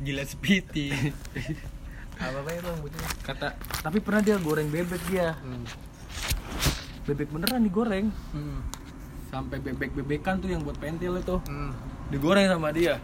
Gila 0.00 0.24
spiti. 0.24 0.88
apa 2.16 2.36
apa 2.36 2.50
ya 2.50 2.60
bang 2.60 2.78
butuh 2.78 3.00
kata 3.22 3.48
tapi 3.80 3.96
pernah 3.96 4.20
dia 4.20 4.36
goreng 4.36 4.68
bebek 4.68 5.00
dia 5.08 5.32
Hmm. 5.40 5.64
bebek 7.06 7.28
beneran 7.28 7.64
digoreng 7.64 8.12
Hmm. 8.30 8.60
sampai 9.26 9.56
bebek 9.56 9.88
bebekan 9.94 10.36
tuh 10.36 10.48
yang 10.48 10.60
buat 10.60 10.76
pentil 10.76 11.16
itu 11.16 11.36
Hmm. 11.42 11.72
digoreng 12.08 12.44
sama 12.44 12.68
dia 12.70 13.00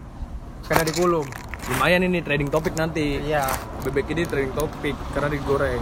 Karena 0.62 0.84
dikulum. 0.84 1.24
lumayan 1.66 2.02
ini 2.02 2.20
trading 2.20 2.46
topik 2.46 2.74
nanti 2.74 3.16
Iya. 3.18 3.48
bebek 3.82 4.04
ini 4.10 4.22
trading 4.22 4.52
topik 4.52 4.92
karena 5.10 5.32
digoreng 5.32 5.80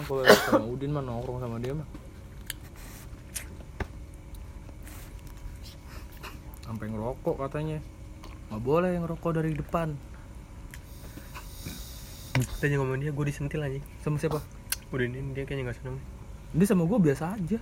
emang 0.00 0.08
kalau 0.08 0.22
sama 0.48 0.64
Udin 0.64 0.90
mah 0.96 1.04
nongkrong 1.04 1.38
sama 1.44 1.56
dia 1.60 1.72
mah. 1.76 1.88
Sampai 6.64 6.86
ngerokok 6.88 7.36
katanya. 7.36 7.78
Nggak 8.48 8.62
boleh 8.64 8.92
ngerokok 8.96 9.30
dari 9.36 9.52
depan. 9.52 9.88
Tanya 12.56 12.80
ngomong 12.80 13.04
dia, 13.04 13.12
gue 13.12 13.24
disentil 13.28 13.60
aja. 13.60 13.80
Sama 14.00 14.16
siapa? 14.16 14.40
Udah 14.88 15.04
ini 15.04 15.20
dia 15.36 15.44
kayaknya 15.44 15.70
gak 15.70 15.78
seneng. 15.84 16.00
Dia 16.56 16.66
sama 16.66 16.88
gue 16.88 16.96
biasa 16.96 17.36
aja. 17.36 17.58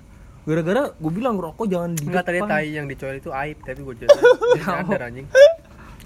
Gara-gara 0.47 0.95
gue 0.95 1.13
bilang 1.13 1.35
ngerokok 1.35 1.67
jangan 1.67 1.91
di 1.99 2.07
Enggak 2.07 2.25
tadi 2.31 2.41
tai 2.47 2.71
yang 2.73 2.87
dicoel 2.87 3.19
itu 3.19 3.35
aib, 3.35 3.59
tapi 3.67 3.81
gue 3.83 3.95
jadi 4.07 4.19
sadar 4.65 5.11
anjing. 5.11 5.27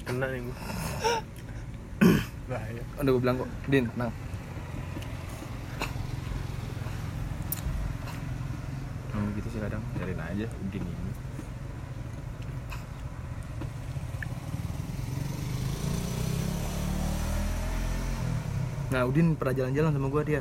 Kena 0.09 0.27
nih 0.33 0.41
gue. 0.41 0.57
Bahaya. 2.49 2.83
Udah 2.97 3.11
gue 3.13 3.23
bilang 3.23 3.37
kok, 3.45 3.51
Din, 3.69 3.85
tenang. 3.93 4.13
Gitu 9.37 9.49
sih 9.49 9.61
kadang, 9.61 9.83
biarin 9.97 10.21
aja 10.21 10.47
Udin 10.69 10.85
ini. 10.85 11.13
Nah, 18.93 19.09
Udin 19.09 19.33
pernah 19.33 19.57
jalan-jalan 19.57 19.91
sama 19.97 20.09
gua 20.13 20.23
dia. 20.23 20.41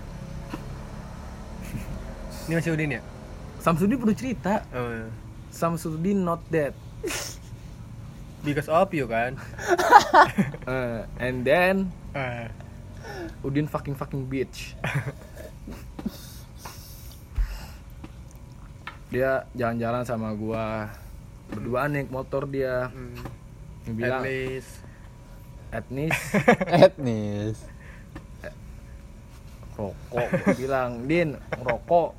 Ini 2.51 2.59
masih 2.59 2.75
Udin 2.75 2.99
ya? 2.99 3.01
Samsudin 3.63 3.95
perlu 3.95 4.11
cerita. 4.11 4.67
Oh, 4.75 4.91
iya. 4.91 5.07
Samsudin 5.55 6.19
not 6.27 6.43
dead. 6.51 6.75
Because 8.43 8.67
of 8.67 8.91
you 8.91 9.07
kan? 9.07 9.37
Uh, 10.61 11.03
and 11.17 11.41
then 11.41 11.89
Eh. 12.11 12.47
Udin 13.41 13.65
fucking 13.65 13.95
fucking 13.95 14.27
bitch. 14.27 14.75
dia 19.11 19.43
jalan-jalan 19.53 20.03
sama 20.07 20.31
gua. 20.31 20.87
Berdua 21.51 21.91
naik 21.91 22.07
motor 22.07 22.47
dia. 22.47 22.87
Hmm. 22.95 23.19
Bilang 23.91 24.23
least. 24.23 24.79
etnis? 25.75 26.15
Etnis. 26.87 27.57
Rokok 29.75 29.95
Gua 30.31 30.55
bilang. 30.55 30.91
Din 31.03 31.35
rokok. 31.59 32.15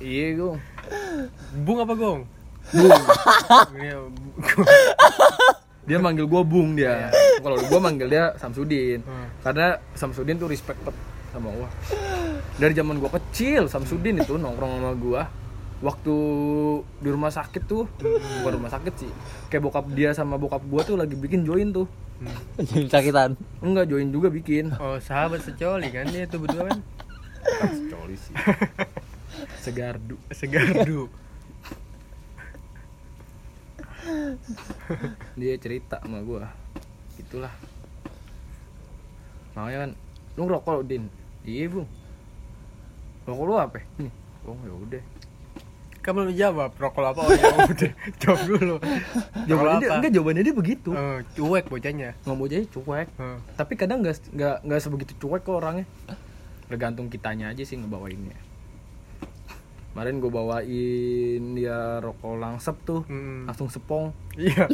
Iya 0.00 0.26
gue 0.38 0.54
Bung 1.66 1.78
apa 1.82 1.92
gong? 1.98 2.22
Ini, 2.70 2.86
dia 5.90 5.98
manggil 5.98 6.22
gua 6.30 6.46
bung 6.46 6.78
dia. 6.78 7.10
Kalau 7.42 7.58
gua 7.66 7.80
manggil 7.82 8.06
dia 8.06 8.30
Samsudin. 8.38 9.02
Hmm. 9.02 9.26
karena 9.42 9.82
Samsudin 9.98 10.38
tuh 10.38 10.46
respect 10.46 10.78
banget 10.86 11.02
sama 11.34 11.50
gua. 11.50 11.68
Dari 12.62 12.74
zaman 12.78 13.02
gua 13.02 13.10
kecil 13.10 13.66
Samsudin 13.66 14.22
itu 14.22 14.38
nongkrong 14.38 14.78
sama 14.78 14.94
gua 14.94 15.22
waktu 15.80 16.16
di 17.00 17.08
rumah 17.08 17.32
sakit 17.32 17.64
tuh 17.64 17.88
bukan 18.44 18.52
rumah 18.60 18.68
sakit 18.68 18.94
sih 19.00 19.08
kayak 19.48 19.64
bokap 19.64 19.88
dia 19.96 20.12
sama 20.12 20.36
bokap 20.36 20.60
gua 20.68 20.84
tuh 20.84 21.00
lagi 21.00 21.16
bikin 21.16 21.48
join 21.48 21.72
tuh. 21.72 21.88
Jadi 22.60 22.92
sakitan 22.92 23.32
enggak 23.64 23.88
join 23.88 24.12
juga 24.12 24.28
bikin. 24.28 24.76
Oh 24.76 25.00
sahabat 25.00 25.40
secoli 25.40 25.88
kan 25.88 26.04
dia 26.12 26.28
tuh 26.28 26.44
berdua 26.44 26.68
kan? 26.68 26.78
coli 27.88 28.16
sih. 28.20 28.36
Segardu. 29.64 30.20
Segardu. 30.28 31.08
dia 35.40 35.56
cerita 35.56 35.96
sama 36.04 36.20
gua. 36.20 36.52
Itulah. 37.16 37.52
Makanya 39.56 39.88
kan 39.88 39.90
lu 40.36 40.42
ngerokok 40.44 40.72
lu, 40.76 40.82
din? 40.84 41.04
Iya 41.48 41.72
bung. 41.72 41.88
Rokok 43.24 43.44
lu 43.48 43.56
apa? 43.56 43.80
Nih. 43.96 44.12
Oh 44.44 44.56
ya 44.60 44.72
udah 44.76 45.02
Kamu 46.10 46.26
belum 46.26 46.34
jawab 46.34 46.70
rokok 46.74 47.02
apa? 47.06 47.20
Oh 47.20 47.30
ya 47.30 47.54
udah, 47.70 47.90
jawab 48.18 48.40
dulu. 48.44 48.76
jawabannya 49.46 49.78
dia 49.78 49.90
enggak 49.92 50.12
jawabannya 50.12 50.42
dia 50.42 50.56
begitu 50.56 50.90
Oh, 50.90 51.18
cuek 51.30 51.64
bocahnya. 51.64 52.10
nggak 52.18 52.34
mau 52.34 52.46
jadi 52.46 52.66
cuek 52.66 53.08
Oh. 53.14 53.38
tapi 53.54 53.72
kadang 53.74 54.02
nggak 54.02 54.18
nggak 54.28 54.56
nggak 54.60 54.80
sebegitu 54.80 55.12
cuek 55.16 55.40
kok 55.40 55.54
orangnya 55.54 55.86
tergantung 56.66 57.06
kitanya 57.06 57.48
aja 57.48 57.62
sih 57.62 57.74
ngebawainnya 57.74 58.34
kemarin 59.90 60.18
gue 60.18 60.30
bawain 60.30 61.42
dia 61.52 61.78
rokok 61.98 62.34
langsep 62.36 62.74
tuh 62.80 63.02
Hmm. 63.04 63.42
langsung 63.44 63.66
sepong 63.66 64.10
Iya. 64.34 64.66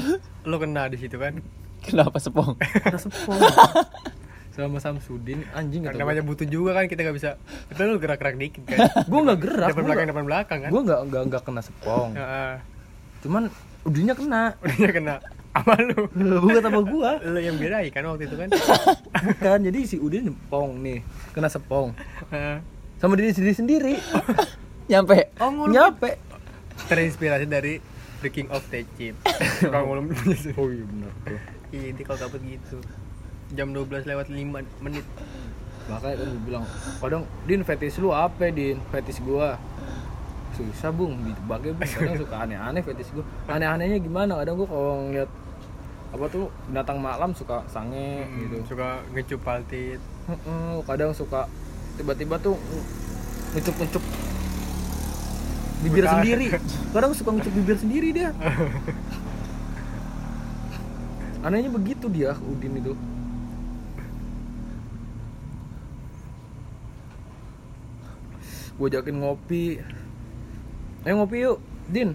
Lo 0.43 0.57
kena 0.57 0.89
di 0.89 0.97
situ 0.97 1.17
kan? 1.17 1.37
kenapa 1.79 2.17
sepong 2.17 2.57
kita 2.57 2.97
sepong 2.99 3.37
sama 4.59 4.79
Samsudin 4.79 5.45
anjing 5.53 5.85
Kan 5.85 5.95
namanya 5.95 6.21
butuh 6.21 6.45
juga 6.45 6.73
kan 6.73 6.87
kita 6.87 7.05
nggak 7.05 7.17
bisa. 7.17 7.31
Kita 7.69 7.85
lu 7.85 8.01
gerak-gerak 8.01 8.37
dikit 8.37 8.63
kan. 8.65 8.89
gue 9.11 9.21
nggak 9.23 9.39
gerak 9.39 9.69
depan 9.71 9.85
belakang 9.85 10.07
depan 10.09 10.25
belakang 10.25 10.59
kan. 10.65 10.71
gue 10.73 10.83
nggak 10.83 11.01
nggak 11.07 11.23
nggak 11.29 11.43
kena 11.43 11.61
sepong 11.61 12.11
cuman 13.17 13.43
udinnya 13.83 14.15
kena 14.15 14.43
Udah 14.63 14.93
kena 14.93 15.15
apa 15.51 15.73
lu? 15.81 16.05
bukan 16.39 16.61
sama 16.61 16.81
gua 16.85 17.11
Lu 17.27 17.41
yang 17.41 17.57
birahi 17.57 17.89
kan 17.89 18.05
waktu 18.05 18.29
itu 18.29 18.37
kan? 18.37 18.53
bukan 18.53 19.59
jadi 19.65 19.79
si 19.83 19.97
udin 19.97 20.29
sepong 20.29 20.71
nih 20.79 21.01
kena 21.33 21.49
sepong 21.49 21.97
sama 22.97 23.13
diri 23.17 23.33
sendiri 23.33 23.55
sendiri 23.55 23.95
nyampe 24.87 25.33
Oh, 25.37 25.51
ngulum. 25.51 25.73
nyampe 25.73 26.17
Terinspirasi 26.87 27.49
dari 27.49 27.81
The 28.21 28.29
King 28.29 28.49
of 28.49 28.65
Techip. 28.69 29.17
Kalau 29.65 29.89
ngulum 29.89 30.13
oh 30.57 30.69
iya 30.69 30.85
benar 30.85 31.13
Ini 31.73 32.01
kalau 32.05 32.21
dapet 32.21 32.41
gitu. 32.45 32.79
Jam 33.53 33.71
12 33.71 34.05
lewat 34.05 34.27
5 34.27 34.83
menit. 34.83 35.07
makanya 35.87 36.19
kan 36.19 36.27
gue 36.27 36.43
bilang 36.43 36.65
kadang 36.99 37.23
din 37.47 37.63
fetis 37.63 37.95
lu 37.97 38.11
apa 38.11 38.51
din? 38.51 38.77
Fetis 38.91 39.21
gua. 39.21 39.57
Susah 40.53 40.91
bung. 40.91 41.15
Ditebaknya 41.23 41.73
bung. 41.73 41.87
Kadang 41.87 42.17
suka 42.19 42.37
aneh-aneh 42.43 42.83
fetis 42.83 43.09
gua. 43.13 43.25
Aneh-anehnya 43.47 43.97
gimana? 43.97 44.37
Kadang 44.37 44.55
gua 44.57 44.67
kalau 44.67 44.93
ngeliat 45.07 45.31
apa 46.07 46.25
tuh 46.27 46.51
binatang 46.67 46.99
malam 46.99 47.31
suka 47.33 47.63
sange 47.67 48.27
gitu. 48.37 48.57
Hmm, 48.57 48.67
Suka 48.67 48.89
ngecup 49.11 49.41
paltit. 49.43 50.01
Kadang 50.83 51.11
suka 51.15 51.47
tiba-tiba 51.95 52.35
tuh 52.37 52.59
ngecup-ngecup 53.55 54.03
bibir 55.87 56.03
Bukan. 56.03 56.15
sendiri. 56.19 56.47
Kadang 56.99 57.13
suka 57.15 57.31
ngecup 57.31 57.53
bibir 57.55 57.79
sendiri 57.79 58.09
dia. 58.11 58.31
Anehnya 61.47 61.71
begitu 61.71 62.11
dia 62.11 62.35
Udin 62.43 62.75
itu 62.75 62.91
gue 68.77 68.89
jakin 68.93 69.17
ngopi. 69.25 69.81
Ayo 71.09 71.23
ngopi 71.23 71.37
yuk 71.45 71.59
Din. 71.89 72.13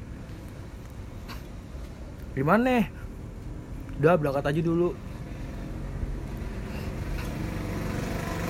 Gimana 2.38 2.86
udah 4.02 4.16
berangkat 4.18 4.46
aja 4.50 4.62
dulu. 4.62 4.94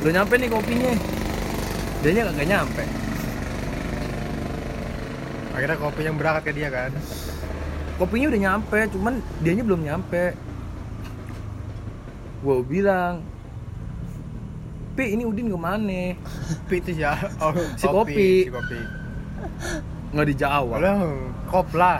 Udah 0.01 0.11
nyampe 0.17 0.33
nih 0.37 0.49
kopinya. 0.49 0.93
Dia 2.01 2.11
nya 2.17 2.23
kagak 2.25 2.47
nyampe. 2.49 2.83
Akhirnya 5.53 5.77
kopi 5.77 6.01
yang 6.01 6.17
berangkat 6.17 6.43
ke 6.49 6.51
dia 6.57 6.69
kan. 6.73 6.91
kopinya 8.01 8.33
udah 8.33 8.41
nyampe 8.41 8.79
cuman 8.97 9.13
dianya 9.45 9.61
belum 9.61 9.81
nyampe. 9.85 10.33
Gue 12.41 12.57
bilang 12.65 13.21
pi 15.01 15.11
ini 15.11 15.23
udin 15.23 15.47
ke 15.47 15.57
mana 15.57 16.13
Kopi 16.61 16.75
itu 16.77 16.91
ya. 16.95 17.17
Oh, 17.37 17.49
Si 17.73 17.85
kopi. 17.85 18.29
Si 18.45 18.51
kopi. 18.51 18.79
nggak 20.11 20.27
dijawab 20.27 20.65
Walau 20.71 21.17
kopla. 21.45 21.97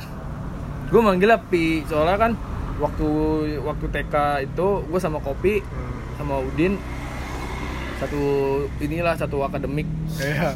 gue 0.86 1.00
manggilnya 1.00 1.40
pi 1.42 1.82
soalnya 1.84 2.20
kan 2.20 2.32
waktu 2.78 3.08
waktu 3.60 3.86
TK 3.88 4.16
itu 4.46 4.68
gue 4.84 5.00
sama 5.00 5.18
kopi 5.18 5.60
Hmm. 5.60 5.98
sama 6.16 6.36
udin 6.40 6.76
satu 7.98 8.22
inilah 8.78 9.16
satu 9.16 9.42
akademik 9.42 9.88
Iya. 10.14 10.54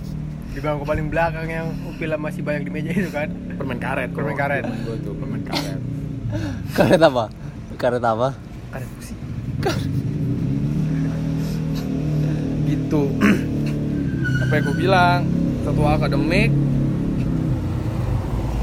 Di 0.51 0.59
bangku 0.59 0.83
paling 0.83 1.07
belakang 1.07 1.47
yang 1.47 1.67
upila 1.85 2.15
masih 2.15 2.39
banyak 2.39 2.63
di 2.63 2.71
meja 2.71 2.91
itu 2.91 3.09
kan. 3.09 3.27
permen 3.55 3.75
karet 3.75 4.07
kok. 4.09 4.19
Permen 4.19 4.35
karet. 4.35 4.63
gue 4.63 4.95
tuh 5.01 5.13
permen 5.13 5.41
karet 5.41 5.79
karet 6.73 7.01
apa 7.01 7.23
karet 7.75 8.03
apa 8.03 8.29
karet 8.69 8.89
sih 8.99 9.15
itu 12.65 13.03
apa 14.45 14.51
yang 14.57 14.63
gue 14.65 14.77
bilang 14.77 15.19
satu 15.65 15.81
akademik 15.85 16.49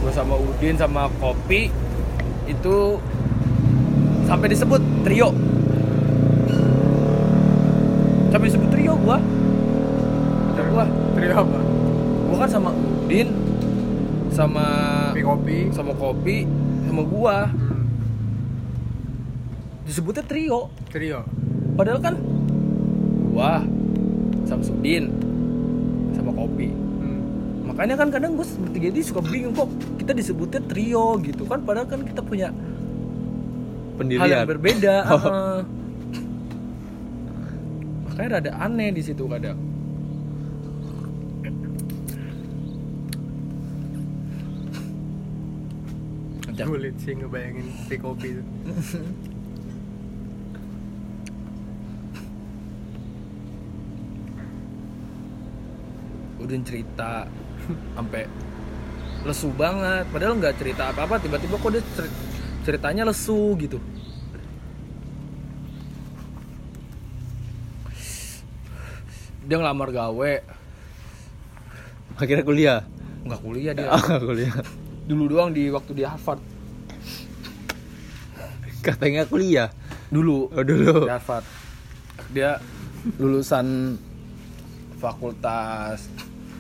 gue 0.02 0.12
sama 0.12 0.34
Udin 0.38 0.75
sama 0.75 1.06
Kopi 1.22 1.70
itu 2.50 2.76
sampai 4.26 4.46
disebut 4.50 4.81
trio 5.06 5.31
sampai 8.32 8.46
disebut 8.49 8.69
trio 8.72 8.96
gua 8.96 9.19
Kata 10.52 10.62
gua 10.72 10.84
Trio 11.16 11.32
apa? 11.37 11.60
gua 12.28 12.37
kan 12.40 12.50
sama 12.50 12.70
Udin 12.72 13.28
sama 14.32 14.66
Kopi 15.12 15.20
kopi. 15.20 15.58
sama 15.70 15.93
Kopi 15.93 16.37
sama 16.88 17.02
gua 17.05 17.37
disebutnya 19.84 20.25
trio 20.25 20.72
Trio. 20.88 21.28
padahal 21.76 22.00
kan 22.00 22.14
gua 23.32 23.69
Samsudin 24.52 25.04
sama 26.12 26.31
Kopi 26.31 26.69
Hmm. 26.69 27.20
makanya 27.66 27.96
kan 27.96 28.08
kadang 28.08 28.37
gue 28.37 28.44
bertiga 28.44 28.87
ini 28.88 29.00
suka 29.00 29.25
bingung 29.25 29.56
kok 29.56 29.66
kita 29.96 30.12
disebutnya 30.12 30.60
trio 30.62 31.16
gitu 31.19 31.43
kan 31.44 31.64
padahal 31.64 31.88
kan 31.88 32.04
kita 32.04 32.20
punya 32.20 32.52
hal 32.52 32.69
yang 33.99 33.99
Pendirian. 33.99 34.44
berbeda 34.46 34.94
Oh. 35.04 35.19
heeh. 35.25 35.58
makanya 38.04 38.28
rada 38.38 38.52
aneh 38.60 38.93
di 38.93 39.00
situ 39.00 39.25
kadang. 39.25 39.56
Sulit 46.52 46.94
sih 47.02 47.16
ngebayangin 47.16 47.66
kopi 47.66 47.96
kopi 47.98 48.28
itu. 48.37 48.43
udah 56.52 56.60
cerita 56.62 57.12
sampai 57.94 58.28
lesu 59.22 59.49
banget 59.52 60.04
padahal 60.08 60.37
nggak 60.37 60.56
cerita 60.56 60.90
apa 60.90 61.00
apa 61.02 61.16
tiba-tiba 61.16 61.56
kok 61.56 61.70
dia 61.70 61.82
cer- 61.94 62.16
ceritanya 62.62 63.02
lesu 63.04 63.56
gitu 63.56 63.78
dia 69.43 69.56
ngelamar 69.58 69.90
gawe 69.90 70.32
Akhirnya 72.14 72.44
kuliah. 72.44 72.81
nggak 73.25 73.40
kuliah 73.40 73.72
dia 73.72 73.88
Ah, 73.94 74.19
kuliah. 74.19 74.55
dulu 75.02 75.25
doang 75.28 75.50
di 75.50 75.66
waktu 75.69 75.93
di 75.94 76.05
Harvard 76.05 76.38
Katanya 78.82 79.22
kuliah. 79.25 79.70
dulu 80.10 80.50
Oh, 80.50 80.62
dulu. 80.62 81.06
di 81.06 81.10
Harvard 81.10 81.46
dia 82.31 82.58
lulusan 83.16 83.98
fakultas 84.96 86.06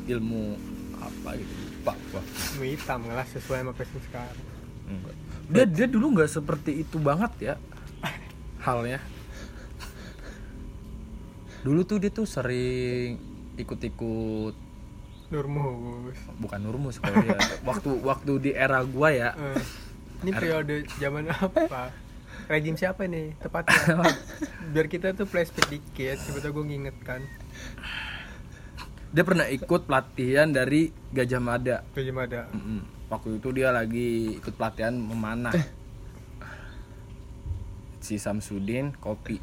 ilmu 0.08 0.58
apa 1.02 1.38
gitu 1.38 1.54
lupa 1.82 1.98
gua 2.14 2.22
Ilmu 2.22 2.64
hitam 2.70 3.00
lah 3.10 3.26
sesuai 3.26 3.66
sama 3.66 3.72
passion 3.74 3.98
sekarang. 4.06 4.38
Enggak. 4.86 5.14
Dia 5.50 5.64
dia 5.66 5.86
dulu 5.90 6.06
nggak 6.14 6.30
seperti 6.30 6.86
itu 6.86 6.96
banget 7.02 7.32
ya 7.42 7.54
halnya. 8.62 9.02
Dulu 11.66 11.82
tuh 11.82 11.98
dia 11.98 12.10
tuh 12.14 12.26
sering 12.26 13.18
ikut-ikut 13.58 14.54
Nurmus. 15.32 16.18
bukan 16.36 16.60
nurmus 16.60 17.00
kalau 17.00 17.24
dia 17.24 17.40
waktu 17.68 17.90
waktu 18.04 18.32
di 18.38 18.50
era 18.54 18.84
gua 18.86 19.10
ya. 19.10 19.30
Eh, 19.34 19.62
ini 20.22 20.30
periode 20.30 20.86
zaman 21.02 21.26
apa? 21.34 21.90
Rejim 22.46 22.78
siapa 22.78 23.08
nih 23.10 23.34
tepatnya? 23.42 24.12
Biar 24.76 24.86
kita 24.86 25.16
tuh 25.16 25.24
flashback 25.26 25.72
dikit, 25.72 26.18
coba 26.20 26.52
gue 26.52 26.64
nginget 26.68 26.96
kan. 27.06 27.22
Dia 29.12 29.22
pernah 29.22 29.44
ikut 29.46 29.84
pelatihan 29.84 30.48
dari 30.48 30.88
Gajah 31.12 31.36
Mada. 31.38 31.84
Rejim 31.92 32.16
ada. 32.16 32.48
Mm-mm. 32.48 32.80
Waktu 33.06 33.36
itu 33.36 33.48
dia 33.52 33.68
lagi 33.68 34.08
ikut 34.34 34.56
pelatihan 34.56 34.96
memanah. 34.96 35.52
Si 38.00 38.16
Samsudin 38.16 38.96
kopi. 38.96 39.36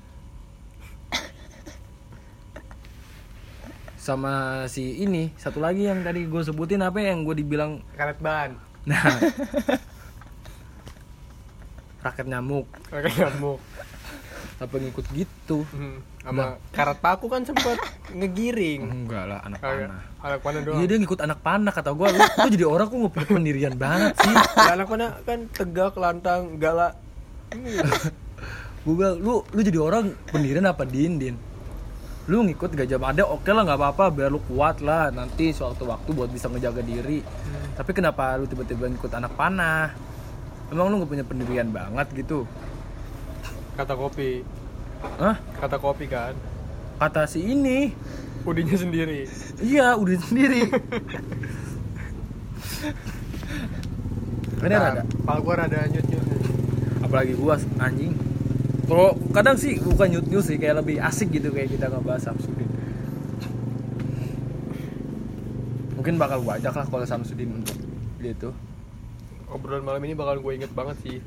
Sama 3.95 4.31
si 4.66 4.98
ini 4.98 5.30
satu 5.36 5.60
lagi 5.60 5.86
yang 5.86 6.01
tadi 6.01 6.25
gue 6.25 6.42
sebutin 6.42 6.81
apa 6.81 6.98
yang 6.98 7.21
gue 7.21 7.36
dibilang 7.36 7.86
Karet 7.94 8.18
ban. 8.18 8.57
nah 8.88 8.95
raket 12.01 12.25
nyamuk 12.25 12.63
Pakai 12.89 13.12
nyamuk. 13.13 13.60
apa 14.57 14.74
ngikut 14.74 15.06
gitu 15.13 15.62
Hmm. 15.69 16.00
Sama 16.30 16.46
karat 16.70 16.98
paku 17.00 17.26
kan 17.26 17.42
sempet 17.42 17.78
ngegiring. 18.20 18.81
enggak 18.86 19.24
lah 19.26 19.40
anak 19.42 19.58
Kagak. 19.60 19.90
panah 19.90 20.02
Anak 20.20 20.40
panah 20.42 20.60
doang. 20.62 20.78
iya 20.78 20.86
dia 20.86 20.98
ngikut 20.98 21.20
anak 21.20 21.40
panah 21.40 21.72
kata 21.72 21.90
gue 21.90 22.08
lu, 22.08 22.20
lu 22.22 22.48
jadi 22.50 22.66
orang 22.66 22.86
kok 22.86 22.96
nggak 22.96 23.14
punya 23.14 23.28
pendirian 23.31 23.74
banget 23.74 24.14
sih 24.20 24.36
Ya, 24.60 24.72
anak 24.74 24.88
panah 24.88 25.10
kan 25.24 25.40
tegak, 25.50 25.94
lantang, 25.96 26.42
galak. 26.58 26.94
Gue 28.80 28.94
bilang 28.96 29.18
lu 29.18 29.44
lu 29.44 29.60
jadi 29.60 29.76
orang 29.78 30.04
pendirian 30.30 30.64
apa 30.64 30.84
din 30.84 31.18
din 31.18 31.36
lu 32.26 32.46
ngikut 32.46 32.72
gajah 32.72 32.96
mada 32.96 33.26
oke 33.26 33.50
lah 33.50 33.66
nggak 33.66 33.76
apa-apa 33.76 34.06
biar 34.08 34.30
lu 34.30 34.38
kuat 34.46 34.80
lah 34.80 35.10
nanti 35.10 35.50
suatu 35.50 35.84
waktu 35.84 36.14
buat 36.14 36.30
bisa 36.30 36.46
ngejaga 36.46 36.80
diri 36.80 37.26
tapi 37.74 37.90
kenapa 37.90 38.38
lu 38.38 38.46
tiba-tiba 38.46 38.86
ngikut 38.86 39.10
anak 39.12 39.34
panah 39.34 39.90
emang 40.70 40.88
lu 40.88 41.02
nggak 41.02 41.10
punya 41.10 41.26
pendirian 41.26 41.74
banget 41.74 42.06
gitu 42.14 42.46
kata 43.74 43.96
kopi. 43.96 44.44
Hah? 45.00 45.36
Kata 45.57 45.78
kopi 45.78 46.06
kan. 46.06 46.36
kata 47.00 47.24
si 47.24 47.40
ini 47.40 47.96
Udinya 48.44 48.75
sendiri. 48.75 49.24
iya 49.63 49.96
udah 49.96 50.19
sendiri 50.19 50.68
ini 54.60 54.75
rada 54.75 55.04
Pal 55.24 55.40
gua 55.40 55.63
rada 55.63 55.80
nyut-nyut. 55.88 56.28
apalagi 57.00 57.34
gua 57.40 57.56
anjing 57.80 58.12
kalau 58.84 59.16
kadang 59.31 59.56
sih 59.56 59.80
bukan 59.80 60.12
nyut 60.12 60.28
nyut 60.28 60.44
sih 60.44 60.60
kayak 60.60 60.84
lebih 60.84 61.00
asik 61.00 61.31
gitu 61.31 61.56
kayak 61.56 61.72
kita 61.72 61.88
ngebahas 61.88 62.19
Samsudin 62.19 62.68
mungkin 65.95 66.19
bakal 66.19 66.44
gua 66.44 66.60
ajak 66.60 66.75
lah 66.75 66.84
kalau 66.84 67.07
Samsudin 67.07 67.63
untuk 67.63 67.80
gitu 68.19 68.52
Obrolan 69.50 69.81
malam 69.81 70.04
ini 70.06 70.13
bakal 70.13 70.38
gue 70.38 70.62
inget 70.62 70.69
banget 70.78 70.94
sih. 71.02 71.18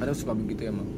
Kadang 0.00 0.16
suka 0.16 0.32
begitu 0.32 0.66
emang 0.66 0.88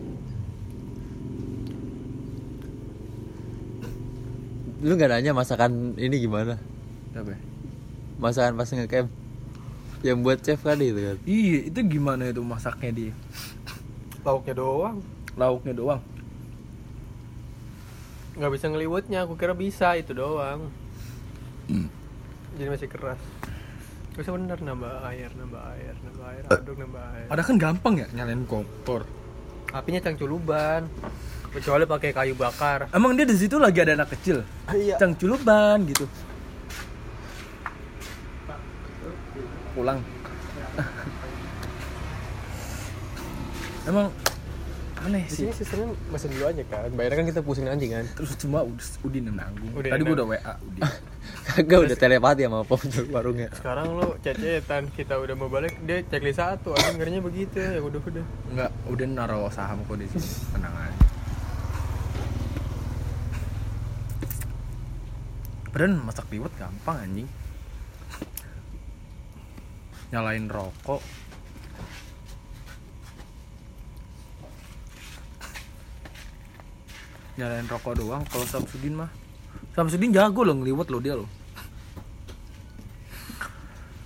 Lu 4.82 4.98
gak 4.98 5.14
nanya 5.14 5.30
masakan 5.30 5.94
ini 5.94 6.18
gimana? 6.18 6.58
apa 7.12 7.30
ya? 7.30 7.40
Masakan 8.18 8.54
pas 8.56 8.66
ngecamp 8.66 9.06
yang 10.02 10.18
buat 10.18 10.42
chef 10.42 10.58
kan 10.58 10.74
itu 10.76 10.98
kan. 10.98 11.16
iya 11.22 11.70
itu 11.70 11.78
gimana 11.84 12.26
itu 12.26 12.42
masaknya 12.42 12.90
dia 12.90 13.12
Lauknya 14.22 14.54
doang. 14.56 14.98
lauknya 15.32 15.72
doang 15.72 16.02
nggak 18.32 18.50
bisa 18.50 18.66
ngeliwetnya 18.66 19.22
aku 19.22 19.36
kira 19.36 19.52
bisa 19.52 19.94
itu 19.94 20.10
doang 20.10 20.66
jadi 22.52 22.68
masih 22.68 22.88
keras 22.88 23.20
bisa 24.12 24.28
bener? 24.30 24.56
Nambah 24.56 24.92
air 25.06 25.30
nambah 25.32 25.62
air 25.72 25.94
nambah 25.98 26.26
air 26.28 26.42
aduk 26.50 26.76
nambah 26.76 27.02
air. 27.16 27.26
Ada 27.28 27.42
kan 27.42 27.56
gampang 27.56 27.94
ya 27.96 28.06
nyalain 28.12 28.44
kompor? 28.44 29.04
Apinya 29.72 29.98
cangculuban 29.98 30.84
kecuali 31.48 31.84
pakai 31.84 32.10
kayu 32.12 32.34
bakar. 32.34 32.88
Emang 32.92 33.12
dia 33.12 33.24
di 33.24 33.32
situ 33.32 33.56
lagi 33.56 33.80
ada 33.80 33.94
anak 33.94 34.12
kecil? 34.12 34.42
Iya. 34.68 34.96
Cangculuban 34.96 35.84
gitu. 35.86 36.04
Pulang. 39.72 40.00
Emang 43.82 44.06
aneh 45.02 45.26
di 45.26 45.34
sih. 45.34 45.42
sini 45.42 45.52
sistemnya 45.56 45.86
mesin 46.08 46.30
dulu 46.30 46.44
aja 46.46 46.62
kan? 46.68 46.88
Bayarnya 46.94 47.16
kan 47.18 47.26
kita 47.26 47.40
pusing 47.40 47.66
anjing 47.66 47.90
kan? 47.90 48.06
Terus 48.14 48.38
cuma 48.38 48.62
Ud- 48.62 48.98
Udin 49.02 49.26
yang 49.26 49.34
nanggung. 49.34 49.72
Udin 49.74 49.90
tadi 49.90 50.02
gua 50.04 50.14
udah 50.14 50.26
WA 50.28 50.52
Udin 50.62 50.82
Kagak 51.52 51.84
udah 51.84 51.98
telepati 52.00 52.48
sama 52.48 52.64
pemilik 52.64 53.12
warungnya. 53.12 53.48
sekarang 53.52 53.92
lo 53.92 54.16
cecetan 54.24 54.88
kita 54.88 55.20
udah 55.20 55.36
mau 55.36 55.52
balik 55.52 55.76
dia 55.84 56.00
checklist 56.00 56.40
satu 56.40 56.72
anjing 56.72 56.96
ngerinya 56.96 57.20
begitu 57.20 57.60
ya 57.60 57.76
udah 57.76 58.00
udah. 58.00 58.24
Enggak 58.48 58.70
Udin 58.88 59.12
naruh 59.12 59.52
saham 59.52 59.84
kok 59.84 60.00
di 60.00 60.08
sini 60.08 60.24
tenang 60.48 60.72
aja. 60.72 60.96
Padahal 65.68 65.92
masak 66.00 66.24
liwet 66.32 66.52
gampang 66.56 66.96
anjing. 67.04 67.28
Nyalain 70.08 70.48
rokok. 70.48 71.04
Nyalain 77.36 77.68
rokok 77.68 77.92
doang 78.00 78.24
kalau 78.32 78.48
Samsudin 78.48 79.04
mah. 79.04 79.12
Samsudin 79.76 80.16
jago 80.16 80.48
loh 80.48 80.56
ngeliwet 80.56 80.88
loh 80.88 81.00
dia 81.04 81.12
loh 81.12 81.41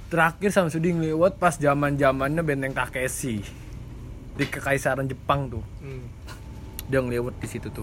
terakhir 0.06 0.50
sama 0.54 0.70
Sudi 0.70 0.94
lewat 0.94 1.38
pas 1.42 1.54
zaman 1.58 1.98
zamannya 1.98 2.42
benteng 2.42 2.74
Takeshi. 2.74 3.42
Di 4.36 4.44
kekaisaran 4.46 5.08
Jepang 5.08 5.48
tuh. 5.48 5.64
Hmm. 5.80 6.06
dia 6.86 7.02
ngelewat 7.02 7.34
di 7.42 7.48
situ 7.50 7.66
tuh. 7.66 7.82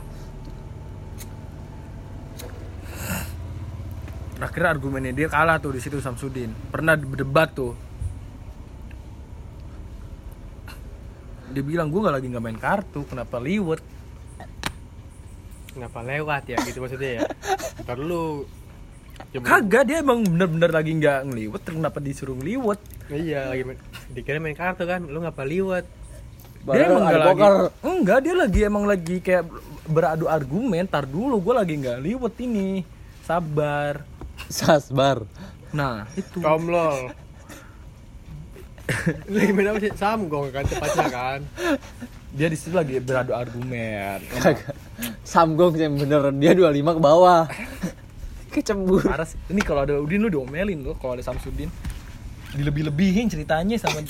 Terakhir 4.40 4.64
argumennya 4.80 5.12
dia 5.12 5.28
kalah 5.28 5.60
tuh 5.60 5.76
di 5.76 5.84
situ 5.84 6.00
Samsudin 6.00 6.52
pernah 6.72 6.96
berdebat 6.96 7.52
tuh. 7.52 7.76
Dia 11.52 11.64
bilang 11.64 11.92
gue 11.92 12.00
nggak 12.00 12.16
lagi 12.16 12.28
nggak 12.32 12.44
main 12.44 12.60
kartu 12.60 13.04
kenapa 13.06 13.44
liwet? 13.44 13.84
Kenapa 15.76 16.00
lewat 16.00 16.44
ya 16.48 16.58
gitu 16.64 16.80
maksudnya 16.80 17.12
ya? 17.20 17.22
Ntar 17.84 18.00
Cuma- 19.34 19.46
kagak 19.46 19.84
dia 19.86 19.98
emang 20.00 20.22
bener-bener 20.22 20.70
lagi 20.70 20.92
nggak 20.94 21.20
ngeliwet 21.26 21.62
kenapa 21.64 21.98
disuruh 21.98 22.34
ngeliwet 22.34 22.78
Iya 23.10 23.50
lagi 23.50 23.64
main, 23.64 23.78
dikira 24.10 24.38
main 24.38 24.54
kartu 24.54 24.86
kan, 24.86 25.02
lu 25.04 25.22
ngapa 25.22 25.44
liwat? 25.44 25.86
dia 26.64 26.88
Baru 26.88 26.96
emang 26.96 27.04
ada 27.04 27.12
nggak 27.12 27.20
lagi 27.20 27.42
enggak 27.84 28.20
dia 28.20 28.34
lagi 28.34 28.60
emang 28.64 28.86
lagi 28.86 29.16
kayak 29.20 29.44
beradu 29.84 30.26
argumen 30.26 30.88
tar 30.88 31.04
dulu 31.04 31.36
gue 31.38 31.54
lagi 31.54 31.74
nggak 31.76 32.00
liwet 32.00 32.36
ini 32.40 32.88
sabar 33.20 34.08
Sasbar. 34.48 35.28
nah 35.72 36.06
itu 36.14 36.40
Komlol. 36.40 37.12
lagi 39.28 39.52
main 39.52 39.68
apa 39.68 39.80
sih? 39.80 39.92
Samgong 39.94 40.52
kan 40.52 40.64
tepatnya 40.64 41.08
kan. 41.10 41.40
dia 42.32 42.48
di 42.48 42.58
situ 42.58 42.74
lagi 42.74 42.98
beradu 42.98 43.32
argumen 43.32 44.20
Kagak. 44.32 44.76
Samgong 45.24 45.74
yang 45.76 45.96
bener 45.96 46.32
dia 46.34 46.54
25 46.54 46.70
ke 46.92 47.02
bawah. 47.02 47.44
Kecembur. 48.54 49.02
parah 49.02 49.26
sih. 49.26 49.42
Ini 49.50 49.62
kalau 49.66 49.82
ada 49.82 49.98
Udin 49.98 50.22
lu 50.22 50.30
diomelin 50.30 50.86
lo 50.86 50.94
kalau 51.02 51.18
ada 51.18 51.26
Samsudin. 51.26 51.74
Dilebih-lebihin 52.54 53.26
ceritanya 53.34 53.82
sama 53.82 54.06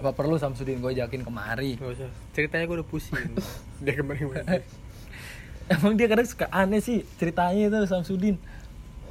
apa 0.00 0.16
perlu 0.16 0.40
Samsudin? 0.40 0.80
Gue 0.80 0.96
ajakin 0.96 1.20
kemari. 1.20 1.76
Gak 1.76 2.00
usah. 2.00 2.10
Ceritanya 2.32 2.64
gue 2.64 2.76
udah 2.80 2.88
pusing. 2.88 3.36
Dia 3.84 4.00
kemarin 4.00 4.64
emang 5.70 5.94
dia 5.94 6.10
kadang 6.10 6.26
suka 6.26 6.50
aneh 6.50 6.82
sih 6.82 7.06
ceritanya 7.14 7.70
itu 7.70 7.86
Samsudin. 7.86 8.36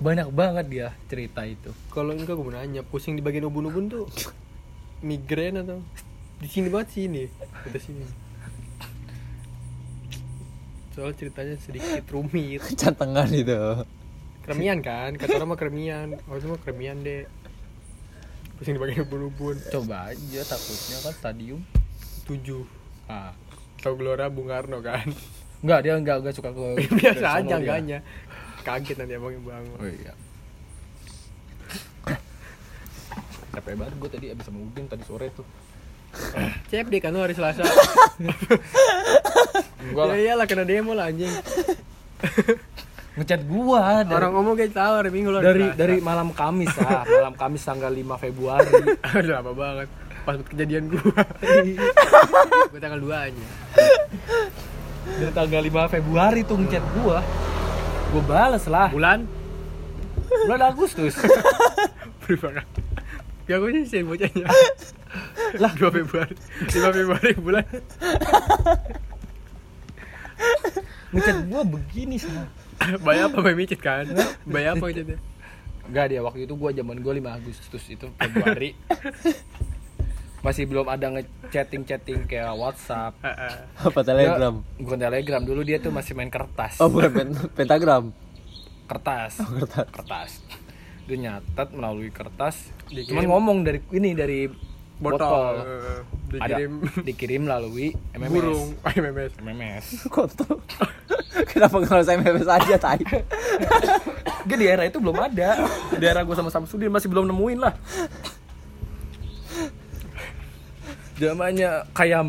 Banyak 0.04 0.28
banget 0.32 0.66
dia 0.68 0.88
cerita 1.08 1.48
itu. 1.48 1.72
Kalau 1.92 2.12
enggak 2.12 2.36
gue 2.36 2.44
mau 2.44 2.52
nanya, 2.52 2.84
pusing 2.84 3.16
di 3.16 3.24
bagian 3.24 3.48
ubun-ubun 3.48 3.88
tuh 3.88 4.06
migrain 5.00 5.56
atau 5.60 5.80
di 6.40 6.48
sini 6.48 6.68
banget 6.72 6.90
sini, 6.96 7.24
di 7.68 7.80
sini. 7.80 8.06
Soal 10.96 11.12
ceritanya 11.16 11.56
sedikit 11.60 12.04
rumit. 12.12 12.64
Cantengan 12.80 13.30
itu. 13.32 13.84
Kremian 14.44 14.80
kan, 14.82 15.14
kata 15.20 15.38
orang 15.38 15.54
mah 15.54 15.60
kremian. 15.60 16.08
Oh 16.32 16.40
itu 16.40 16.48
mah 16.48 16.60
kremian 16.60 17.04
deh. 17.04 17.28
Pusing 18.60 18.76
di 18.76 18.82
bagian 18.82 19.08
ubun-ubun. 19.08 19.56
coba 19.72 20.12
aja 20.12 20.42
takutnya 20.44 21.00
kan 21.00 21.14
stadium 21.16 21.64
Tujuh. 22.28 22.68
ah 23.08 23.32
Tahu 23.80 23.96
Gelora 24.04 24.28
Bung 24.28 24.52
Karno 24.52 24.84
kan? 24.84 25.08
Enggak, 25.64 25.80
dia 25.88 25.96
enggak 25.96 26.18
enggak 26.20 26.36
suka 26.36 26.52
ke 26.52 26.84
Biasa 27.00 27.40
aja 27.40 27.56
enggaknya. 27.56 28.04
Kaget 28.68 29.00
nanti 29.00 29.16
abangnya 29.16 29.40
bangun. 29.48 29.78
Oh 29.80 29.88
iya. 29.88 30.14
Capek 33.60 33.76
banget 33.76 33.94
gue 34.00 34.08
tadi 34.08 34.26
abis 34.32 34.44
sama 34.48 34.64
Udin 34.64 34.88
tadi 34.88 35.04
sore 35.04 35.28
tuh. 35.36 35.44
Cep 36.72 36.88
deh 36.88 37.04
kan 37.04 37.12
lu 37.12 37.20
hari 37.20 37.36
Selasa. 37.36 37.68
Enggak 39.84 40.06
ya 40.08 40.08
lah. 40.08 40.16
iyalah 40.16 40.46
kena 40.48 40.64
demo 40.64 40.96
lah 40.96 41.12
anjing. 41.12 41.28
Ngechat 43.20 43.44
gua 43.52 44.08
dari, 44.08 44.16
Orang 44.16 44.32
ngomong 44.32 44.56
kayak 44.56 44.72
tahu 44.72 44.94
hari 44.96 45.12
Minggu 45.12 45.36
hari 45.36 45.44
dari 45.44 45.66
dari 45.76 45.96
malam 46.00 46.32
Kamis 46.32 46.72
ah, 46.80 47.04
malam 47.04 47.36
Kamis 47.36 47.68
tanggal 47.68 47.92
5 47.92 48.24
Februari. 48.24 48.72
Aduh 49.20 49.36
apa 49.36 49.52
banget. 49.52 49.88
Pas 50.24 50.40
kejadian 50.40 50.88
gua. 50.88 51.20
gua 52.72 52.80
tanggal 52.80 53.00
2 53.04 53.12
aja. 53.12 53.46
dari 55.20 55.32
tanggal 55.36 55.62
5 55.68 55.96
Februari 56.00 56.48
tuh 56.48 56.56
ngechat 56.64 56.86
gua. 56.96 57.20
Gua 58.16 58.24
bales 58.24 58.64
lah. 58.72 58.88
Bulan 58.88 59.28
Bulan 60.48 60.62
Agustus. 60.64 61.20
berapa 62.24 62.64
Ya 63.50 63.58
gue 63.58 63.82
sih 63.84 64.06
bocahnya. 64.06 64.46
lah 65.64 65.74
2 65.74 65.90
Februari. 65.90 66.36
5 66.70 66.70
Februari 66.70 67.34
bulan. 67.42 67.66
ngechat 71.10 71.38
gua 71.50 71.66
begini 71.66 72.22
sama. 72.22 72.46
Bayar 73.02 73.34
apa 73.34 73.42
bayar 73.42 73.58
micit 73.58 73.82
kan? 73.82 74.06
Bayar 74.46 74.78
apa 74.78 74.86
micitnya? 74.88 75.18
Enggak 75.90 76.06
dia 76.14 76.22
waktu 76.22 76.46
itu 76.46 76.54
gua 76.54 76.70
zaman 76.70 77.02
gua 77.02 77.18
5 77.18 77.26
Agustus 77.42 77.84
itu 77.90 78.06
Februari. 78.14 78.78
Masih 80.46 80.64
belum 80.70 80.88
ada 80.88 81.12
ngechatting-chatting 81.12 82.24
kayak 82.24 82.56
WhatsApp. 82.56 83.18
Heeh. 83.20 83.56
Apa 83.76 84.00
telegram? 84.06 84.64
Dia- 84.64 84.80
bukan 84.80 85.00
telegram 85.02 85.42
dulu 85.44 85.62
dia 85.68 85.84
tuh 85.84 85.92
masih 85.92 86.16
main 86.16 86.32
kertas. 86.32 86.80
Oh 86.80 86.88
bukan 86.88 87.12
pen- 87.12 87.50
pentagram. 87.58 88.16
kertas. 88.88 89.44
Oh, 89.44 89.52
kertas. 89.52 89.86
kertas. 89.92 90.32
Dia 91.10 91.18
nyatet 91.18 91.70
melalui 91.74 92.14
kertas. 92.14 92.70
Dikirim. 92.86 93.18
Cuman 93.18 93.26
ngomong 93.26 93.58
dari 93.66 93.82
ini 93.90 94.14
dari 94.14 94.46
Botol. 95.00 95.16
botol. 95.18 95.56
Heeh. 95.64 96.00
Ada 96.38 96.56
Dikirim 96.60 96.74
dikirim 97.08 97.42
melalui 97.50 97.88
MMS. 98.14 98.30
burung. 98.30 98.68
MMS. 98.84 99.32
MMS. 99.42 99.86
Kontol. 100.14 100.62
Kenapa 101.52 101.76
nggak 101.82 102.04
saya 102.06 102.20
MMS 102.22 102.48
aja 102.52 102.76
tai? 102.78 103.02
Gak 104.50 104.58
di 104.60 104.66
era 104.66 104.84
itu 104.86 105.02
belum 105.02 105.18
ada. 105.18 105.66
Di 105.94 106.06
era 106.06 106.22
gue 106.22 106.36
sama 106.38 106.54
Samsudin 106.54 106.92
masih 106.94 107.10
belum 107.10 107.26
nemuin 107.32 107.60
lah. 107.60 107.74
Zamannya 111.20 111.86
kayak 111.92 112.24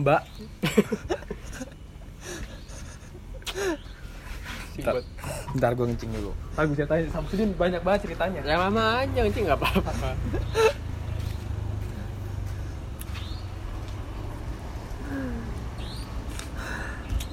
Sibet. 4.70 5.04
bentar 5.50 5.74
gue 5.74 5.86
ngencing 5.90 6.10
dulu. 6.14 6.30
Ntar 6.54 6.64
gue 6.70 6.76
ceritain 6.78 7.06
Samsudin 7.10 7.50
banyak 7.58 7.82
banget 7.82 8.00
ceritanya. 8.06 8.40
Ya 8.46 8.56
lama 8.58 9.02
aja 9.02 9.20
sih 9.26 9.42
nggak 9.42 9.58
apa-apa. 9.58 10.14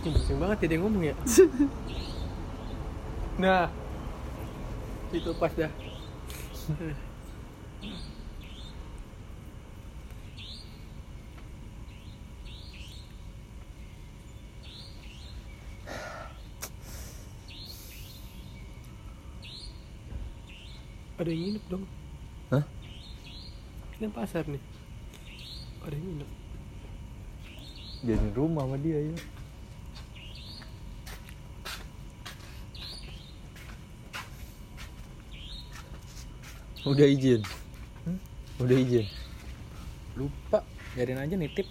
Pusing 0.07 0.39
banget 0.39 0.57
ya 0.63 0.67
dia 0.71 0.79
ngomong 0.81 1.03
ya. 1.03 1.15
Nah, 3.37 3.69
itu 5.13 5.29
pas 5.37 5.53
dah. 5.53 5.69
Ada 21.27 21.35
yang 21.35 21.43
nginep 21.43 21.65
dong. 21.67 21.83
Hah? 22.55 22.63
Ini 23.99 24.07
pasar 24.15 24.47
nih. 24.47 24.63
Ada 25.83 25.91
yang 25.99 26.07
nginep. 26.07 26.29
Jadi 28.07 28.27
rumah 28.31 28.63
sama 28.63 28.79
dia 28.79 28.95
ya. 28.95 29.15
Udah 36.87 37.07
izin. 37.11 37.43
Udah 38.63 38.77
izin. 38.79 39.05
Lupa, 40.15 40.63
biarin 40.95 41.19
aja 41.19 41.35
nitip. 41.35 41.67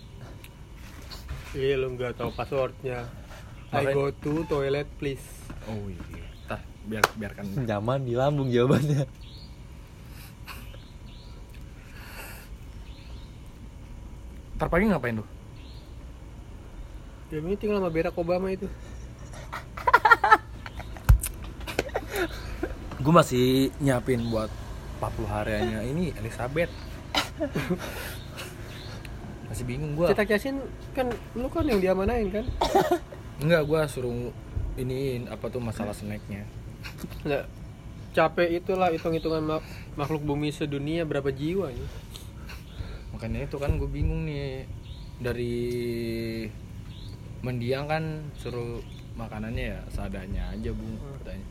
Iya 1.56 1.80
lu 1.80 1.96
nggak 1.96 2.20
tahu 2.20 2.28
passwordnya. 2.36 3.08
I 3.72 3.88
go 3.88 4.12
to 4.12 4.44
toilet 4.52 4.84
please. 5.00 5.24
Oh 5.64 5.88
iya. 5.88 6.28
Tah, 6.44 6.60
biar 6.84 7.00
biarkan. 7.16 7.64
Nyaman 7.64 8.04
di 8.04 8.12
lambung 8.12 8.52
jawabannya. 8.52 9.24
Ntar 14.56 14.72
pagi 14.72 14.88
ngapain 14.88 15.20
lu? 15.20 15.24
Ya 17.28 17.42
meeting 17.42 17.74
sama 17.74 17.92
Barack 17.92 18.16
Obama 18.16 18.48
itu. 18.48 18.64
Gue 22.96 23.12
masih 23.12 23.68
nyiapin 23.78 24.24
buat 24.32 24.48
40 24.98 25.28
hariannya 25.28 25.80
ini 25.86 26.04
Elizabeth. 26.16 26.72
masih 29.46 29.64
bingung 29.68 29.92
gue. 29.92 30.08
Cetak 30.08 30.32
Yasin 30.32 30.56
kan 30.96 31.06
lu 31.36 31.52
kan 31.52 31.68
yang 31.68 31.78
diamanain 31.78 32.32
kan? 32.32 32.44
Enggak, 33.38 33.62
gue 33.68 33.80
suruh 33.92 34.32
iniin 34.74 35.28
apa 35.28 35.52
tuh 35.52 35.60
masalah 35.60 35.92
snacknya. 35.92 36.48
Nggak 37.22 37.44
capek 38.16 38.64
itulah 38.64 38.88
hitung-hitungan 38.88 39.44
mak- 39.44 39.68
makhluk 39.92 40.24
bumi 40.24 40.48
sedunia 40.48 41.04
berapa 41.04 41.28
jiwa 41.28 41.68
ya. 41.68 41.86
Makanya 43.16 43.48
itu 43.48 43.56
kan 43.56 43.80
gue 43.80 43.88
bingung 43.88 44.28
nih. 44.28 44.68
Dari 45.16 45.56
mendiang 47.40 47.88
kan 47.88 48.04
suruh 48.36 48.84
makanannya 49.16 49.72
ya 49.72 49.80
seadanya 49.88 50.52
aja 50.52 50.70
bung 50.76 51.00
katanya. 51.24 51.46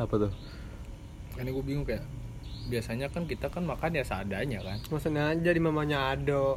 Apa 0.00 0.14
tuh? 0.16 0.32
Makanya 1.36 1.50
gue 1.52 1.64
bingung 1.68 1.84
kayak 1.84 2.08
biasanya 2.72 3.12
kan 3.12 3.28
kita 3.28 3.52
kan 3.52 3.68
makan 3.68 4.00
ya 4.00 4.04
seadanya 4.08 4.64
kan. 4.64 4.80
Mesen 4.88 5.20
aja 5.20 5.50
di 5.52 5.60
mamanya 5.60 6.16
Ado. 6.16 6.56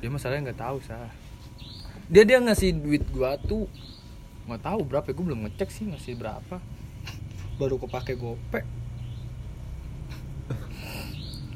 dia 0.00 0.08
masalahnya 0.08 0.48
nggak 0.48 0.62
tahu 0.64 0.80
sah 0.80 1.12
dia 2.10 2.24
dia 2.24 2.40
ngasih 2.40 2.72
duit 2.72 3.04
gua 3.12 3.36
tuh 3.36 3.70
nggak 4.48 4.62
tahu 4.66 4.80
berapa. 4.82 5.06
Gue 5.14 5.24
belum 5.30 5.46
ngecek 5.46 5.68
sih 5.70 5.84
ngasih 5.86 6.18
berapa. 6.18 6.58
Baru 7.58 7.78
kepake 7.78 8.18
gope 8.18 8.79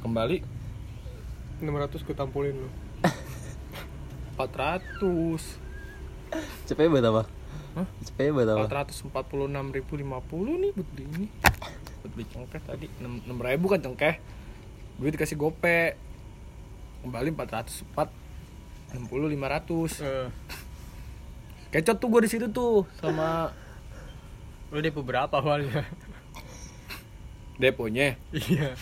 kembali 0.04 0.37
600 1.64 2.04
ku 2.04 2.12
tampulin 2.12 2.52
lu. 2.54 2.68
400 4.37 5.00
Cepet 6.66 6.90
buat 6.90 7.00
apa? 7.00 7.23
Hah? 7.78 7.87
Cepet 8.04 8.28
buat 8.28 8.44
apa? 8.44 8.68
446.050 8.68 10.61
nih 10.61 10.70
buat 10.76 10.88
beli 10.92 11.04
ini 11.08 11.26
buat 12.04 12.12
beli 12.12 12.26
cengkeh 12.28 12.61
tadi 12.61 12.87
6 13.00 13.32
ribu 13.32 13.64
kan 13.66 13.80
cengkeh 13.80 14.20
gue 14.94 15.08
dikasih 15.08 15.40
gope 15.40 15.96
kembali 17.00 17.32
404 17.32 19.00
60 19.00 19.08
500 19.08 20.04
Eh, 20.04 20.28
kecot 21.73 21.96
tuh 21.96 22.08
gue 22.12 22.20
di 22.23 22.30
situ 22.30 22.46
tuh 22.50 22.84
sama 23.00 23.50
lu 24.68 24.78
depo 24.78 25.00
berapa 25.00 25.32
awalnya? 25.32 25.87
deponya 27.54 28.18
Iya. 28.34 28.75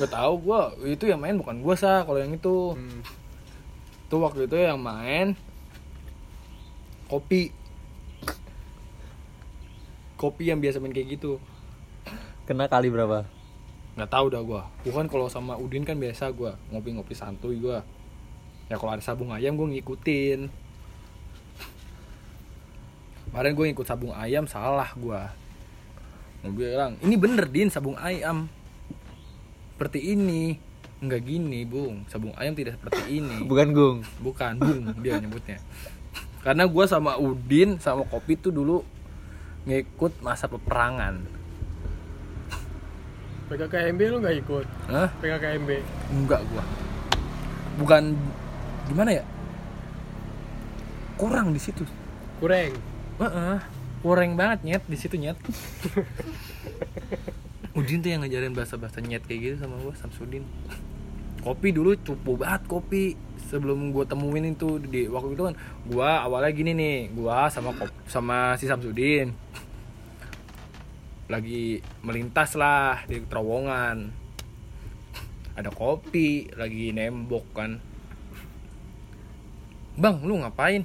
Gak 0.00 0.16
tahu 0.16 0.34
gua 0.40 0.72
itu 0.80 1.04
yang 1.04 1.20
main 1.20 1.36
bukan 1.36 1.60
gua 1.60 1.76
sah 1.76 2.08
kalau 2.08 2.16
yang 2.16 2.32
itu. 2.32 2.72
Hmm. 2.72 3.04
tuh 4.10 4.18
waktu 4.26 4.48
itu 4.48 4.56
yang 4.58 4.80
main 4.80 5.36
kopi. 7.06 7.52
Kopi 10.16 10.48
yang 10.48 10.58
biasa 10.58 10.80
main 10.80 10.96
kayak 10.96 11.20
gitu. 11.20 11.36
Kena 12.48 12.66
kali 12.66 12.88
berapa? 12.88 13.28
nggak 13.90 14.10
tahu 14.16 14.26
dah 14.32 14.40
gua. 14.40 14.62
Bukan 14.86 15.12
kalau 15.12 15.28
sama 15.28 15.60
Udin 15.60 15.84
kan 15.84 16.00
biasa 16.00 16.32
gua 16.32 16.56
ngopi-ngopi 16.72 17.12
santuy 17.12 17.60
gua. 17.60 17.84
Ya 18.72 18.80
kalau 18.80 18.96
ada 18.96 19.04
sabung 19.04 19.36
ayam 19.36 19.60
gua 19.60 19.68
ngikutin. 19.68 20.48
Kemarin 23.30 23.54
gue 23.54 23.64
ngikut 23.70 23.86
sabung 23.86 24.10
ayam 24.10 24.42
salah 24.50 24.90
gua. 24.98 25.30
Mau 26.42 26.50
bilang 26.50 26.98
ini 27.04 27.14
bener 27.14 27.46
din 27.46 27.70
sabung 27.70 27.94
ayam 27.94 28.50
seperti 29.80 30.12
ini 30.12 30.60
nggak 31.00 31.24
gini 31.24 31.64
bung 31.64 32.04
sabung 32.04 32.36
ayam 32.36 32.52
tidak 32.52 32.76
seperti 32.76 33.16
ini 33.16 33.40
Bukan 33.48 33.72
gung. 33.72 33.98
bukan 34.20 34.60
bung 34.60 34.92
dia 35.00 35.16
nyebutnya 35.16 35.56
karena 36.44 36.68
gua 36.68 36.84
sama 36.84 37.16
Udin 37.16 37.80
sama 37.80 38.04
kopi 38.04 38.36
tuh 38.36 38.52
dulu 38.52 38.84
ngikut 39.64 40.20
masa 40.20 40.52
peperangan 40.52 41.24
PKKMB 43.48 44.00
lu 44.06 44.16
nggak 44.20 44.36
ikut? 44.44 44.66
Hah? 44.86 45.08
PKKMB. 45.16 45.70
enggak 46.12 46.44
gua 46.44 46.62
bukan 47.80 48.12
gimana 48.84 49.16
ya 49.16 49.24
kurang 51.16 51.50
di 51.50 51.60
situ 51.64 51.88
Kurang. 52.36 52.76
Heeh. 53.16 53.56
kurang 54.00 54.36
banget 54.36 54.60
nyet 54.60 54.84
di 54.84 54.96
situ 55.00 55.16
nyet 55.16 55.40
Udin 57.70 58.02
tuh 58.02 58.10
yang 58.10 58.26
ngajarin 58.26 58.50
bahasa-bahasa 58.50 58.98
nyet 58.98 59.22
kayak 59.30 59.40
gitu 59.40 59.56
sama 59.62 59.78
gua 59.78 59.94
Samsudin. 59.94 60.42
Kopi 61.40 61.70
dulu 61.70 61.94
cupu 62.02 62.34
banget 62.34 62.66
kopi. 62.66 63.04
Sebelum 63.46 63.94
gua 63.94 64.06
temuin 64.06 64.54
itu 64.54 64.78
di 64.78 65.06
waktu 65.06 65.34
itu 65.38 65.42
kan 65.46 65.54
gua 65.86 66.22
awalnya 66.26 66.50
gini 66.50 66.70
nih 66.74 66.96
gua 67.14 67.46
sama 67.46 67.70
kop, 67.74 67.90
sama 68.10 68.58
si 68.58 68.66
Samsudin. 68.66 69.30
Lagi 71.30 71.78
melintas 72.02 72.58
lah 72.58 73.06
di 73.06 73.22
terowongan. 73.22 74.10
Ada 75.54 75.70
kopi 75.70 76.50
lagi 76.58 76.90
nembok 76.90 77.46
kan. 77.54 77.78
Bang 79.94 80.26
lu 80.26 80.42
ngapain? 80.42 80.82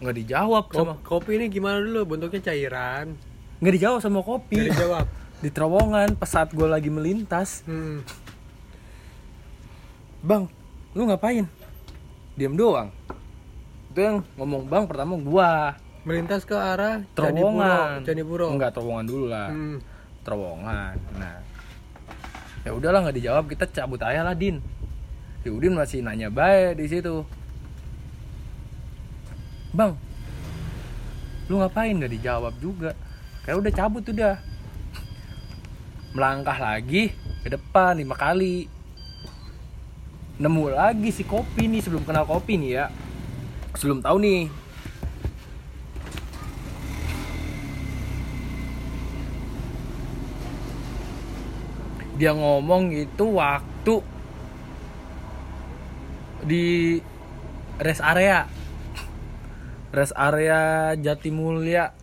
Nggak 0.00 0.16
dijawab 0.16 0.64
sama 0.72 0.96
Kop- 1.02 1.26
kopi 1.28 1.36
ini 1.36 1.52
gimana 1.52 1.82
dulu? 1.82 2.16
Bentuknya 2.16 2.40
cairan. 2.40 3.27
Nggak 3.58 3.74
dijawab 3.74 3.98
sama 3.98 4.22
Nggak 4.22 4.28
kopi 4.28 4.56
dijawab. 4.70 5.06
di 5.42 5.50
terowongan 5.54 6.18
pas 6.18 6.30
saat 6.30 6.50
gue 6.50 6.66
lagi 6.66 6.90
melintas. 6.90 7.62
Hmm. 7.66 8.02
bang 10.18 10.50
lu 10.98 11.06
ngapain? 11.06 11.46
Diam 12.34 12.58
doang. 12.58 12.90
Itu 13.94 14.00
yang 14.02 14.16
ngomong 14.34 14.66
bang 14.66 14.84
pertama 14.86 15.14
gua. 15.18 15.78
Melintas 16.02 16.42
ke 16.42 16.54
arah 16.54 17.02
terowongan. 17.14 18.02
Candipuro. 18.02 18.50
enggak 18.50 18.74
terowongan 18.74 19.06
dulu 19.06 19.26
lah. 19.30 19.50
Hmm. 19.50 19.78
terowongan 20.26 20.94
nah. 21.16 21.38
Ya 22.66 22.70
udahlah 22.74 23.06
nggak 23.06 23.16
dijawab 23.22 23.44
kita 23.46 23.64
cabut 23.70 24.02
aja 24.02 24.26
lah 24.26 24.34
din. 24.34 24.58
Si 25.42 25.48
Udin 25.48 25.78
masih 25.78 26.02
nanya 26.02 26.30
baik 26.30 26.82
di 26.82 26.86
situ. 26.90 27.22
Bang 29.70 29.94
lu 31.48 31.62
ngapain? 31.62 31.96
Nggak 31.96 32.12
dijawab 32.18 32.54
juga 32.60 32.92
kayak 33.48 33.64
udah 33.64 33.72
cabut 33.72 34.04
udah 34.04 34.36
melangkah 36.12 36.60
lagi 36.60 37.16
ke 37.40 37.48
depan 37.48 37.96
lima 37.96 38.12
kali. 38.12 38.68
Nemu 40.36 40.68
lagi 40.68 41.08
si 41.08 41.24
kopi 41.24 41.64
nih 41.64 41.80
sebelum 41.80 42.04
kenal 42.04 42.28
kopi 42.28 42.60
nih 42.60 42.70
ya. 42.76 42.92
Sebelum 43.72 44.04
tahu 44.04 44.20
nih. 44.20 44.52
Dia 52.20 52.36
ngomong 52.36 52.92
itu 52.92 53.24
waktu 53.32 54.04
di 56.44 57.00
rest 57.80 58.04
area. 58.04 58.44
Rest 59.88 60.12
area 60.12 60.92
Jatimulya 61.00 61.96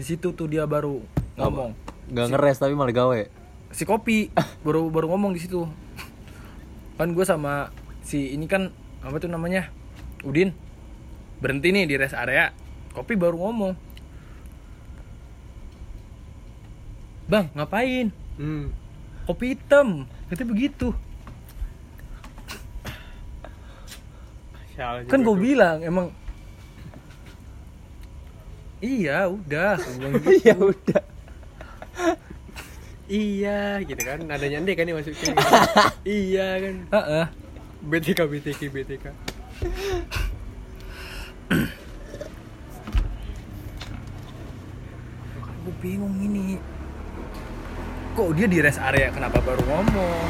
di 0.00 0.08
situ 0.08 0.32
tuh 0.32 0.48
dia 0.48 0.64
baru 0.64 1.04
ngomong. 1.36 1.76
Gak 2.08 2.32
ngeres 2.32 2.56
tapi 2.56 2.72
malah 2.72 2.96
gawe. 2.96 3.20
si 3.70 3.84
kopi 3.84 4.32
baru 4.64 4.88
baru 4.88 5.12
ngomong 5.12 5.36
di 5.36 5.44
situ. 5.44 5.68
Kan 6.96 7.12
gue 7.12 7.20
sama 7.28 7.68
si 8.00 8.32
ini 8.32 8.48
kan 8.48 8.72
apa 9.04 9.20
tuh 9.20 9.28
namanya? 9.28 9.68
Udin. 10.24 10.56
Berhenti 11.44 11.68
nih 11.68 11.84
di 11.84 12.00
rest 12.00 12.16
area. 12.16 12.48
Kopi 12.96 13.12
baru 13.12 13.36
ngomong. 13.44 13.76
Bang 17.28 17.52
ngapain? 17.52 18.08
Hmm. 18.40 18.72
kopi 19.28 19.52
hitam. 19.52 20.08
Katanya 20.32 20.48
begitu. 20.48 20.96
Sial 24.72 25.04
kan 25.12 25.20
gue 25.20 25.36
bilang 25.36 25.84
emang 25.84 26.08
iya 28.80 29.28
udah 29.28 29.76
bilang 29.96 30.12
gitu. 30.20 30.30
ya 30.44 30.56
udah. 30.56 31.02
Iya 33.10 33.82
gitu 33.82 34.06
kan. 34.06 34.22
Nadanya 34.22 34.62
ande 34.62 34.70
kan 34.78 34.86
nih 34.86 34.94
masukin. 34.94 35.34
iya 36.06 36.62
kan. 36.62 36.74
Heeh. 36.94 37.24
BTK 37.82 38.20
BTK 38.22 38.60
BTK. 38.70 39.04
gue 45.60 45.74
bingung 45.82 46.14
ini 46.22 46.56
kok 48.14 48.30
dia 48.38 48.46
di 48.46 48.62
rest 48.62 48.80
area 48.80 49.10
kenapa 49.10 49.42
baru 49.42 49.60
ngomong 49.64 50.24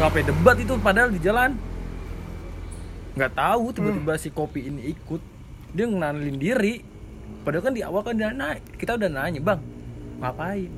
sampai 0.00 0.24
debat 0.26 0.56
itu 0.58 0.74
padahal 0.80 1.10
di 1.14 1.20
jalan 1.22 1.54
nggak 3.12 3.32
tahu 3.36 3.76
tiba-tiba 3.76 4.14
si 4.16 4.32
kopi 4.32 4.72
ini 4.72 4.90
ikut 4.96 5.22
dia 5.76 5.86
ngenalin 5.86 6.36
diri 6.40 6.91
padahal 7.42 7.64
kan 7.64 7.74
di 7.74 7.82
awal 7.82 8.00
kan 8.00 8.14
dia 8.14 8.30
naik 8.30 8.62
kita 8.76 8.94
udah 8.94 9.08
nanya 9.08 9.40
bang 9.40 9.60
ngapain 10.18 10.70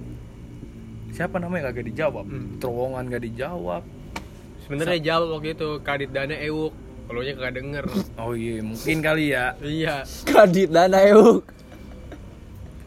siapa 1.11 1.37
namanya 1.37 1.69
kagak 1.69 1.87
dijawab 1.87 2.25
Hmm. 2.25 2.59
terowongan 2.59 3.05
gak 3.09 3.23
dijawab 3.23 3.83
Sebenarnya 4.61 4.97
jawab 5.05 5.29
waktu 5.31 5.53
itu 5.53 5.77
Kadit 5.79 6.09
Dana 6.09 6.33
Ewuk. 6.33 6.73
Kalau 7.05 7.21
nya 7.21 7.37
kagak 7.37 7.55
denger. 7.55 7.85
oh 8.17 8.33
iya 8.33 8.65
mungkin 8.65 8.97
kali 8.99 9.29
ya 9.29 9.53
iya. 9.61 10.09
Kadit 10.25 10.73
dana 10.73 11.05
euk. 11.05 11.45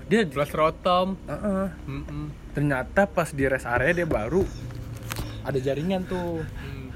dia 0.04 0.26
Plus 0.26 0.50
Rotom. 0.50 1.13
Heeh. 1.24 1.67
Mm-mm. 1.86 2.34
ternyata 2.50 3.06
pas 3.06 3.30
di 3.30 3.46
rest 3.46 3.70
area 3.70 3.93
dia 3.93 4.10
baru 4.10 4.41
ada 5.43 5.62
jaringan 5.62 6.02
tuh 6.04 6.41
Hmm. 6.41 6.89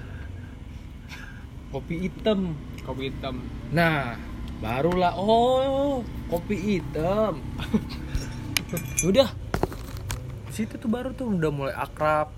kopi 1.69 1.95
hitam 2.01 2.57
Kopi 2.81 3.07
hitam. 3.07 3.37
Nah, 3.69 4.17
barulah 4.61 5.17
oh 5.17 6.05
kopi 6.29 6.55
hitam. 6.77 7.41
udah. 9.09 9.29
Di 10.47 10.53
situ 10.53 10.77
tuh 10.77 10.87
baru 10.87 11.11
tuh 11.17 11.33
udah 11.33 11.51
mulai 11.51 11.75
akrab. 11.75 12.29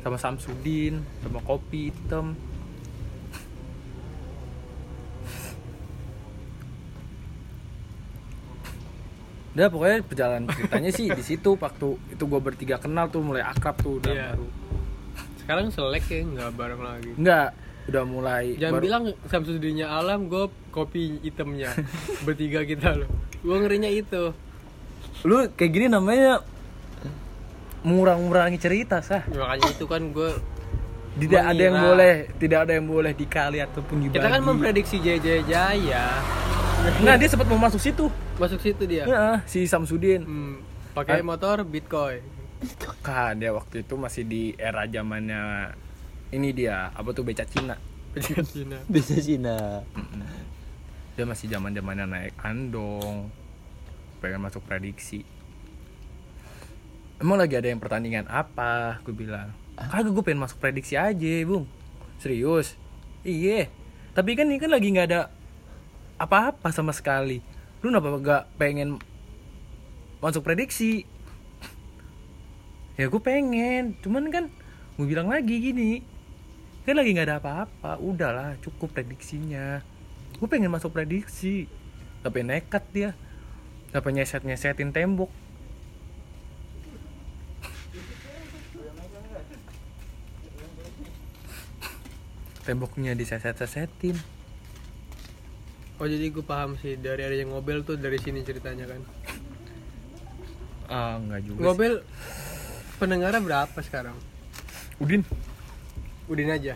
Sama 0.00 0.16
Samsudin, 0.22 1.02
sama 1.20 1.42
kopi 1.42 1.90
hitam. 1.90 2.38
udah 9.56 9.72
pokoknya 9.72 10.04
perjalanan 10.04 10.44
ceritanya 10.52 10.90
sih 10.92 11.08
di 11.08 11.24
situ 11.24 11.56
waktu 11.56 11.96
itu 12.12 12.24
gue 12.28 12.40
bertiga 12.44 12.76
kenal 12.76 13.08
tuh 13.08 13.24
mulai 13.24 13.40
akrab 13.40 13.72
tuh 13.80 13.96
udah 13.96 14.12
Iya. 14.12 14.28
baru 14.36 14.46
sekarang 15.40 15.66
selek 15.72 16.04
ya 16.12 16.20
nggak 16.28 16.50
bareng 16.60 16.82
lagi 16.84 17.10
enggak 17.16 17.56
udah 17.86 18.02
mulai 18.02 18.58
jangan 18.58 18.72
baru- 18.74 18.84
bilang 18.84 19.04
Samsudinya 19.24 19.86
alam 19.92 20.26
gue 20.26 20.46
kopi 20.70 21.22
hitamnya. 21.22 21.70
Bertiga 22.26 22.62
kita 22.62 22.94
loh. 22.94 23.08
Gue 23.40 23.56
ngerinya 23.56 23.86
itu. 23.86 24.34
Lu 25.22 25.46
kayak 25.50 25.70
gini 25.70 25.86
namanya 25.86 26.42
murang-murangi 27.82 28.58
cerita 28.58 28.98
sah? 28.98 29.22
Ya, 29.26 29.38
makanya 29.38 29.68
itu 29.70 29.84
kan 29.86 30.02
gue 30.10 30.30
tidak 31.16 31.42
ada 31.46 31.62
yang 31.62 31.76
Mengira. 31.76 31.88
boleh 31.88 32.14
tidak 32.36 32.58
ada 32.66 32.72
yang 32.74 32.86
boleh 32.86 33.12
dikali 33.14 33.58
ataupun 33.58 33.96
dibagi. 34.02 34.16
Kita 34.18 34.28
kan 34.28 34.42
memprediksi 34.42 34.96
Jaya 35.00 35.18
Jaya 35.18 35.42
Jaya. 35.46 36.06
Nah 37.00 37.14
dia 37.16 37.26
sempat 37.26 37.46
mau 37.46 37.56
masuk 37.56 37.80
situ. 37.80 38.06
Masuk 38.36 38.60
situ 38.60 38.84
dia? 38.84 39.08
Ya, 39.08 39.40
si 39.48 39.64
Samsudin. 39.64 40.22
Hmm, 40.22 40.54
pakai 40.92 41.24
motor 41.24 41.64
Bitcoin. 41.64 42.20
Kan 43.00 43.40
dia 43.40 43.54
waktu 43.54 43.80
itu 43.80 43.94
masih 43.96 44.22
di 44.24 44.42
era 44.54 44.84
zamannya 44.84 45.72
ini 46.34 46.50
dia 46.50 46.90
apa 46.90 47.14
tuh 47.14 47.22
beca 47.22 47.46
Cina? 47.46 47.78
Cina. 48.18 48.78
Bisa 48.92 49.14
Cina. 49.20 49.84
dia 51.16 51.24
masih 51.24 51.48
zaman 51.48 51.72
zamannya 51.72 52.06
naik 52.08 52.34
andong. 52.42 53.30
Pengen 54.20 54.40
masuk 54.42 54.64
prediksi. 54.64 55.24
Emang 57.16 57.40
lagi 57.40 57.56
ada 57.56 57.72
yang 57.72 57.80
pertandingan 57.80 58.28
apa? 58.28 59.00
Gue 59.06 59.16
bilang. 59.16 59.52
Kagak 59.76 60.12
gue 60.12 60.24
pengen 60.24 60.44
masuk 60.44 60.60
prediksi 60.60 60.96
aja 60.96 61.32
bung. 61.48 61.64
Serius? 62.20 62.76
Iya. 63.24 63.68
Tapi 64.12 64.36
kan 64.36 64.48
ini 64.48 64.60
kan 64.60 64.72
lagi 64.72 64.92
nggak 64.92 65.08
ada 65.12 65.32
apa-apa 66.20 66.72
sama 66.72 66.92
sekali. 66.92 67.40
Lu 67.84 67.92
kenapa 67.92 68.08
gak 68.20 68.42
pengen 68.56 68.96
masuk 70.20 70.44
prediksi? 70.44 71.04
Ya 72.96 73.08
gue 73.08 73.20
pengen. 73.20 73.96
Cuman 74.00 74.28
kan 74.32 74.48
gue 74.96 75.06
bilang 75.08 75.28
lagi 75.28 75.60
gini 75.60 76.15
kan 76.86 76.94
lagi 76.94 77.10
nggak 77.12 77.26
ada 77.26 77.38
apa-apa. 77.42 77.98
Udahlah 77.98 78.54
cukup 78.62 78.94
prediksinya. 78.94 79.82
Gue 80.38 80.46
pengen 80.46 80.70
masuk 80.70 80.94
prediksi. 80.94 81.66
Tapi 82.22 82.46
nekat 82.46 82.86
dia. 82.94 83.10
Tapi 83.90 84.14
nyeset 84.14 84.46
nyesetin 84.46 84.94
tembok. 84.94 85.28
Temboknya 92.62 93.14
diseset 93.14 93.54
sesetin 93.58 94.18
oh 95.96 96.06
jadi 96.06 96.28
gue 96.28 96.44
paham 96.44 96.76
sih. 96.80 96.96
Dari 97.00 97.24
adanya 97.24 97.46
ngobel 97.52 97.84
tuh 97.84 97.96
dari 97.96 98.20
sini 98.20 98.44
ceritanya 98.44 98.84
kan? 98.88 99.00
Ah 100.86 101.14
nggak 101.18 101.40
juga 101.42 101.60
ngobel 101.66 101.92
pendengarnya 103.00 103.42
berapa 103.42 103.78
sekarang? 103.82 104.16
Udin 105.00 105.24
udin 106.26 106.50
aja. 106.50 106.74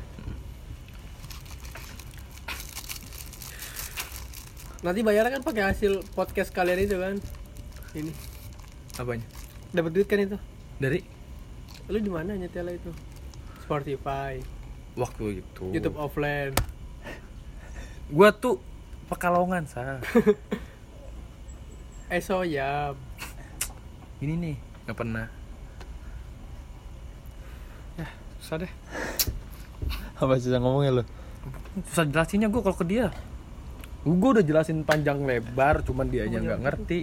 Nanti 4.80 5.04
bayarnya 5.04 5.36
kan 5.36 5.44
pakai 5.44 5.62
hasil 5.74 6.00
podcast 6.16 6.54
kalian 6.56 6.80
itu 6.80 6.96
kan. 6.96 7.20
Ini. 7.92 8.12
Apanya? 8.96 9.26
Dapat 9.76 9.90
duit 9.92 10.08
kan 10.08 10.22
itu? 10.22 10.38
Dari? 10.80 11.04
Lu 11.90 12.00
di 12.00 12.08
mana 12.08 12.32
nyetelnya 12.38 12.80
itu? 12.80 12.90
Spotify. 13.60 14.40
Waktu 14.96 15.44
itu. 15.44 15.64
YouTube 15.68 16.00
offline. 16.00 16.56
Gua 18.08 18.32
tuh 18.32 18.58
pekalongan 19.10 19.66
sah 19.66 19.98
eso 22.10 22.46
ya 22.46 22.94
ini 24.22 24.34
nih 24.38 24.56
nggak 24.86 24.98
pernah. 24.98 25.26
Ya 27.98 28.06
susah 28.38 28.66
deh 28.66 28.72
Apa 30.20 30.36
susah 30.36 30.60
ngomongnya 30.60 31.00
lu? 31.00 31.04
susah 31.88 32.04
jelasinnya 32.04 32.52
gue 32.52 32.60
kalau 32.60 32.76
ke 32.76 32.84
dia. 32.84 33.08
Gue 34.04 34.30
udah 34.36 34.44
jelasin 34.44 34.84
panjang 34.84 35.24
lebar 35.24 35.80
cuman 35.80 36.12
dia 36.12 36.28
aja 36.28 36.36
nggak 36.36 36.60
ngerti. 36.60 37.00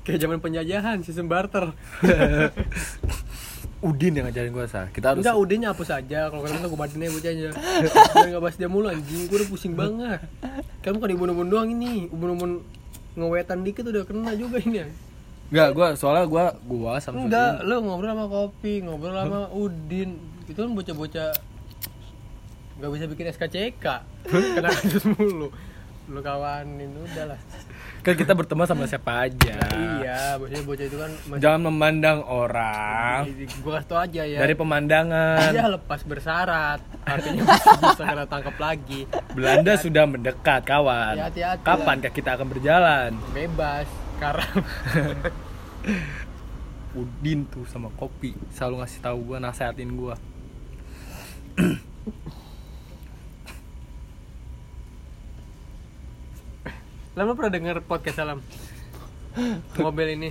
Kayak 0.00 0.26
zaman 0.26 0.42
penjajahan 0.42 1.06
sistem 1.06 1.30
barter 1.30 1.70
Udin 3.80 4.12
yang 4.12 4.28
ngajarin 4.28 4.52
gue 4.52 4.66
sah 4.68 4.92
kita 4.92 5.16
harus 5.16 5.24
enggak 5.24 5.40
udahnya 5.40 5.72
hapus 5.72 5.88
aja. 5.88 6.28
Kalau 6.28 6.44
kalian 6.44 6.68
gue 6.68 6.76
badannya 6.76 7.08
bocahnya 7.16 7.48
jangan 7.56 8.28
nggak 8.28 8.42
bahas 8.44 8.56
dia 8.60 8.68
mulu 8.68 8.86
anjing. 8.92 9.24
Gue 9.26 9.36
udah 9.40 9.48
pusing 9.48 9.72
banget. 9.72 10.20
Kamu 10.84 11.00
kan 11.00 11.08
ubun-ubun 11.16 11.48
doang 11.48 11.72
ini. 11.72 12.12
Ubun-ubun 12.12 12.60
ngewetan 13.16 13.64
dikit 13.66 13.88
udah 13.88 14.06
kena 14.06 14.36
juga 14.38 14.62
ini 14.62 14.86
nggak 15.50 15.68
gue 15.74 15.86
soalnya 15.98 16.30
gue 16.30 16.44
gue 16.62 16.92
sama 17.02 17.26
enggak 17.26 17.66
lo 17.66 17.82
ngobrol 17.82 18.14
sama 18.14 18.26
kopi 18.30 18.86
ngobrol 18.86 19.16
sama 19.18 19.50
udin. 19.50 20.14
Itu 20.46 20.62
kan 20.62 20.70
bocah-bocah 20.76 21.30
nggak 22.78 22.90
bisa 22.94 23.04
bikin 23.10 23.26
SKCK 23.34 23.86
kena 24.30 24.70
kasus 24.70 25.08
mulu. 25.10 25.50
Lu 26.06 26.20
kawanin 26.22 26.94
udah 26.94 27.34
lah 27.34 27.40
kan 28.00 28.14
kita 28.16 28.32
berteman 28.32 28.64
sama 28.64 28.88
siapa 28.88 29.28
aja. 29.28 29.60
Iya 30.00 30.40
bocah 30.40 30.60
bocah 30.64 30.84
itu 30.88 30.96
kan 30.96 31.10
masih 31.28 31.40
jangan 31.44 31.60
memandang 31.68 32.18
orang. 32.24 33.28
Gue 33.28 33.72
kasih 33.76 33.88
tau 33.88 33.98
aja 34.00 34.22
ya. 34.24 34.38
Dari 34.40 34.54
pemandangan. 34.56 35.52
Dia 35.52 35.68
lepas 35.68 36.00
bersyarat 36.08 36.80
artinya 37.04 37.42
bisa 37.44 38.02
kena 38.04 38.24
tangkap 38.24 38.56
lagi. 38.56 39.04
Belanda 39.36 39.76
sudah 39.76 40.04
mendekat 40.08 40.64
kawan. 40.64 41.14
Ya, 41.20 41.28
hati-hati 41.28 41.64
kapan 41.64 41.96
kita 42.00 42.30
akan 42.40 42.46
berjalan? 42.48 43.10
Bebas 43.36 43.86
sekarang. 44.16 44.52
Udin 47.00 47.46
tuh 47.46 47.68
sama 47.68 47.92
kopi. 47.94 48.34
Selalu 48.56 48.82
ngasih 48.82 49.00
tahu 49.04 49.18
gue 49.32 49.38
nasehatin 49.38 49.90
gue 49.94 50.14
Lam 57.18 57.26
lo 57.26 57.34
pernah 57.34 57.50
denger 57.50 57.82
podcast 57.90 58.22
Salam 58.22 58.38
Mobil 59.82 60.14
ini. 60.14 60.30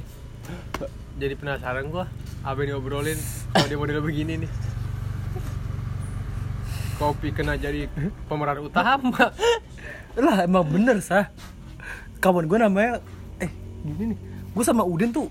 Jadi 1.20 1.36
penasaran 1.36 1.92
gua 1.92 2.08
Apa 2.40 2.64
yang 2.64 2.80
diobrolin 2.80 3.20
Kalau 3.52 3.68
dia 3.68 3.76
model 3.76 4.00
begini 4.00 4.48
nih? 4.48 4.52
Kopi 6.96 7.36
kena 7.36 7.60
jadi 7.60 7.92
pemeran 8.32 8.64
utama. 8.64 9.36
Lah 10.16 10.48
emang 10.48 10.64
bener 10.72 11.04
sah. 11.04 11.28
Kawan 12.24 12.48
gue 12.48 12.60
namanya 12.64 13.04
eh 13.44 13.52
gini 13.84 14.16
nih. 14.16 14.20
Gue 14.56 14.64
sama 14.64 14.88
Udin 14.88 15.12
tuh 15.12 15.28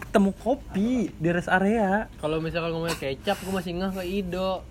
ketemu 0.00 0.32
kopi 0.40 1.12
di 1.12 1.28
rest 1.28 1.52
area. 1.52 2.08
Kalau 2.24 2.40
misalkan 2.40 2.72
ngomongnya 2.72 2.96
kecap 2.96 3.36
Gua 3.44 3.60
masih 3.60 3.76
ngeh 3.76 3.92
ke 3.92 4.02
Ido. 4.24 4.64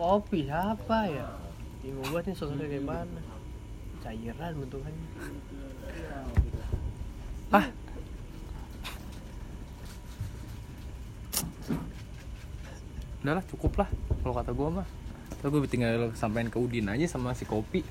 Kopi 0.00 0.48
siapa 0.48 1.12
ya? 1.12 1.28
Bingung 1.84 2.08
banget 2.08 2.32
nih 2.32 2.36
soalnya 2.40 2.64
kayak 2.64 2.84
mana? 2.88 3.20
Cairan 3.98 4.52
bentukannya 4.64 5.08
ah. 7.54 7.66
Udah 13.18 13.34
lah 13.38 13.44
cukup 13.50 13.72
lah 13.82 13.88
kalau 14.24 14.34
kata 14.36 14.50
gue 14.52 14.68
mah. 14.82 14.86
Terus 15.38 15.50
gue 15.54 15.70
tinggal 15.70 16.10
sampein 16.18 16.50
ke 16.50 16.58
Udin 16.58 16.88
aja 16.90 17.06
sama 17.06 17.36
si 17.36 17.44
kopi. 17.46 17.84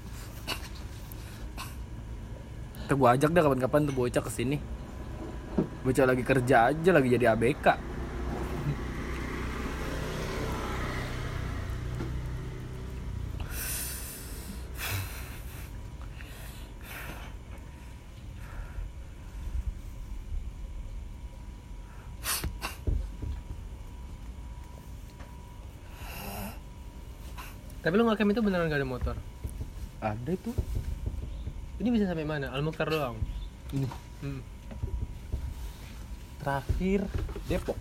Ntar 2.88 2.96
gue 2.96 3.10
ajak 3.20 3.36
dah 3.36 3.43
kapan-kapan 3.43 3.84
tuh 3.84 3.96
bocah 4.00 4.24
ke 4.24 4.32
sini 4.32 4.63
Bocah 5.84 6.08
lagi 6.08 6.24
kerja 6.24 6.72
aja 6.72 6.89
lagi 6.96 7.12
jadi 7.12 7.36
ABK 7.36 7.96
Tapi 27.88 27.95
lu 27.95 28.04
ngecamp 28.04 28.36
itu 28.36 28.43
beneran 28.43 28.67
gak 28.67 28.84
ada 28.84 28.88
motor 28.88 29.15
Ada 30.04 30.36
itu 30.36 30.52
Ini 31.80 31.88
bisa 31.88 32.04
sampai 32.12 32.28
mana? 32.28 32.52
Al-Mukhtar 32.52 32.91
doang 32.91 33.15
Ini 33.71 33.88
hmm. 34.28 34.41
terakhir 36.43 37.08
Depok 37.47 37.80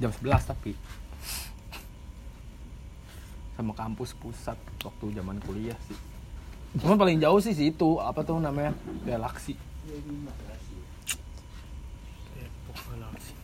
jam 0.00 0.08
11 0.08 0.32
tapi 0.48 0.72
sama 3.52 3.76
kampus 3.76 4.16
pusat 4.16 4.56
waktu 4.80 5.20
zaman 5.20 5.36
kuliah 5.44 5.76
sih 5.84 5.98
Cuman 6.80 6.96
paling 6.96 7.20
jauh 7.20 7.36
sih 7.42 7.50
situ, 7.50 7.98
apa 7.98 8.22
tuh 8.22 8.38
namanya? 8.38 8.70
Galaksi. 9.02 9.58
Depok 12.32 12.78
Galaksi. 12.94 13.34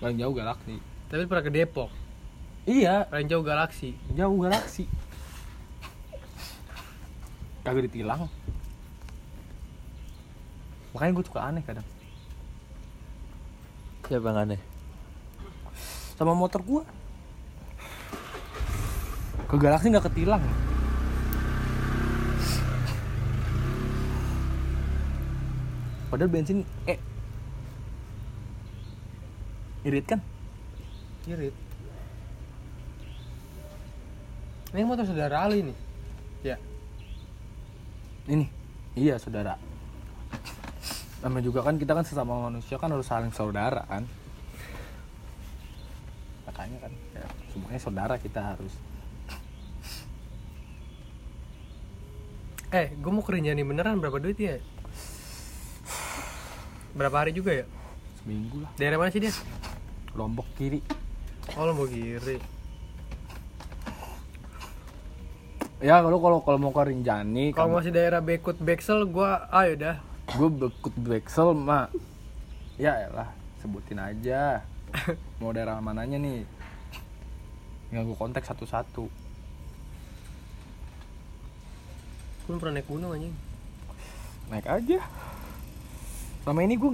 Paling 0.00 0.16
jauh 0.16 0.32
galaksi. 0.32 0.80
Tapi 1.12 1.28
pernah 1.28 1.44
ke 1.44 1.52
Depok. 1.52 1.92
Iya, 2.64 3.04
Paling 3.12 3.28
jauh 3.28 3.44
Galaksi. 3.44 3.92
jauh 4.16 4.40
galaksi. 4.40 4.88
Kagak 7.60 7.92
ditilang. 7.92 8.28
Makanya 10.96 11.12
gue 11.12 11.24
suka 11.28 11.40
aneh 11.44 11.60
kadang. 11.60 11.84
Siapa 14.08 14.24
yang 14.32 14.40
aneh? 14.48 14.60
Sama 16.14 16.36
motor 16.36 16.60
gua. 16.62 16.84
Ke 19.48 19.56
galaksi 19.56 19.90
nggak 19.90 20.06
ketilang. 20.12 20.44
Padahal 26.12 26.30
bensin 26.30 26.62
eh 26.86 27.00
irit 29.82 30.06
kan? 30.06 30.20
Irit. 31.26 31.63
Ini 34.74 34.82
motor 34.82 35.06
saudara 35.06 35.46
Ali 35.46 35.62
nih. 35.70 35.76
Ya. 36.42 36.56
Ini. 38.26 38.50
Iya, 38.98 39.22
saudara. 39.22 39.54
Namanya 41.22 41.46
juga 41.46 41.62
kan 41.62 41.78
kita 41.78 41.94
kan 41.94 42.02
sesama 42.02 42.50
manusia 42.50 42.74
kan 42.74 42.90
harus 42.90 43.06
saling 43.06 43.30
saudara 43.30 43.86
kan. 43.86 44.02
Makanya 46.50 46.78
kan 46.82 46.92
ya, 47.14 47.26
semuanya 47.54 47.80
saudara 47.80 48.14
kita 48.18 48.42
harus. 48.42 48.74
Eh, 52.74 52.90
gue 52.98 53.12
mau 53.14 53.22
kerja 53.22 53.54
nih 53.54 53.62
beneran 53.62 54.02
berapa 54.02 54.18
duit 54.18 54.42
ya? 54.42 54.58
Berapa 56.98 57.22
hari 57.22 57.30
juga 57.30 57.62
ya? 57.62 57.66
Seminggu 58.18 58.66
lah. 58.66 58.70
Daerah 58.74 58.98
mana 58.98 59.14
sih 59.14 59.22
dia? 59.22 59.30
Lombok 60.18 60.50
kiri. 60.58 60.82
Oh, 61.54 61.62
lo 61.62 61.78
mau 61.78 61.86
kiri. 61.86 62.53
Ya 65.78 66.00
kalau 66.00 66.18
kalau 66.18 66.38
kalau 66.40 66.58
mau 66.58 66.70
ke 66.70 66.82
Rinjani, 66.86 67.50
Kalau 67.50 67.74
masih 67.74 67.90
daerah 67.90 68.18
Bekut 68.18 68.56
Beksel, 68.56 69.04
gua 69.04 69.46
ayo 69.52 69.74
dah. 69.74 69.96
gue 70.24 70.48
bekut 70.48 70.96
Bexel 70.96 71.52
mah 71.52 71.92
ya 72.80 72.96
elah 73.04 73.28
sebutin 73.60 74.00
aja 74.00 74.64
mau 75.38 75.52
daerah 75.52 75.76
mananya 75.78 76.16
nih 76.16 76.48
nggak 77.92 78.02
gue 78.02 78.16
kontak 78.16 78.40
satu-satu 78.40 79.04
Gue 82.44 82.56
pernah 82.56 82.80
naik 82.80 82.88
gunung 82.88 83.12
anjing. 83.12 83.36
naik 84.48 84.64
aja 84.64 85.04
selama 86.40 86.60
ini 86.64 86.74
gue 86.74 86.90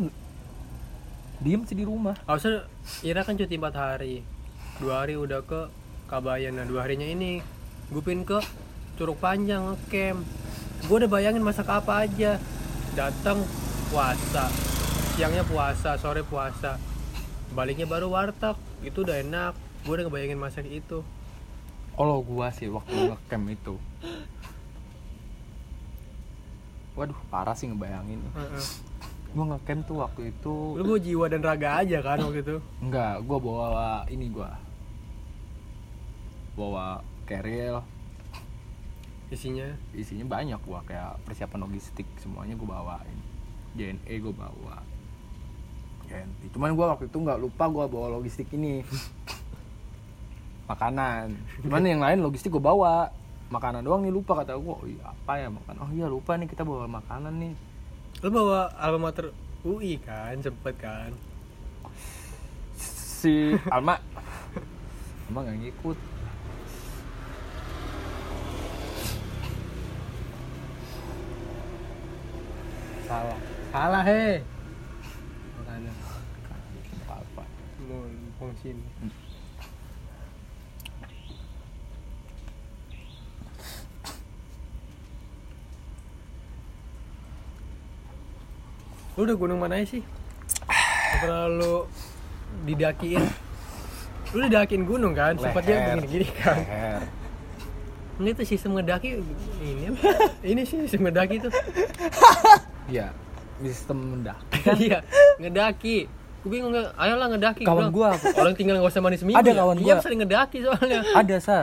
diem 1.38 1.62
sih 1.62 1.74
di 1.74 1.86
rumah 1.86 2.18
Harusnya 2.26 2.66
Ira 3.00 3.22
kan 3.22 3.34
cuti 3.34 3.54
4 3.54 3.70
hari. 3.72 4.26
Dua 4.76 5.02
hari 5.02 5.14
udah 5.14 5.40
ke 5.40 5.70
Kabayan. 6.06 6.58
Nah, 6.58 6.66
dua 6.66 6.82
harinya 6.82 7.06
ini 7.06 7.38
gue 7.86 8.02
pin 8.02 8.26
ke 8.26 8.42
Curug 9.00 9.16
Panjang 9.16 9.64
ngecamp. 9.66 10.20
Gue 10.84 10.96
udah 10.98 11.08
bayangin 11.08 11.40
masak 11.40 11.64
apa 11.66 12.04
aja. 12.04 12.36
Datang 12.92 13.40
puasa. 13.88 14.52
Siangnya 15.16 15.40
puasa, 15.42 15.96
sore 15.96 16.20
puasa. 16.22 16.76
Baliknya 17.50 17.84
baru 17.84 18.08
warteg. 18.08 18.54
Itu 18.80 19.00
udah 19.00 19.16
enak. 19.18 19.52
Gue 19.82 19.96
udah 19.96 20.04
ngebayangin 20.04 20.36
masak 20.36 20.68
itu. 20.68 21.00
kalau 21.90 22.24
gue 22.24 22.46
sih 22.50 22.64
waktu 22.66 23.12
ngecamp 23.12 23.44
itu 23.50 23.76
waduh 26.96 27.18
parah 27.28 27.52
sih 27.52 27.68
ngebayangin 27.68 28.24
Heeh. 28.30 28.64
gue 29.30 29.44
ngecamp 29.44 29.80
tuh 29.84 29.96
waktu 30.00 30.32
itu 30.32 30.80
Lu 30.80 30.84
bawa 30.86 30.96
jiwa 30.96 31.24
dan 31.28 31.44
raga 31.44 31.84
aja 31.84 32.00
kan 32.00 32.24
waktu 32.24 32.40
itu. 32.40 32.56
enggak 32.80 33.20
gue 33.20 33.36
bawa 33.38 34.08
ini 34.08 34.32
gue 34.32 34.48
bawa 36.54 37.04
carrier 37.28 37.84
Isinya? 39.30 39.70
Isinya 39.94 40.26
banyak 40.26 40.58
gua. 40.66 40.82
Kayak 40.82 41.22
persiapan 41.22 41.62
logistik 41.70 42.06
semuanya 42.18 42.58
gua 42.58 42.82
bawain. 42.82 43.18
JNE 43.78 44.14
gua 44.18 44.34
bawa. 44.34 44.76
JNT 46.10 46.50
cuman 46.50 46.74
gua 46.74 46.98
waktu 46.98 47.06
itu 47.06 47.18
nggak 47.22 47.38
lupa 47.38 47.70
gua 47.70 47.86
bawa 47.86 48.18
logistik 48.18 48.50
ini. 48.50 48.82
Makanan. 50.70 51.38
Cuman 51.62 51.86
yang 51.86 52.02
lain 52.02 52.18
logistik 52.26 52.50
gua 52.50 52.74
bawa. 52.74 52.94
Makanan 53.50 53.86
doang 53.86 54.02
nih 54.02 54.10
lupa 54.10 54.42
kata 54.42 54.58
gua. 54.58 54.82
Oh 54.82 54.86
iya 54.90 55.14
apa 55.14 55.32
ya 55.38 55.46
makan 55.46 55.76
oh 55.78 55.90
iya 55.94 56.06
lupa 56.10 56.34
nih 56.34 56.50
kita 56.50 56.66
bawa 56.66 56.90
makanan 56.90 57.34
nih. 57.38 57.54
Lu 58.26 58.28
bawa 58.34 58.74
alma 58.74 59.10
mater 59.10 59.30
UI 59.62 60.02
kan, 60.02 60.34
sempet 60.42 60.74
kan. 60.76 61.14
si 63.20 63.54
Alma. 63.68 64.00
Alma 65.28 65.38
nggak 65.46 65.56
ngikut 65.62 65.98
Salah. 73.10 73.38
Salah 73.74 74.02
he. 74.06 74.38
Makanya 75.58 75.92
apa 77.10 77.42
mau. 77.90 78.06
Lu 89.18 89.26
udah 89.26 89.34
gunung 89.34 89.58
mana 89.58 89.82
sih? 89.82 90.06
Gak 90.70 91.18
pernah 91.26 91.50
lu 91.50 91.90
didakiin 92.62 93.26
Lu 94.30 94.46
didakiin 94.46 94.86
gunung 94.86 95.18
kan? 95.18 95.34
Sempat 95.34 95.66
dia 95.66 95.82
Leher. 95.82 95.98
begini-gini 95.98 96.28
kan 96.38 96.56
Leher. 96.62 97.02
Ini 98.22 98.30
tuh 98.38 98.46
sistem 98.46 98.78
ngedaki 98.78 99.18
Ini? 99.58 99.98
Ini 100.46 100.62
sih 100.62 100.86
sistem 100.86 101.10
ngedaki 101.10 101.42
tuh 101.42 101.50
iya. 102.90 103.08
Sistem 103.60 103.98
mendak 104.10 104.40
Iya, 104.76 105.04
ngedaki. 105.36 106.08
Gue 106.40 106.50
bingung 106.50 106.72
nggak, 106.72 106.96
ayolah 106.96 107.26
ngedaki 107.28 107.62
Kawan 107.62 107.92
Gua. 107.92 108.16
Bilang, 108.16 108.32
Orang 108.34 108.54
tinggal 108.54 108.74
gak 108.78 108.88
usah 108.88 109.00
mandi 109.00 109.16
seminggu 109.16 109.36
Ada 109.36 109.50
ya? 109.50 109.56
kawan 109.60 109.76
Iya 109.76 109.84
gua. 109.92 110.00
sering 110.00 110.18
ngedaki 110.20 110.58
soalnya. 110.60 111.00
Ada 111.12 111.36
sa. 111.38 111.58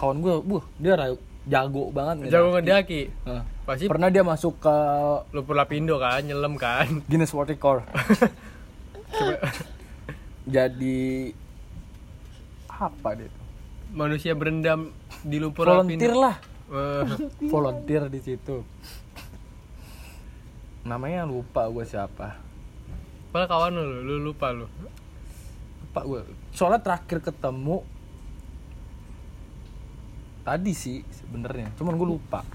Kawan 0.00 0.16
gue 0.18 0.34
buh 0.40 0.64
dia 0.76 0.96
ra- 0.96 1.20
jago 1.44 1.84
banget 1.90 2.26
Jago 2.28 2.48
ngedaki? 2.50 3.12
Heeh. 3.12 3.42
Pasti 3.62 3.84
pernah 3.86 4.08
dia 4.08 4.22
masuk 4.22 4.56
ke 4.58 4.76
lu 5.30 5.44
Lapindo 5.48 5.98
kan, 5.98 6.18
nyelam 6.20 6.56
kan. 6.56 6.88
Guinness 7.10 7.30
World 7.30 7.52
Record. 7.52 7.84
Jadi 10.46 11.32
apa 12.68 13.08
dia 13.12 13.26
tuh? 13.26 13.44
Manusia 13.88 14.32
berendam 14.32 14.92
di 15.20 15.36
lumpur 15.36 15.64
volunteer 15.64 16.12
Lapindo 16.12 16.18
lah. 16.18 16.36
Eh, 16.66 17.04
volunteer 17.46 18.08
di 18.08 18.18
situ 18.18 18.62
namanya 20.86 21.26
lupa 21.26 21.66
gue 21.66 21.82
siapa. 21.82 22.38
Padahal 23.34 23.50
kawan 23.50 23.70
lu, 23.74 23.84
lu 24.06 24.14
lupa 24.30 24.54
lu. 24.54 24.70
Lupa 25.82 26.00
gue 26.06 26.20
soalnya 26.54 26.80
terakhir 26.80 27.20
ketemu 27.20 27.82
tadi 30.46 30.72
sih 30.72 31.02
sebenarnya. 31.10 31.74
Cuman 31.74 31.98
gue 31.98 32.08
lupa. 32.16 32.46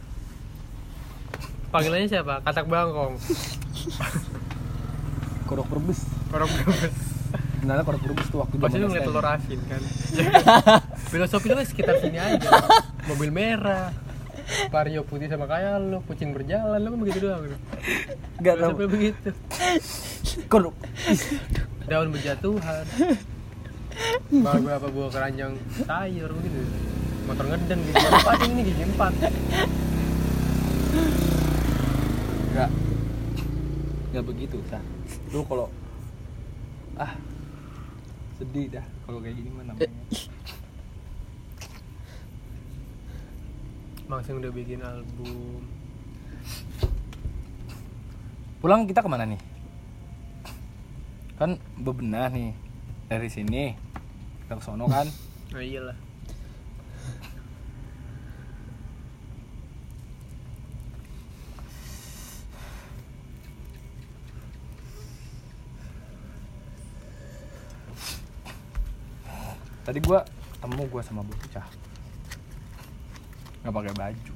Panggilannya 1.71 2.07
siapa? 2.07 2.39
Katak 2.43 2.67
Bangkong. 2.67 3.15
Kodok 5.47 5.67
perbus 5.67 5.99
Orang 6.31 6.47
brebes. 6.47 6.95
Sebenarnya 7.59 7.83
kodok 7.85 8.01
perbus 8.01 8.27
tuh 8.31 8.39
waktu 8.41 8.55
Pasti 8.57 8.77
lu 8.81 8.87
ngeliat 8.89 9.05
telur 9.05 9.27
asin 9.27 9.59
kan? 9.69 9.81
Filosofi 11.11 11.47
lu 11.51 11.61
sekitar 11.61 11.99
sini 11.99 12.17
aja. 12.17 12.49
Mobil 13.05 13.29
merah 13.29 13.93
Vario 14.71 15.01
putih 15.07 15.31
sama 15.31 15.47
kayak 15.47 15.79
lu 15.79 15.99
Kucing 16.05 16.35
berjalan, 16.35 16.79
lu 16.81 16.89
kan 16.91 16.99
begitu 17.01 17.19
doang. 17.23 17.43
Lu. 17.47 17.57
Gak 18.43 18.55
tau 18.59 18.71
begitu. 18.75 19.29
Kodok 20.51 20.75
Daun 21.87 22.09
berjatuhan. 22.11 22.85
Bawa 24.31 24.57
gua 24.63 24.73
apa 24.79 24.87
bawa 24.87 25.09
keranjang 25.11 25.53
sayur 25.83 26.31
gitu 26.31 26.59
Motor 27.27 27.45
ngeden 27.51 27.79
gitu. 27.85 27.95
Empat 27.99 28.39
ini 28.47 28.61
gigi 28.63 28.83
empat. 28.87 29.13
Nggak. 32.51 32.69
Nggak 34.11 34.25
begitu 34.27 34.59
sah 34.67 34.83
lu 35.31 35.39
kalau 35.47 35.71
ah 36.99 37.15
sedih 38.35 38.67
dah 38.67 38.83
kalau 39.07 39.23
kayak 39.23 39.39
gini 39.39 39.47
mah 39.55 39.63
namanya 39.63 39.87
masing 44.11 44.43
udah 44.43 44.51
bikin 44.51 44.83
album. 44.83 45.63
Pulang 48.59 48.83
kita 48.83 48.99
ke 48.99 49.07
mana 49.07 49.23
nih? 49.23 49.39
Kan 51.39 51.55
bebenah 51.79 52.27
nih. 52.27 52.51
Dari 53.07 53.31
sini 53.31 53.71
ke 54.51 54.59
sono 54.59 54.91
kan? 54.91 55.07
Oh 55.55 55.63
iyalah. 55.63 55.95
Tadi 69.81 69.97
gue 69.97 70.19
temu 70.61 70.83
gue 70.87 71.01
sama 71.01 71.25
Bu 71.25 71.33
bocah 71.33 71.80
nggak 73.61 73.73
pakai 73.73 73.93
baju. 73.93 74.33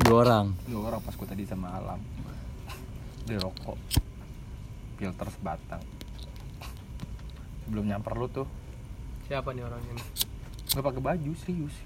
Dua 0.00 0.16
orang. 0.24 0.46
dua 0.66 0.80
orang 0.88 1.00
pas 1.04 1.14
gua 1.14 1.28
tadi 1.28 1.44
sama 1.44 1.68
alam. 1.76 2.00
Di 3.24 3.36
rokok. 3.36 3.78
Filter 4.96 5.28
sebatang. 5.28 5.82
Sebelum 7.64 7.84
nyamper 7.84 8.16
lu 8.16 8.26
tuh. 8.32 8.48
Siapa 9.28 9.52
nih 9.52 9.64
orangnya 9.64 9.92
nih? 9.96 10.06
nggak 10.74 10.84
pakai 10.84 11.02
baju 11.04 11.32
serius. 11.38 11.76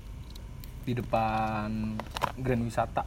Di 0.87 0.97
depan 0.97 1.99
Grand 2.39 2.63
Wisata. 2.65 3.05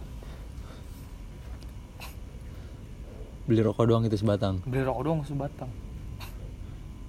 Beli 3.48 3.62
rokok 3.66 3.86
doang 3.90 4.04
itu 4.06 4.16
sebatang. 4.20 4.62
beli 4.68 4.86
rokok 4.86 5.04
doang 5.04 5.22
sebatang. 5.26 5.72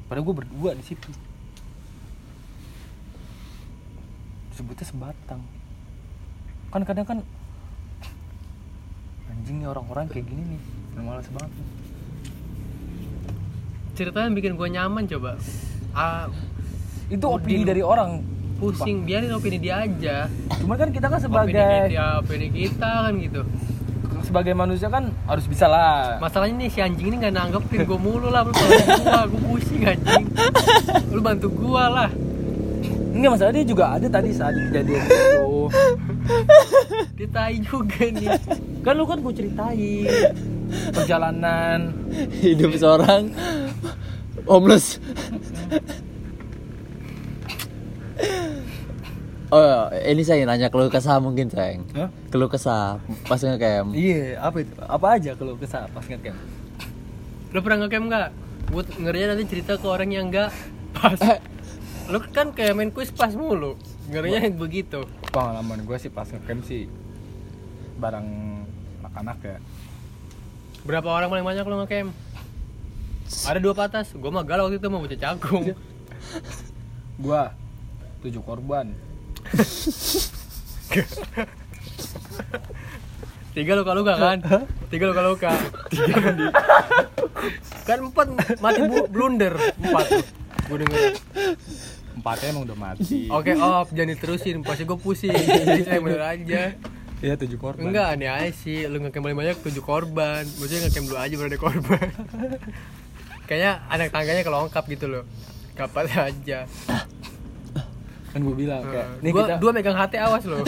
Padahal 0.09 0.25
gue 0.27 0.37
berdua 0.45 0.71
di 0.77 0.85
situ 0.85 1.32
sebutnya 4.63 4.87
sebatang. 4.87 5.43
Kan 6.71 6.83
kadang 6.87 7.03
kan 7.03 7.19
anjing 9.27 9.59
nih 9.59 9.67
orang-orang 9.67 10.07
kayak 10.07 10.31
gini 10.31 10.55
nih 10.55 10.63
yang 10.95 11.05
malas 11.11 11.27
banget 11.35 11.51
nih. 11.51 11.69
ceritanya 13.93 14.31
bikin 14.33 14.57
gue 14.57 14.69
nyaman 14.73 15.05
coba. 15.05 15.37
Ah, 15.93 16.31
itu 17.11 17.27
opini 17.27 17.67
dari 17.67 17.83
orang. 17.83 18.23
Pusing 18.63 19.03
biarin 19.03 19.35
opini 19.35 19.59
dia 19.59 19.83
aja. 19.83 20.31
Cuman 20.63 20.79
kan 20.79 20.89
kita 20.95 21.11
kan 21.11 21.19
opini 21.19 21.27
sebagai 21.27 21.75
kita 21.91 22.07
opini 22.23 22.47
kita 22.55 22.91
kan 23.11 23.13
gitu. 23.19 23.43
Sebagai 24.23 24.55
manusia 24.55 24.87
kan 24.89 25.11
harus 25.27 25.45
bisa 25.51 25.67
lah. 25.67 26.23
Masalahnya 26.23 26.63
nih 26.63 26.71
si 26.71 26.79
anjing 26.79 27.11
ini 27.11 27.17
nggak 27.21 27.35
nanggepin 27.35 27.83
gue 27.83 27.99
mulu 27.99 28.31
lah. 28.31 28.47
Lu 28.47 28.55
gua 28.55 29.27
gue 29.27 29.41
pusing 29.51 29.83
anjing. 29.83 30.25
Lu 31.11 31.21
bantu 31.21 31.51
gua 31.51 31.85
lah 31.91 32.11
enggak 33.13 33.31
masalah 33.37 33.53
dia 33.53 33.65
juga 33.69 33.85
ada 33.95 34.07
tadi 34.09 34.31
saat 34.33 34.57
kejadian 34.57 35.03
itu 35.05 35.51
ditai 37.21 37.57
juga 37.61 38.05
nih 38.09 38.29
kan 38.83 38.93
lu 38.97 39.05
kan 39.05 39.21
gue 39.21 39.35
ceritain 39.37 40.09
perjalanan 40.97 41.93
Hidup 42.41 42.73
seorang 42.81 43.29
homeless. 44.49 44.97
Oh, 49.53 49.93
ini 49.93 50.25
saya 50.25 50.49
nanya 50.49 50.73
keluh 50.73 50.89
kesah 50.89 51.21
mungkin, 51.21 51.53
sayang. 51.53 51.85
Hah? 51.93 52.09
Keluh 52.33 52.49
kesah 52.49 52.97
pas 53.29 53.37
ngecamp. 53.37 53.93
Iya, 53.93 54.41
apa 54.41 54.65
itu? 54.65 54.73
Apa 54.81 55.07
aja 55.21 55.37
kalau 55.37 55.61
kesal 55.61 55.93
pas 55.93 56.09
ngecamp? 56.09 56.41
lu 57.53 57.61
pernah 57.61 57.85
ngecamp 57.85 58.05
nggak 58.09 58.29
buat 58.73 58.87
ngerinya 58.97 59.37
nanti 59.37 59.45
cerita 59.45 59.77
ke 59.77 59.85
orang 59.85 60.09
yang 60.09 60.33
nggak 60.33 60.49
pas 60.97 61.21
lu 62.13 62.21
kan 62.29 62.53
kayak 62.53 62.77
main 62.77 62.93
kuis 62.93 63.09
pas 63.09 63.33
mulu. 63.33 63.73
Ngerinya 64.13 64.45
yang 64.45 64.61
begitu. 64.61 65.09
Pengalaman 65.33 65.81
gue 65.81 65.97
sih 65.97 66.13
pas 66.13 66.29
ngecamp 66.29 66.61
sih 66.69 66.85
bareng 67.97 68.29
anak-anak 69.01 69.39
ya. 69.41 69.57
berapa 70.83 71.09
orang 71.09 71.31
paling 71.31 71.47
banyak 71.47 71.65
lu 71.65 71.77
ngecamp? 71.81 72.13
Ada 73.49 73.59
dua 73.65 73.73
patas. 73.73 74.13
Gue 74.13 74.29
mah 74.29 74.45
galau 74.45 74.69
waktu 74.69 74.77
itu 74.77 74.93
mau 74.93 75.01
bocah 75.01 75.17
cakung 75.17 75.73
Gua 77.25 77.57
tujuh 78.21 78.45
korban. 78.45 78.93
tiga 83.57 83.73
luka 83.73 83.93
luka 83.97 84.15
kan? 84.17 84.39
Tiga 84.93 85.05
luka 85.09 85.23
luka 85.25 85.53
tiga 85.89 86.21
kan 87.89 87.99
empat 88.05 88.27
mati 88.61 88.81
bu- 88.85 89.09
blunder. 89.09 89.57
Empat. 89.81 90.07
Gue 90.69 90.77
denger 90.85 91.17
Empatnya 92.13 92.47
emang 92.53 92.65
udah 92.69 92.79
mati. 92.79 93.29
oke 93.37 93.53
off 93.57 93.89
jangan 93.93 94.11
diterusin. 94.17 94.61
Pasti 94.61 94.83
gue 94.85 94.99
pusing. 95.01 95.33
Jadi 95.65 95.83
saya 95.85 96.01
bener 96.01 96.23
aja. 96.23 96.63
Iya 97.23 97.39
tujuh 97.39 97.55
korban. 97.55 97.87
enggak 97.87 98.19
aneh 98.19 98.29
aja 98.29 98.51
sih. 98.51 98.85
Lu 98.91 98.99
ngecamp 98.99 99.23
paling 99.23 99.39
banyak 99.39 99.57
tujuh 99.63 99.83
korban. 99.83 100.43
Maksudnya 100.43 100.81
ngecamp 100.91 101.07
dulu 101.07 101.19
aja 101.19 101.35
baru 101.39 101.49
ada 101.49 101.61
korban. 101.61 102.09
Kayaknya 103.49 103.73
anak 103.89 104.09
tangganya 104.11 104.43
kelongkap 104.43 104.85
gitu 104.91 105.07
loh. 105.07 105.25
Kapat 105.79 106.07
aja. 106.13 106.67
Kan 108.33 108.41
gue 108.49 108.57
bilang 108.57 108.81
kayak, 108.81 109.21
nih 109.21 109.29
gua, 109.29 109.45
kita 109.45 109.55
dua 109.61 109.71
megang 109.77 109.97
hati 109.97 110.17
awas 110.17 110.45
loh. 110.49 110.65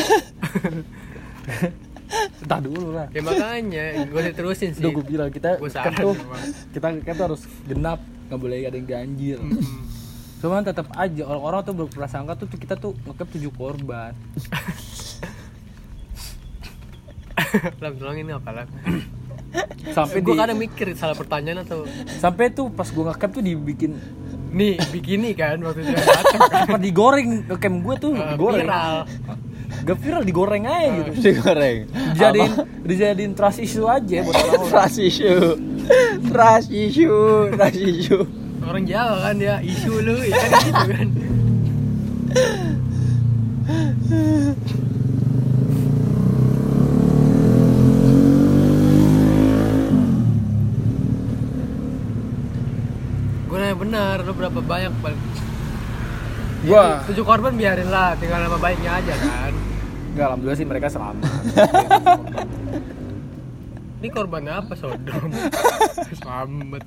Entah 2.45 2.61
dulu 2.61 2.93
lah. 2.93 3.09
ya 3.09 3.25
makanya. 3.25 4.05
Gue 4.05 4.21
diterusin 4.21 4.77
sih. 4.77 4.85
Udah 4.85 4.93
gue 5.01 5.05
bilang 5.05 5.29
kita 5.33 5.57
Gua 5.57 5.73
kan 5.73 5.93
tuh 5.97 6.13
kita 6.77 6.87
kan 7.03 7.15
tuh 7.17 7.25
harus 7.33 7.43
genap, 7.65 8.01
nggak 8.29 8.39
boleh 8.39 8.69
ada 8.69 8.77
yang 8.77 8.89
ganjil. 8.89 9.41
Mm-mm. 9.41 9.94
Cuman 10.45 10.61
tetap 10.61 10.93
aja 10.93 11.25
orang-orang 11.25 11.61
tuh 11.65 11.73
berprasangka 11.73 12.37
tuh, 12.37 12.45
tuh 12.45 12.59
kita 12.61 12.77
tuh 12.77 12.93
ngecamp 13.09 13.33
tujuh 13.33 13.49
korban. 13.49 14.13
lam 17.81 17.93
tolongin 17.97 18.29
apa 18.31 18.51
lah 18.51 18.67
Sampai 19.91 20.21
gue 20.21 20.35
kadang 20.35 20.59
mikir 20.59 20.93
salah 20.95 21.15
pertanyaan 21.15 21.63
atau 21.63 21.87
sampai 22.19 22.51
tuh 22.51 22.69
pas 22.69 22.87
gue 22.87 23.01
ngecamp 23.01 23.33
tuh 23.33 23.43
dibikin 23.43 23.95
nih 24.51 24.79
bikini 24.91 25.35
kan 25.35 25.59
waktu 25.63 25.83
itu 25.83 25.95
kan 25.95 26.07
apa 26.67 26.79
digoreng 26.79 27.47
ngecamp 27.47 27.77
gue 27.81 27.95
tuh 27.99 28.13
Eh, 28.15 28.27
digoreng. 28.35 28.67
viral 28.67 28.97
Gak 29.85 29.99
viral 29.99 30.23
digoreng 30.23 30.65
aja 30.71 30.89
gitu. 31.03 31.11
Digoreng. 31.19 31.79
Dijadiin 32.15 32.53
dijadiin 32.87 33.33
trust 33.35 33.59
issue 33.59 33.89
aja 33.91 34.23
buat 34.23 34.35
orang-orang. 34.37 34.69
Trust 34.71 34.99
issue. 35.03 35.45
Trust 36.31 36.69
issue. 36.71 37.23
Trust 37.51 37.81
issue. 37.81 38.23
Orang 38.65 38.85
Jawa 38.89 39.17
kan 39.31 39.37
ya 39.37 39.61
isu 39.61 39.93
lu 40.01 40.17
ya 40.31 40.37
kan 40.41 40.51
gitu 40.65 40.85
kan. 40.91 41.09
Gue 53.49 53.57
nanya 53.61 53.77
benar 53.79 54.17
lu 54.25 54.33
berapa 54.35 54.59
banyak 54.59 54.93
paling? 54.99 55.21
Gua 56.65 57.05
tujuh 57.05 57.25
korban 57.29 57.53
biarin 57.61 57.93
lah 57.93 58.17
tinggal 58.17 58.41
nama 58.41 58.57
baiknya 58.57 58.97
aja 58.97 59.15
kan. 59.21 59.53
Enggak, 60.15 60.27
alhamdulillah 60.33 60.59
sih 60.59 60.67
mereka 60.67 60.89
selamat. 60.89 61.29
ini 64.05 64.13
korban 64.13 64.45
apa 64.45 64.77
sodom 64.77 65.33
selamat 66.21 66.85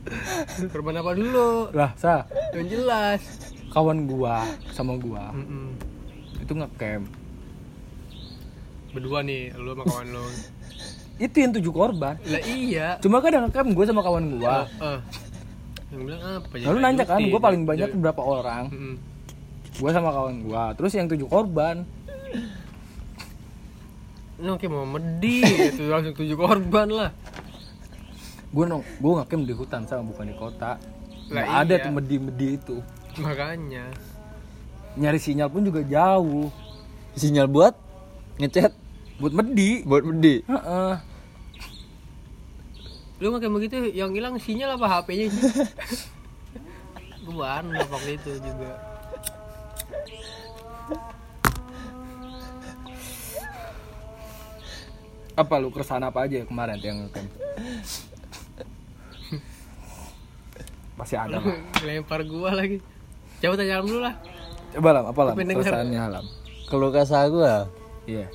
korban 0.70 1.02
apa 1.02 1.18
dulu 1.18 1.66
lah, 1.74 1.90
sa, 1.98 2.30
yang 2.54 2.70
jelas 2.70 3.26
kawan 3.74 4.06
gua 4.06 4.46
sama 4.70 4.94
gua 5.02 5.34
Mm-mm. 5.34 5.74
itu 6.38 6.54
ngecamp. 6.54 7.10
berdua 8.94 9.26
nih 9.26 9.50
lu 9.58 9.74
sama 9.74 9.84
kawan 9.90 10.08
lu 10.14 10.26
Itu 11.18 11.42
yang 11.42 11.50
tujuh 11.50 11.74
korban. 11.74 12.14
lah 12.22 12.42
iya 12.46 13.02
Cuma 13.02 13.18
kadang 13.18 13.50
ngecamp 13.50 13.74
gua 13.74 13.86
sama 13.90 14.06
kawan 14.06 14.38
gua. 14.38 14.70
Eh, 14.78 15.00
yang 15.90 16.02
bilang 16.06 16.22
apa 16.22 16.54
ya 16.54 16.66
Lalu 16.70 16.78
nanya 16.78 17.06
kan, 17.10 17.22
gua 17.26 17.42
paling 17.42 17.66
banyak 17.66 17.90
berapa 17.98 18.22
orang? 18.22 18.70
Mm-mm. 18.70 18.96
Gua 19.82 19.90
sama 19.90 20.14
kawan 20.14 20.46
gua. 20.46 20.78
Terus 20.78 20.94
yang 20.94 21.10
tujuh 21.10 21.26
korban. 21.26 21.82
Ini 24.38 24.54
kayak 24.54 24.69
mau 24.69 24.86
medi 24.86 25.41
itu 25.41 25.84
langsung 25.91 26.13
tujuh 26.13 26.38
korban 26.38 26.88
lah 26.88 27.10
Gua 28.47 28.63
nong, 28.63 28.84
gua 29.04 29.21
ngecamp 29.21 29.43
di 29.43 29.54
hutan 29.54 29.84
sama 29.84 30.08
bukan 30.08 30.32
di 30.32 30.36
kota. 30.39 30.80
Lah 31.28 31.43
Nggak 31.43 31.50
ada 31.67 31.73
iya. 31.76 31.84
tuh 31.84 31.91
medi-medi 31.91 32.48
itu. 32.56 32.75
makanya 33.19 33.92
Nyari 34.96 35.19
sinyal 35.19 35.52
pun 35.52 35.67
juga 35.67 35.83
jauh. 35.83 36.48
Sinyal 37.13 37.52
buat 37.52 37.75
ngechat 38.40 38.71
Buat 39.19 39.33
medi. 39.35 39.81
buat 39.83 40.06
medi. 40.06 40.46
Heeh. 40.48 40.94
lu 43.17 43.33
nggak 43.33 43.50
begitu 43.50 43.90
yang 43.98 44.13
hilang 44.13 44.38
sinyal 44.38 44.77
apa 44.77 45.02
HP-nya 45.02 45.25
sih 45.33 45.42
gua 47.25 47.65
anu 47.65 47.73
waktu 47.90 48.13
itu 48.13 48.38
juga 48.38 48.77
Apa 55.38 55.62
lu 55.62 55.69
keresahan 55.69 56.02
apa 56.02 56.25
aja 56.25 56.42
kemarin 56.50 56.81
yang 56.81 57.06
ngecamp? 57.06 57.29
Pasti 60.98 61.13
ada 61.13 61.38
lah. 61.38 61.56
lempar 61.85 62.25
gua 62.25 62.58
lagi 62.58 62.81
coba 63.38 63.54
tanya 63.54 63.85
dulu 63.85 64.02
lah 64.02 64.17
Coba 64.73 64.90
lah, 64.98 65.02
apa 65.13 65.21
lah 65.21 65.33
keresahannya 65.38 66.02
Alam? 66.02 66.25
Keluh 66.67 66.92
kesah 66.92 67.29
gua. 67.31 67.69
Iya. 68.04 68.27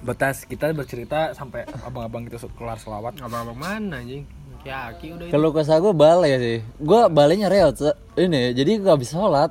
Batas 0.00 0.46
kita 0.48 0.72
bercerita 0.72 1.36
sampai 1.36 1.68
abang-abang 1.84 2.24
kita 2.24 2.40
kelar 2.56 2.80
selawat. 2.80 3.20
abang-abang 3.20 3.58
mana 3.58 4.00
anjing 4.00 4.24
Aki 4.64 5.06
udah 5.18 5.26
Keluh 5.28 5.52
kesah 5.52 5.82
gua 5.82 5.92
balai 5.92 6.38
sih. 6.40 6.58
Gua 6.80 7.10
balainya 7.10 7.50
reot. 7.50 7.76
Ini 8.16 8.54
jadi 8.56 8.80
gua 8.80 8.96
habis 8.96 9.12
sholat. 9.12 9.50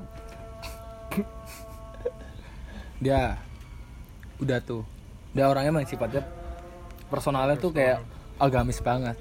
Dia 2.97 3.38
udah 4.42 4.60
tuh. 4.62 4.84
Dia 5.34 5.50
orangnya 5.50 5.74
emang 5.74 5.86
sifatnya 5.86 6.26
personalnya 7.08 7.56
tuh 7.58 7.72
kayak 7.74 8.04
agamis 8.38 8.80
banget. 8.84 9.18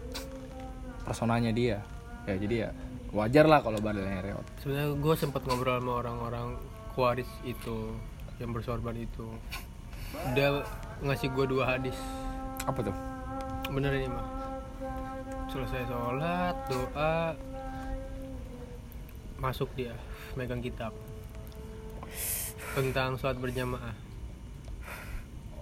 Personalnya 1.05 1.53
dia. 1.55 1.79
Ya 2.27 2.35
jadi 2.37 2.57
ya 2.67 2.71
wajar 3.15 3.47
lah 3.49 3.63
kalau 3.63 3.79
badannya 3.81 4.21
reot. 4.21 4.47
Sebenarnya 4.61 4.99
gue 4.99 5.15
sempat 5.17 5.43
ngobrol 5.47 5.79
sama 5.81 5.93
orang-orang 6.05 6.59
kuaris 6.93 7.31
itu 7.47 7.95
yang 8.43 8.53
bersorban 8.53 8.97
itu. 8.99 9.27
Dia 10.35 10.65
ngasih 11.01 11.33
gue 11.33 11.45
dua 11.49 11.77
hadis. 11.77 11.97
Apa 12.67 12.83
tuh? 12.83 12.97
Bener 13.71 13.95
ini 13.95 14.11
mah 14.11 14.27
selesai 15.47 15.89
sholat 15.89 16.57
doa 16.69 17.33
masuk 19.41 19.71
dia 19.79 19.95
megang 20.35 20.61
kitab. 20.61 20.93
Tentang 22.77 23.17
sholat 23.17 23.41
berjamaah 23.41 24.06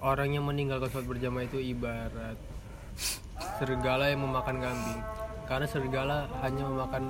orang 0.04 0.36
yang 0.36 0.44
meninggalkan 0.44 0.92
sholat 0.92 1.08
berjamaah 1.08 1.48
itu 1.48 1.58
ibarat 1.64 2.36
serigala 3.56 4.12
yang 4.12 4.20
memakan 4.20 4.60
kambing. 4.60 5.00
Karena 5.48 5.66
serigala 5.68 6.16
hanya 6.44 6.62
memakan 6.68 7.04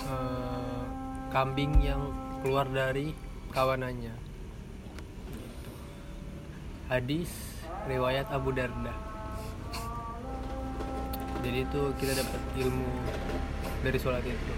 eh, 0.00 0.82
kambing 1.28 1.72
yang 1.84 2.00
keluar 2.40 2.64
dari 2.72 3.12
kawanannya. 3.52 4.16
Hadis 6.88 7.30
riwayat 7.86 8.26
Abu 8.32 8.50
Darda. 8.56 8.96
Jadi 11.40 11.64
itu 11.64 11.80
kita 11.96 12.12
dapat 12.20 12.40
ilmu 12.60 12.88
dari 13.80 13.98
sholat 14.00 14.24
itu. 14.24 14.52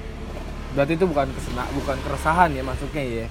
Berarti 0.72 0.97
itu 0.97 1.05
bukan 1.05 1.28
kesena 1.36 1.68
bukan 1.76 1.99
keresahan 2.01 2.51
ya 2.57 2.62
masuknya 2.64 3.03
ya? 3.03 3.26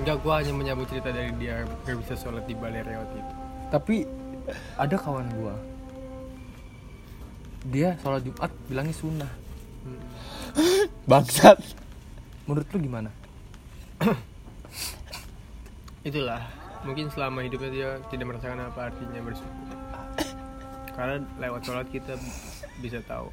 Enggak 0.00 0.16
gua 0.24 0.40
hanya 0.42 0.52
menyambut 0.52 0.88
cerita 0.90 1.12
dari 1.12 1.30
dia 1.38 1.64
gak 1.86 1.96
bisa 2.02 2.16
sholat 2.18 2.44
di 2.48 2.56
balai 2.56 2.82
reot 2.82 3.08
itu 3.14 3.49
tapi 3.70 4.04
ada 4.74 4.96
kawan 4.98 5.26
gua 5.38 5.54
dia 7.70 7.92
sholat 8.00 8.24
jumat 8.24 8.50
bilangnya 8.72 8.94
sunnah. 8.96 9.32
Bangsat. 11.04 11.60
menurut 12.48 12.66
lu 12.74 12.82
gimana 12.82 13.10
itulah 16.08 16.42
mungkin 16.82 17.06
selama 17.14 17.46
hidupnya 17.46 17.70
dia 17.70 17.90
tidak 18.10 18.26
merasakan 18.34 18.66
apa 18.66 18.90
artinya 18.90 19.22
bersyukur 19.22 19.76
karena 20.98 21.22
lewat 21.38 21.60
sholat 21.62 21.86
kita 21.94 22.18
bisa 22.82 22.98
tahu 23.06 23.30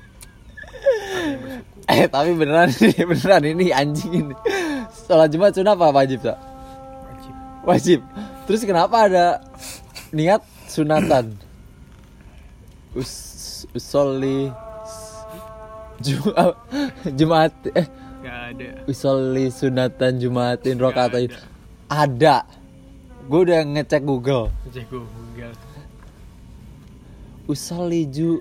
Eh 1.88 2.05
tapi 2.11 2.35
beneran 2.35 2.67
ini 2.67 3.07
beneran 3.07 3.43
ini 3.47 3.65
anjing 3.71 4.11
ini. 4.19 4.35
Sholat 5.07 5.31
Jumat 5.31 5.55
sunnah 5.55 5.79
apa 5.79 5.95
wajib 5.95 6.19
tak? 6.19 6.35
wajib 7.07 7.33
Wajib. 7.63 7.99
Terus 8.43 8.61
kenapa 8.67 9.07
ada 9.07 9.39
niat 10.11 10.41
sunatan? 10.67 11.35
Us 12.95 13.13
usolli 13.73 14.49
Jumat 16.01 16.53
Jumat 17.17 17.53
eh 17.73 17.87
ada 18.21 18.69
usolli 18.85 19.49
sunatan 19.49 20.17
Jumatin 20.17 20.77
rokaatain. 20.77 21.29
ada. 21.29 21.41
Ada. 21.87 22.35
Gue 23.27 23.43
udah 23.43 23.59
ngecek 23.61 24.01
Google. 24.01 24.47
cek 24.71 24.87
Google 24.87 25.51
Usolli 27.45 28.07
ju 28.07 28.39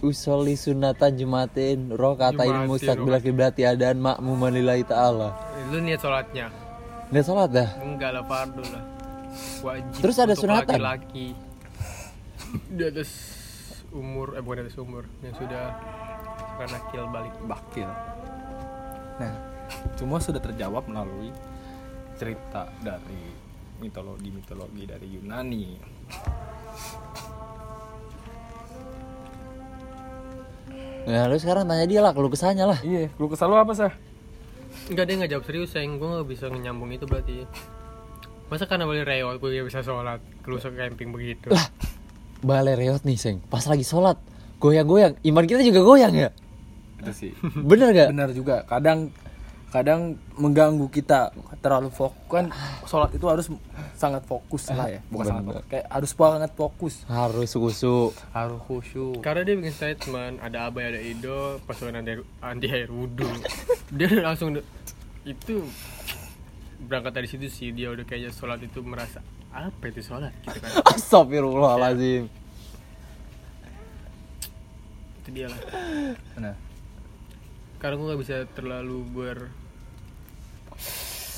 Usolli 0.00 0.56
sunatan 0.56 1.12
Jumatin 1.16 1.92
rokaatain 1.92 2.48
Jumatin, 2.64 2.68
mustaqbil 2.68 3.16
kiblati 3.20 3.62
adan 3.64 4.00
makmuman 4.00 4.52
lillahi 4.52 4.84
ta'ala. 4.84 5.36
lu 5.68 5.78
niat 5.84 6.00
sholatnya 6.00 6.48
Nggak 7.12 7.24
sholat 7.26 7.50
dah. 7.52 7.68
enggak 7.84 8.10
lah 8.16 8.24
fardu 8.24 8.64
lah 8.72 8.82
wajib 9.60 10.00
Terus 10.00 10.16
ada 10.18 10.34
sunatan? 10.34 10.76
laki-laki. 10.76 11.32
Di 12.76 12.84
atas 12.86 13.10
umur 13.90 14.38
eh 14.38 14.42
bukan 14.42 14.62
di 14.62 14.70
atas 14.70 14.78
umur 14.78 15.02
yang 15.22 15.34
sudah 15.34 15.74
karena 16.56 16.78
kill 16.90 17.06
balik. 17.10 17.34
Bakil 17.42 17.90
nah 19.20 19.34
semua 19.94 20.16
sudah 20.16 20.38
terjawab 20.38 20.86
melalui 20.86 21.28
cerita 22.16 22.70
dari 22.80 23.34
mitologi 23.78 24.30
mitologi 24.30 24.82
dari 24.86 25.06
Yunani. 25.10 25.66
Nah, 31.00 31.26
lu 31.26 31.36
sekarang 31.40 31.64
tanya 31.66 31.86
dia 31.88 32.00
lah, 32.04 32.12
kalau 32.12 32.28
kesannya 32.28 32.66
lah. 32.68 32.78
iya 32.84 33.08
lu 33.16 33.26
kesal 33.26 33.48
lu 33.50 33.56
apa 33.56 33.72
sah? 33.72 33.92
Enggak 34.86 35.04
dia 35.08 35.14
nggak 35.18 35.30
jawab 35.32 35.44
serius 35.48 35.70
sayang 35.72 35.98
gue 35.98 36.06
nggak 36.06 36.28
bisa 36.28 36.44
nyambung 36.50 36.90
itu 36.92 37.04
berarti 37.08 37.46
masa 38.50 38.66
karena 38.66 38.82
boleh 38.82 39.02
reot 39.02 39.38
gue 39.38 39.62
bisa 39.62 39.80
sholat 39.80 40.18
kelusuk 40.40 40.74
camping 40.74 41.08
begitu 41.08 41.48
Lah, 41.48 41.70
balai 42.40 42.74
reot 42.74 43.00
nih, 43.00 43.14
Seng. 43.14 43.38
Pas 43.42 43.62
lagi 43.62 43.82
sholat, 43.82 44.18
goyang-goyang. 44.58 45.14
Iman 45.22 45.44
kita 45.44 45.62
juga 45.62 45.80
goyang 45.80 46.12
ya? 46.12 46.30
itu 46.98 47.12
sih 47.14 47.32
Bener 47.70 47.88
gak? 47.90 48.12
benar 48.12 48.28
juga 48.30 48.60
kadang 48.66 49.08
kadang 49.70 50.00
mengganggu 50.34 50.84
kita 50.90 51.32
terlalu 51.56 51.88
fokus 51.88 52.28
kan 52.28 52.52
sholat 52.84 53.08
itu 53.14 53.24
harus 53.24 53.48
sangat 53.94 54.20
fokus 54.26 54.68
lah 54.68 54.84
ya 54.84 55.00
bukan 55.06 55.24
sangat 55.24 55.40
Benar. 55.40 55.54
fokus 55.54 55.70
kayak 55.70 55.86
harus 55.88 56.12
banget 56.12 56.50
fokus 56.52 56.94
Harus 57.06 57.50
kusuk. 57.54 58.12
harus 58.34 58.60
khusyuk 58.60 59.22
karena 59.22 59.46
dia 59.46 59.54
bikin 59.56 59.72
statement 59.72 60.42
ada 60.42 60.66
abai 60.66 60.90
ada 60.90 61.00
ido 61.00 61.56
pasukan 61.64 61.96
anti, 61.96 62.20
anti 62.42 62.66
air 62.68 62.90
wudhu 62.90 63.24
dia 63.96 64.10
langsung 64.20 64.60
itu 65.22 65.56
berangkat 66.80 67.12
dari 67.12 67.28
situ 67.28 67.46
sih 67.52 67.70
dia 67.76 67.92
udah 67.92 68.04
kayaknya 68.08 68.32
sholat 68.32 68.60
itu 68.64 68.80
merasa 68.80 69.20
apa 69.52 69.84
itu 69.90 70.00
sholat 70.00 70.32
gitu 70.46 70.58
kan 70.58 70.70
Astagfirullahaladzim. 70.96 72.24
itu 75.20 75.28
dia 75.36 75.46
lah 75.52 75.60
nah 76.40 76.54
karena 77.80 77.94
gue 77.96 78.06
nggak 78.12 78.20
bisa 78.20 78.36
terlalu 78.56 78.98
ber 79.12 79.38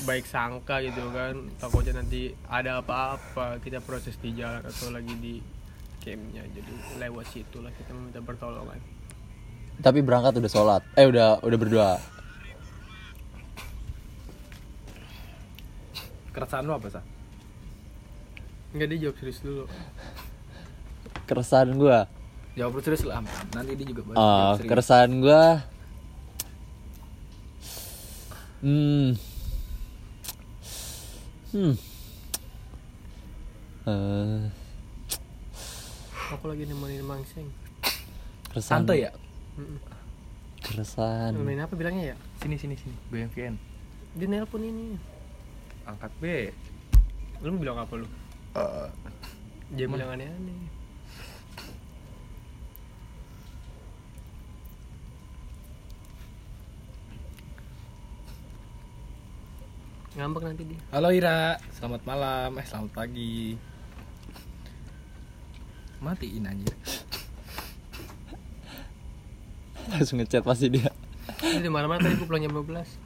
baik 0.03 0.27
sangka 0.27 0.83
gitu 0.83 0.99
kan 1.15 1.47
takutnya 1.59 2.03
nanti 2.03 2.35
ada 2.51 2.83
apa-apa 2.83 3.63
kita 3.63 3.79
proses 3.79 4.19
di 4.19 4.35
jalan 4.35 4.59
atau 4.63 4.91
lagi 4.91 5.15
di 5.15 5.35
campnya 6.03 6.43
jadi 6.51 6.71
lewat 6.99 7.25
situ 7.31 7.63
lah 7.63 7.71
kita 7.71 7.95
meminta 7.95 8.19
pertolongan 8.19 8.79
Tapi 9.73 10.05
berangkat 10.05 10.37
udah 10.37 10.51
sholat. 10.53 10.85
Eh 10.93 11.09
udah 11.09 11.41
udah 11.41 11.57
berdoa. 11.57 11.93
Keresahan 16.33 16.63
lu 16.63 16.73
apa 16.73 16.87
sah 16.91 17.05
Enggak 18.73 18.87
dia 18.89 18.99
jawab 19.05 19.15
serius 19.17 19.39
dulu 19.39 19.63
Keresahan 21.23 21.69
gua. 21.73 22.09
jawab 22.53 22.81
serius 22.81 23.03
lah 23.03 23.21
nanti 23.51 23.73
dia 23.73 23.85
juga 23.85 24.01
bahas 24.03 24.17
Ah, 24.17 24.51
serius. 24.53 24.69
keresahan 24.69 25.11
gua. 25.17 25.43
Hmm. 28.59 29.13
Hmm. 31.51 31.75
Eh, 33.83 34.41
aku 36.31 36.45
lagi 36.45 36.63
nemenin 36.63 37.03
mangseng 37.03 37.47
keresahan. 38.47 38.81
santai 38.81 39.05
ya. 39.05 39.11
Keresahan. 40.61 41.35
nemenin 41.35 41.61
apa 41.61 41.73
bilangnya 41.73 42.03
ya 42.11 42.17
sini 42.39 42.55
sini 42.55 42.73
sini 42.73 42.95
BMVN 43.09 43.53
dia 44.15 44.25
nelpon 44.25 44.63
ini 44.63 44.95
angkat 45.83 46.11
B. 46.19 46.23
Lu 47.43 47.59
bilang 47.59 47.75
apa 47.75 47.93
lu? 47.99 48.07
Eh, 48.55 48.87
dia 49.75 49.85
bilang 49.89 50.15
aneh-aneh. 50.15 50.59
Ngambek 60.13 60.43
nanti 60.45 60.63
dia. 60.69 60.79
Halo 60.93 61.09
Ira. 61.09 61.57
Selamat 61.73 62.05
malam. 62.05 62.53
Eh 62.61 62.65
selamat 62.69 62.91
pagi. 62.93 63.57
Matiin 66.05 66.45
aja. 66.45 66.73
Langsung 69.89 70.21
ngechat 70.21 70.45
pasti 70.45 70.69
dia. 70.69 70.93
ini 71.43 71.65
di 71.65 71.71
mana-mana 71.71 71.99
tadi 71.99 72.15
gue 72.15 72.27
pulang 72.29 72.45
jam 72.45 72.55
12 72.55 73.02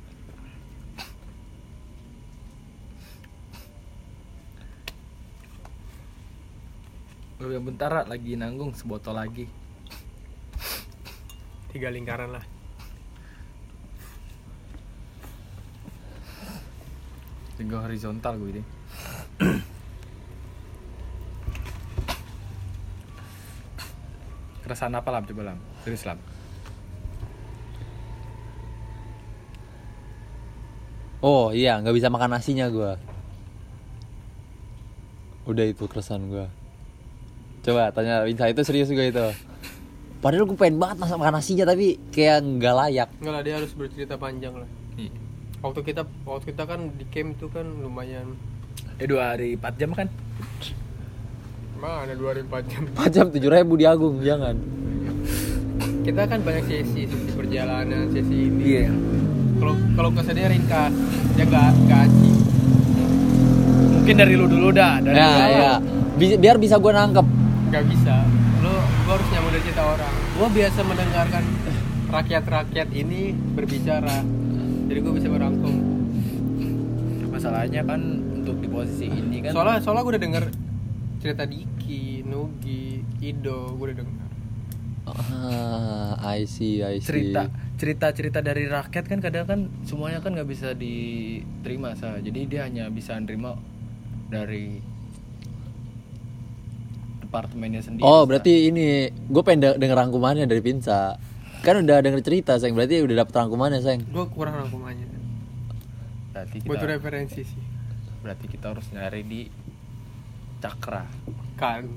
Lu 7.47 7.55
yang 7.55 7.63
bentar 7.63 7.87
lagi 7.87 8.35
nanggung 8.35 8.75
sebotol 8.75 9.15
lagi. 9.15 9.47
Tiga 11.71 11.87
lingkaran 11.87 12.35
lah. 12.35 12.43
Tiga 17.55 17.87
horizontal 17.87 18.35
gue 18.35 18.59
ini. 18.59 18.63
Keresahan 24.67 24.99
apa 24.99 25.07
lam? 25.07 25.23
Coba 25.23 25.41
lam. 25.47 25.59
Serius 25.87 26.03
lam. 26.03 26.19
Oh 31.23 31.55
iya, 31.55 31.79
nggak 31.79 31.95
bisa 31.95 32.11
makan 32.11 32.35
nasinya 32.35 32.67
gua. 32.67 32.99
Udah 35.47 35.63
itu 35.63 35.87
keresahan 35.87 36.27
gua. 36.27 36.51
Coba 37.67 37.91
tanya 37.91 38.23
Winsa 38.23 38.47
itu 38.47 38.63
serius 38.63 38.87
gua 38.87 39.03
itu. 39.03 39.27
Padahal 40.17 40.47
gue 40.47 40.55
pengen 40.55 40.79
banget 40.79 40.97
masak 40.97 41.19
makan 41.19 41.35
nasinya 41.35 41.67
tapi 41.67 41.99
kayak 42.09 42.39
nggak 42.39 42.73
layak. 42.73 43.09
Enggak 43.19 43.33
lah 43.33 43.41
dia 43.43 43.53
harus 43.59 43.71
bercerita 43.71 44.15
panjang 44.15 44.55
lah. 44.55 44.69
Iya. 44.95 45.11
Waktu 45.59 45.79
kita 45.83 46.01
waktu 46.23 46.45
kita 46.47 46.63
kan 46.63 46.79
di 46.95 47.05
camp 47.05 47.35
itu 47.35 47.47
kan 47.47 47.67
lumayan 47.77 48.39
Eh 48.97 49.05
dua 49.05 49.35
hari 49.35 49.53
4 49.53 49.67
jam 49.75 49.91
kan? 49.91 50.07
Emang 51.75 51.93
ada 52.01 52.13
dua 52.15 52.31
hari 52.31 52.41
empat 52.41 52.63
jam. 52.65 52.81
4 52.87 53.11
jam 53.11 53.25
7 53.29 53.37
ribu 53.43 53.73
di 53.75 53.85
Agung, 53.85 54.15
jangan. 54.21 54.55
Kita 56.01 56.23
kan 56.23 56.39
banyak 56.41 56.65
sesi, 56.65 57.03
sesi 57.03 57.29
perjalanan, 57.35 58.09
sesi 58.09 58.47
ini. 58.47 58.63
Iya. 58.63 58.89
Kalau 59.59 59.75
kalau 59.93 60.09
kesannya 60.15 60.49
ringkas, 60.49 60.93
dia 61.35 61.45
gak 61.45 61.73
gaji. 61.83 62.31
Mungkin 63.93 64.15
dari 64.15 64.33
lu 64.33 64.47
dulu 64.47 64.69
dah, 64.71 64.97
dari 64.97 65.13
Ya, 65.13 65.29
lu. 65.29 65.53
ya. 65.53 65.73
Bi- 66.15 66.39
biar 66.39 66.57
bisa 66.57 66.79
gue 66.79 66.89
nangkep. 66.89 67.26
Gak 67.67 67.83
bisa. 67.91 68.15
Lo 68.63 68.73
gua 69.03 69.13
harus 69.19 69.27
nyambung 69.31 69.51
dari 69.53 69.63
cerita 69.67 69.83
orang. 69.83 70.13
Gua 70.39 70.47
biasa 70.47 70.79
mendengarkan 70.87 71.43
rakyat-rakyat 72.07 72.89
ini 72.95 73.35
berbicara. 73.35 74.23
Jadi 74.87 74.99
gua 75.03 75.13
bisa 75.13 75.27
merangkum. 75.27 75.75
Masalahnya 77.27 77.83
kan 77.83 78.01
untuk 78.33 78.57
di 78.63 78.67
posisi 78.71 79.05
ini 79.05 79.45
kan 79.45 79.53
Soalnya 79.53 79.77
soalnya 79.83 80.01
gua 80.01 80.11
udah 80.17 80.23
denger 80.23 80.45
cerita 81.21 81.43
Diki, 81.45 82.23
Nugi, 82.25 83.03
Ido, 83.21 83.75
gua 83.75 83.91
udah 83.91 83.97
denger. 83.99 84.27
Ah, 85.07 86.19
I 86.35 86.43
see, 86.43 86.83
I 86.83 86.99
see. 86.99 87.07
cerita 87.07 87.47
cerita 87.79 88.11
cerita 88.11 88.39
dari 88.43 88.67
rakyat 88.67 89.05
kan 89.07 89.19
kadang 89.23 89.45
kan 89.47 89.59
semuanya 89.87 90.19
kan 90.19 90.35
nggak 90.35 90.49
bisa 90.49 90.75
diterima 90.75 91.95
sa 91.95 92.19
jadi 92.19 92.39
dia 92.43 92.61
hanya 92.67 92.91
bisa 92.91 93.15
nerima 93.15 93.55
dari 94.27 94.83
departemennya 97.39 97.79
sendiri 97.79 98.01
Oh, 98.01 98.21
Sa. 98.21 98.27
berarti 98.27 98.53
ini 98.67 98.85
gue 99.09 99.41
pengen 99.41 99.61
de- 99.63 99.77
denger 99.77 99.97
rangkumannya 99.97 100.43
dari 100.43 100.59
Pinsa. 100.59 101.15
Kan 101.59 101.81
udah 101.81 101.99
denger 101.99 102.21
cerita, 102.21 102.55
sayang. 102.55 102.73
Berarti 102.73 103.01
udah 103.01 103.15
dapet 103.17 103.33
rangkumannya, 103.35 103.79
sayang. 103.79 104.01
Gua 104.07 104.25
kurang 104.25 104.57
rangkumannya. 104.57 105.05
berarti 106.29 106.57
kita 106.59 106.69
Butuh 106.69 106.87
referensi 106.87 107.41
sih. 107.41 107.63
berarti 108.19 108.45
kita 108.45 108.69
harus 108.69 108.85
nyari 108.91 109.21
di 109.21 109.41
cakra 110.57 111.01
Kan. 111.55 111.89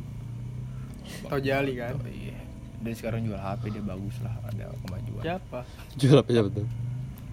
Tau 1.22 1.36
jali 1.36 1.74
kan? 1.74 1.93
oh, 1.95 2.07
iya 2.07 2.38
dan 2.80 2.93
sekarang 2.95 3.20
jual 3.20 3.36
HP 3.36 3.68
dia 3.68 3.84
bagus 3.84 4.16
lah 4.20 4.32
ada 4.43 4.72
kemajuan 4.80 5.20
Siapa? 5.20 5.61
Jual 6.01 6.16
apa 6.18 6.30
siapa 6.30 6.49
tuh? 6.51 6.64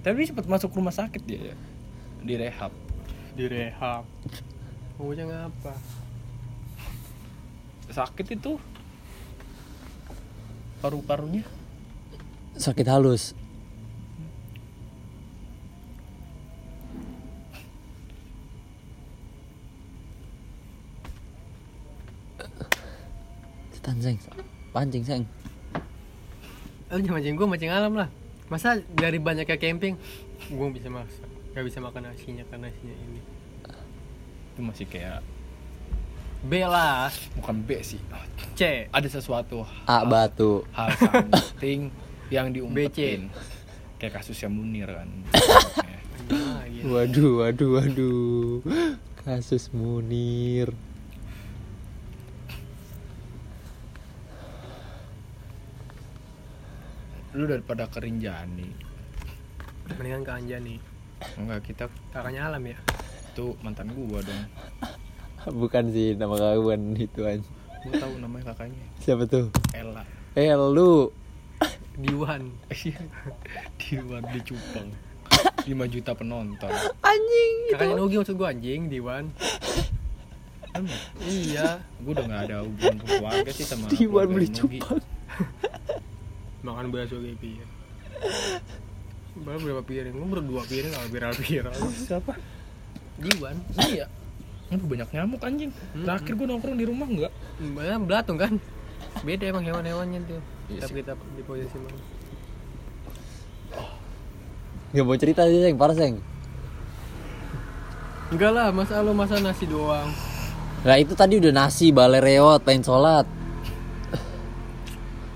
tapi 0.01 0.19
sempat 0.23 0.43
masuk 0.45 0.71
rumah 0.73 0.91
sakit 0.91 1.23
dia 1.23 1.39
ya 1.45 1.55
di 2.19 2.35
rehab 2.35 2.75
Direhab. 3.31 4.03
Maunya 4.97 5.23
ngapa? 5.23 5.71
Sakit 7.91 8.27
itu 8.37 8.59
paru-parunya 10.83 11.43
Sakit 12.57 12.89
halus. 12.89 13.37
Cetan, 23.77 24.01
sayang. 24.01 24.17
Pancing, 24.73 25.03
sayang. 25.05 25.25
Lu 26.89 26.97
jangan 26.97 27.21
mancing 27.21 27.37
gue 27.37 27.45
mancing 27.45 27.69
alam 27.69 27.93
lah. 27.93 28.09
Masa 28.49 28.81
dari 28.97 29.21
banyaknya 29.21 29.59
camping, 29.61 30.01
gue 30.49 30.67
bisa 30.73 30.89
masak. 30.89 31.29
Gak 31.53 31.61
bisa 31.61 31.77
makan 31.77 32.09
nasinya 32.09 32.41
karena 32.49 32.73
nasinya 32.73 32.95
ini. 33.05 33.21
itu 34.57 34.65
masih 34.65 34.89
kayak 34.89 35.21
B 36.39 36.61
lah, 36.61 37.09
bukan 37.35 37.65
B 37.65 37.81
sih 37.81 37.99
C. 38.53 38.85
ada 38.87 39.07
sesuatu 39.07 39.65
A 39.85 40.05
batu. 40.05 40.63
hal 40.71 40.89
something 40.95 41.89
yang 42.35 42.53
diumpetin 42.53 43.33
kayak 43.97 44.21
kasusnya 44.21 44.47
Munir 44.47 44.85
kan 44.87 45.09
Nah, 46.27 46.61
gitu. 46.73 46.91
Waduh, 46.91 47.31
waduh, 47.41 47.69
waduh. 47.73 48.59
Kasus 49.17 49.71
Munir. 49.71 50.75
lu 57.33 57.45
daripada 57.45 57.85
kerinjani 57.87 58.69
Mendingan 59.87 60.21
ke 60.21 60.31
Anjani. 60.33 60.75
enggak 61.39 61.61
kita 61.63 61.85
Kakaknya 62.11 62.51
alam 62.51 62.63
ya. 62.63 62.77
tuh 63.33 63.53
mantan 63.61 63.93
gua 63.93 64.19
dong 64.19 64.43
Bukan 65.61 65.83
sih 65.95 66.15
nama 66.19 66.35
kawan 66.35 66.95
itu 66.99 67.21
an. 67.23 67.39
gua 67.87 67.93
tahu 68.03 68.13
namanya 68.19 68.51
kakaknya 68.51 68.83
Siapa 68.99 69.23
tuh? 69.29 69.47
Ella 69.71 70.03
Eh 70.35 70.53
lu. 70.53 71.09
Diwan. 71.97 72.53
di 73.81 73.93
luar 73.97 74.21
di 74.29 74.39
Cupang 74.45 74.89
5 75.65 75.93
juta 75.93 76.11
penonton 76.13 76.69
Anjing. 77.01 77.55
Kakaknya 77.73 77.95
Nugi 77.97 78.15
maksud 78.21 78.37
gue 78.37 78.47
anjing, 78.47 78.81
Diwan. 78.85 79.25
Emang? 80.77 81.01
iya. 81.25 81.81
gua 82.05 82.11
udah 82.13 82.25
nggak 82.29 82.41
ada 82.47 82.57
hubungan 82.61 82.97
keluarga 83.01 83.49
sih 83.49 83.65
sama 83.65 83.89
Diwan 83.89 84.29
beli 84.29 84.49
cupang. 84.53 85.01
Makan 86.61 86.85
bakso 86.93 87.17
kayak 87.17 87.37
piye. 87.41 87.65
Baru 89.41 89.57
berapa 89.61 89.81
piring? 89.85 90.13
Lu 90.13 90.25
baru 90.29 90.43
dua 90.45 90.61
piring 90.69 90.91
kalau 90.93 91.09
viral-viral. 91.09 91.73
siapa 91.97 92.33
Diwan. 93.17 93.57
iya 93.89 94.05
Aduh 94.67 94.83
banyak 94.83 95.07
nyamuk 95.15 95.41
anjing 95.47 95.71
Terakhir 95.95 96.33
gua 96.35 96.47
nongkrong 96.51 96.75
di 96.75 96.85
rumah 96.85 97.07
enggak 97.07 97.31
Banyak 97.59 98.03
belatung 98.03 98.35
kan? 98.35 98.59
Beda 99.25 99.43
emang 99.49 99.65
hewan-hewannya 99.65 100.19
tuh. 100.29 100.41
Iya 100.69 100.79
Tapi 100.85 101.01
kita 101.01 101.13
di 101.17 101.43
posisi 101.45 101.77
mana? 101.79 101.99
Gak 104.93 105.03
mau 105.03 105.17
cerita 105.19 105.41
sih, 105.49 105.59
Seng. 105.59 105.75
Parah, 105.75 105.95
Seng. 105.97 106.15
Enggak 108.31 108.51
lah, 108.55 108.67
masa 108.71 109.03
lu 109.03 109.11
masa 109.11 109.39
nasi 109.39 109.67
doang. 109.67 110.11
Nah, 110.85 110.95
itu 110.95 111.11
tadi 111.17 111.39
udah 111.41 111.51
nasi, 111.51 111.91
balai 111.91 112.23
reot, 112.23 112.63
pengen 112.63 112.87
sholat. 112.87 113.25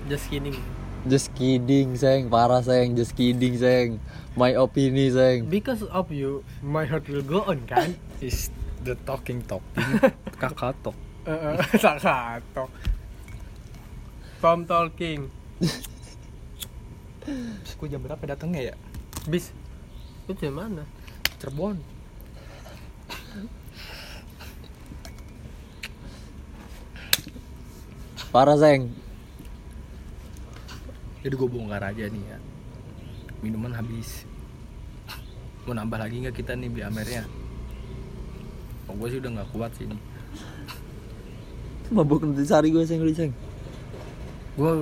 Just 0.08 0.28
kidding. 0.32 0.56
Just 1.04 1.28
kidding, 1.36 1.92
Seng. 1.98 2.32
Parah, 2.32 2.64
Seng. 2.64 2.96
Just 2.96 3.12
kidding, 3.12 3.58
Seng. 3.60 4.00
My 4.38 4.56
opini, 4.56 5.12
Seng. 5.12 5.52
Because 5.52 5.84
of 5.92 6.08
you, 6.08 6.46
my 6.64 6.88
heart 6.88 7.04
will 7.10 7.24
go 7.24 7.44
on 7.44 7.60
kan? 7.68 7.98
the 8.82 8.94
talking 9.06 9.40
topping 9.46 9.98
kakak 10.38 10.74
talk 10.82 10.98
Heeh, 11.22 11.54
tak 11.78 12.02
katok. 12.02 12.66
Tom 14.42 14.66
talking. 14.66 15.30
Gua 17.78 17.86
jam 17.86 18.02
berapa 18.02 18.18
datangnya 18.26 18.74
ya 18.74 18.76
Bis. 19.30 19.54
Itu 20.26 20.34
dari 20.34 20.50
mana? 20.50 20.82
Cirebon 21.38 21.78
Parah, 28.34 28.58
Seng. 28.58 28.90
jadi 31.22 31.38
gue 31.38 31.48
bongkar 31.48 31.86
aja 31.86 32.10
nih 32.10 32.22
ya 32.34 32.38
minuman 33.46 33.70
habis 33.78 34.26
mau 35.62 35.70
nambah 35.70 36.02
lagi 36.02 36.18
nggak 36.18 36.34
kita 36.34 36.58
nih 36.58 36.66
beli 36.66 36.82
amernya 36.82 37.22
oh 38.88 38.94
gue 38.96 39.08
sih 39.08 39.18
udah 39.22 39.30
nggak 39.40 39.48
kuat 39.52 39.70
sih 39.76 39.86
ini 39.86 39.98
Mabuk 41.92 42.24
nanti 42.24 42.48
sehari 42.48 42.72
gue, 42.72 42.88
Seng. 42.88 43.04
Seng. 43.12 43.32
gue 44.56 44.72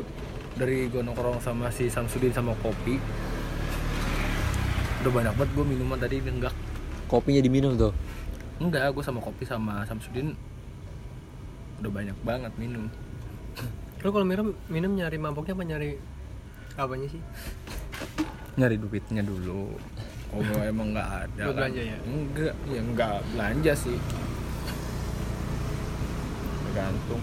dari 0.55 0.87
gue 0.87 1.03
nongkrong 1.03 1.43
sama 1.43 1.67
si 1.71 1.91
Samsudin 1.91 2.31
sama 2.31 2.55
kopi 2.63 2.99
udah 5.01 5.11
banyak 5.11 5.35
banget 5.35 5.51
gue 5.57 5.65
minuman 5.65 5.99
tadi 5.99 6.21
enggak 6.21 6.55
Kopinya 7.11 7.43
diminum 7.43 7.75
tuh. 7.75 7.91
enggak 8.63 8.95
gue 8.95 9.03
sama 9.03 9.19
kopi 9.19 9.43
sama 9.43 9.83
Samsudin 9.89 10.37
udah 11.81 11.91
banyak 11.91 12.15
banget 12.23 12.53
minum 12.61 12.87
Lu 14.01 14.09
kalau 14.15 14.25
minum 14.25 14.57
minum 14.73 14.97
nyari 14.97 15.21
mabuknya 15.21 15.53
apa 15.53 15.65
nyari 15.67 15.91
apanya 16.77 17.09
sih? 17.11 17.21
nyari 18.57 18.77
duitnya 18.77 19.25
dulu 19.25 19.77
kalau 20.31 20.63
emang 20.63 20.95
nggak 20.95 21.11
ada 21.27 21.43
Lu 21.43 21.53
belanja 21.59 21.83
ya? 21.83 21.99
enggak 22.07 22.55
ya 22.71 22.81
enggak 22.81 23.17
belanja 23.35 23.73
sih. 23.75 23.99
Tergantung. 26.71 27.23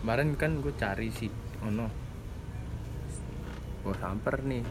Kemarin 0.00 0.28
kan 0.40 0.50
gue 0.64 0.72
cari 0.80 1.12
sih 1.12 1.28
oh 1.60 1.70
no 1.70 1.86
gue 3.84 3.94
samper 4.00 4.40
nih. 4.44 4.64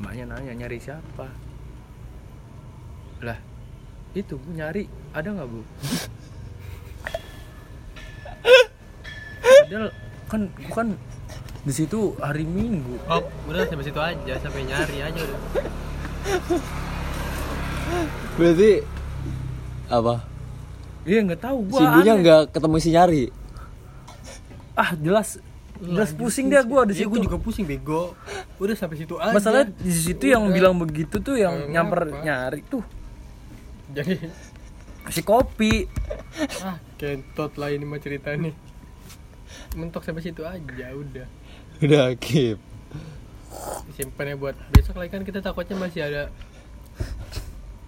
Emaknya 0.00 0.24
nanya 0.32 0.52
nyari 0.64 0.78
siapa? 0.80 1.28
Lah 3.24 3.36
itu 4.12 4.36
gue 4.36 4.54
nyari 4.56 4.84
ada 5.16 5.28
nggak 5.32 5.48
bu 5.48 5.60
padahal 9.70 9.94
kan 10.26 10.40
gua 10.50 10.74
kan 10.74 10.88
di 11.60 11.70
situ 11.70 12.18
hari 12.18 12.42
minggu 12.42 12.98
Oh, 13.06 13.22
udah 13.46 13.62
sampai 13.64 13.86
situ 13.86 14.00
aja, 14.00 14.34
sampai 14.36 14.66
nyari 14.66 14.98
aja 14.98 15.20
udah. 15.20 15.38
Berarti 18.34 18.72
Apa? 19.86 20.22
Iya 21.02 21.18
nggak 21.24 21.40
tahu 21.40 21.58
gua. 21.66 21.78
Si 21.78 21.84
Indunya 21.84 22.12
aneh. 22.12 22.22
nggak 22.22 22.42
ketemu 22.50 22.76
si 22.76 22.88
nyari. 22.90 23.22
Ah 24.72 24.90
jelas 24.94 25.38
jelas 25.78 26.10
pusing 26.12 26.46
dia 26.46 26.62
gua 26.62 26.82
di 26.82 26.92
Iya, 26.92 27.04
situ. 27.04 27.10
gue 27.10 27.20
juga 27.24 27.38
pusing 27.38 27.64
bego. 27.64 28.14
Udah 28.58 28.74
sampai 28.74 28.98
situ 28.98 29.14
aja. 29.16 29.32
Masalah 29.32 29.64
di 29.64 29.90
situ 29.90 30.26
yang 30.26 30.44
Udah. 30.44 30.54
bilang 30.54 30.74
begitu 30.76 31.18
tuh 31.18 31.34
yang 31.34 31.68
nyamper 31.68 32.10
ngapa? 32.10 32.20
nyari 32.20 32.60
tuh 32.64 32.82
jadi 33.90 34.22
si 35.06 35.20
kopi. 35.20 35.86
ah 36.62 36.78
kentot 36.94 37.54
lah 37.54 37.70
ini 37.70 37.82
mah 37.82 37.98
cerita 37.98 38.30
nih. 38.30 38.54
Mentok 39.76 40.02
sampai 40.02 40.22
situ 40.22 40.42
aja 40.42 40.86
udah. 40.94 41.26
Udah 41.80 42.12
keep. 42.18 42.58
Simpannya 43.94 44.38
buat 44.38 44.56
besok 44.70 44.98
lagi 44.98 45.10
kan 45.10 45.22
kita 45.26 45.42
takutnya 45.42 45.76
masih 45.76 46.06
ada 46.06 46.22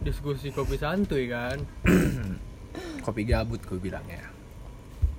diskusi 0.02 0.50
kopi 0.50 0.76
santuy 0.76 1.30
kan. 1.30 1.58
Kopi 3.04 3.26
gabut 3.26 3.60
gue 3.62 3.78
bilangnya. 3.78 4.22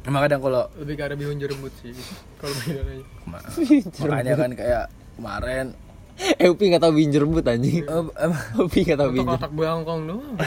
Emang 0.04 0.24
kadang 0.28 0.44
kalau 0.44 0.68
Lebih 0.76 0.96
ke 1.00 1.04
arah 1.08 1.16
bihun 1.16 1.40
jerembut 1.40 1.72
sih. 1.80 1.96
Kalau 2.40 2.52
bedanya. 2.60 3.06
makanya 4.04 4.34
kan 4.36 4.52
kayak 4.52 4.84
kemarin 5.16 5.66
Eh 6.14 6.46
Upi 6.46 6.70
nggak 6.70 6.84
tahu 6.84 6.94
binjer 6.94 7.26
rembut 7.26 7.42
anjing. 7.48 7.82
eh, 7.90 8.04
emang 8.22 8.44
Upi 8.68 8.80
nggak 8.86 9.00
tahu 9.02 9.10
binjer. 9.16 9.34
kotak 9.34 9.52
bangkong 9.56 10.02
doang. 10.06 10.38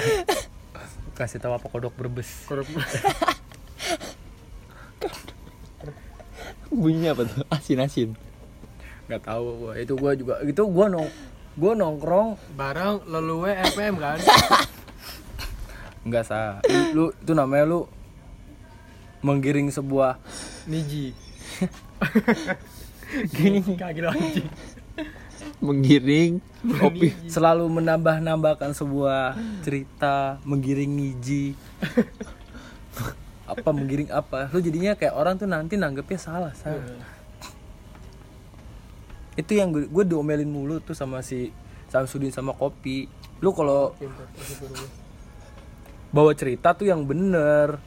kasih 1.17 1.41
tahu 1.41 1.57
apa 1.57 1.67
kodok 1.67 1.97
berbes. 1.97 2.45
Kalau 2.47 2.63
Bunyinya 6.77 7.16
apa 7.16 7.24
tuh? 7.24 7.41
Asin 7.49 7.81
asin. 7.81 8.12
Gak 9.09 9.24
tahu 9.24 9.64
gua. 9.64 9.72
Itu 9.81 9.97
gua 9.97 10.12
juga 10.12 10.45
itu 10.45 10.62
gua 10.68 10.93
nong 10.93 11.09
gua 11.57 11.72
nongkrong 11.72 12.37
barang 12.53 13.09
leluwe 13.09 13.57
FM 13.72 13.97
kan. 13.97 14.20
enggak 16.07 16.29
sah. 16.29 16.61
Lu, 16.68 16.81
lu 16.93 17.05
itu 17.16 17.33
namanya 17.33 17.64
lu 17.64 17.81
menggiring 19.24 19.72
sebuah 19.72 20.20
Niji. 20.68 21.16
Gini 23.37 23.64
kaki 23.64 24.01
anjing. 24.05 24.49
Menggiring 25.62 26.43
kopi. 26.74 27.14
selalu 27.31 27.64
menambah-nambahkan 27.70 28.74
sebuah 28.77 29.39
cerita 29.62 30.43
menggiring 30.43 30.91
niji 30.91 31.55
apa 33.47 33.69
menggiring 33.71 34.11
apa? 34.11 34.51
Lu 34.51 34.59
jadinya 34.59 34.99
kayak 34.99 35.15
orang 35.15 35.39
tuh 35.39 35.47
nanti 35.47 35.79
nanggepnya 35.79 36.19
salah 36.19 36.53
salah. 36.53 36.83
Itu 39.39 39.55
yang 39.55 39.71
gue, 39.71 39.87
gue 39.87 40.05
diomelin 40.05 40.49
mulu 40.51 40.83
tuh 40.83 40.97
sama 40.97 41.23
si 41.23 41.55
Samsudin 41.87 42.35
sama 42.35 42.53
kopi. 42.53 43.07
Lu 43.39 43.55
kalau 43.55 43.95
bawa 46.11 46.33
cerita 46.35 46.75
tuh 46.75 46.91
yang 46.91 47.07
bener. 47.07 47.79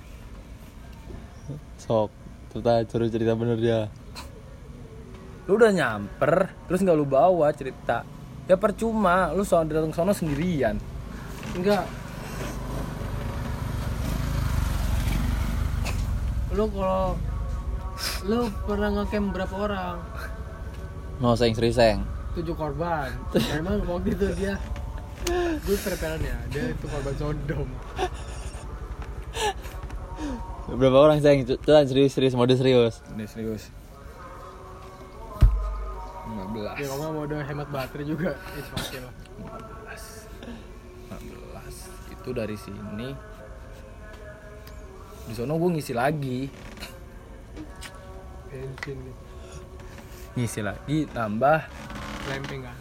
Sok. 1.82 2.10
Cerita 2.50 2.82
suruh 2.90 3.10
cerita 3.12 3.38
bener 3.38 3.58
dia. 3.62 3.82
lu 5.50 5.58
udah 5.58 5.74
nyamper 5.74 6.54
terus 6.70 6.86
nggak 6.86 6.98
lu 6.98 7.10
bawa 7.10 7.50
cerita. 7.58 8.06
Ya 8.46 8.54
percuma 8.54 9.34
lu 9.34 9.42
soal 9.42 9.66
datang 9.66 9.90
sono 9.94 10.14
sendirian. 10.14 10.78
Enggak. 11.58 12.09
Lu 16.50 16.66
kalau 16.74 17.14
lu 18.26 18.50
pernah 18.66 18.90
ngecamp 18.90 19.28
berapa 19.36 19.56
orang? 19.56 19.98
No 21.20 21.36
seng 21.36 21.54
sering 21.54 22.02
Tujuh 22.34 22.56
korban. 22.56 23.12
Memang 23.60 23.84
waktu 23.86 24.16
itu 24.16 24.28
dia 24.40 24.56
gue 25.30 25.78
preparan 25.84 26.22
ya, 26.24 26.38
dia 26.50 26.72
itu 26.72 26.86
korban 26.88 27.16
sodom. 27.20 27.68
Berapa 30.70 30.98
orang 30.98 31.20
seng? 31.22 31.46
Cepetan 31.46 31.86
serius 31.86 32.12
serius 32.16 32.34
mode 32.34 32.56
serius. 32.56 33.04
ini 33.14 33.26
serius 33.28 33.70
15 36.30 36.82
Ya 36.82 36.86
kalau 36.90 37.14
mau 37.14 37.26
udah 37.26 37.42
hemat 37.46 37.68
baterai 37.74 38.06
juga, 38.06 38.38
it's 38.58 38.70
okay 38.74 39.02
lah. 39.02 39.14
15 41.14 42.14
itu 42.14 42.30
dari 42.34 42.58
sini 42.58 43.14
di 45.30 45.38
sono 45.38 45.56
gue 45.56 45.70
ngisi 45.78 45.94
lagi 45.94 46.50
Bensin 48.50 48.98
nih, 48.98 49.16
ngisi 50.34 50.66
lagi 50.66 51.06
tambah 51.06 51.62
lempeng 52.26 52.66
kan. 52.66 52.78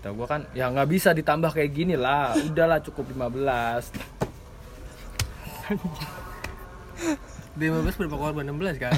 tau 0.00 0.12
gue 0.12 0.24
kan 0.24 0.40
ya 0.52 0.68
nggak 0.68 0.88
bisa 0.88 1.12
ditambah 1.12 1.52
kayak 1.52 1.68
gini 1.70 1.94
lah 1.94 2.32
udahlah 2.34 2.80
cukup 2.80 3.12
15 3.12 3.92
Di 7.54 7.70
15 7.70 7.96
berapa 7.96 8.16
korban? 8.18 8.44
16 8.44 8.76
kan? 8.76 8.92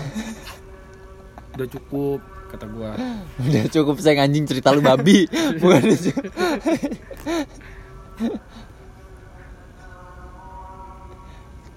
udah 1.55 1.69
cukup 1.71 2.19
kata 2.47 2.67
gue 2.67 2.91
Udah 3.43 3.65
cukup 3.71 3.97
seng 3.99 4.19
anjing 4.19 4.47
cerita 4.47 4.71
lu 4.71 4.81
babi. 4.81 5.25
Bukan 5.63 5.83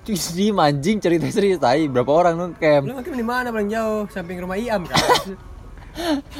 di 0.09 0.49
anjing 0.49 0.97
cerita 0.97 1.29
serius 1.29 1.61
tai 1.61 1.85
berapa 1.85 2.09
orang 2.09 2.33
lu 2.33 2.45
Lu 2.49 2.55
camp? 2.57 2.83
di 3.13 3.25
mana 3.25 3.53
paling 3.53 3.69
jauh? 3.69 4.09
Samping 4.09 4.41
rumah 4.41 4.57
Iam 4.57 4.89
kan? 4.89 4.97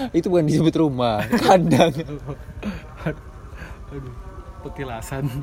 Itu 0.17 0.32
bukan 0.32 0.47
disebut 0.47 0.74
rumah, 0.80 1.22
kandang. 1.43 1.91
aduh 3.89 4.13
petilasan 4.61 5.26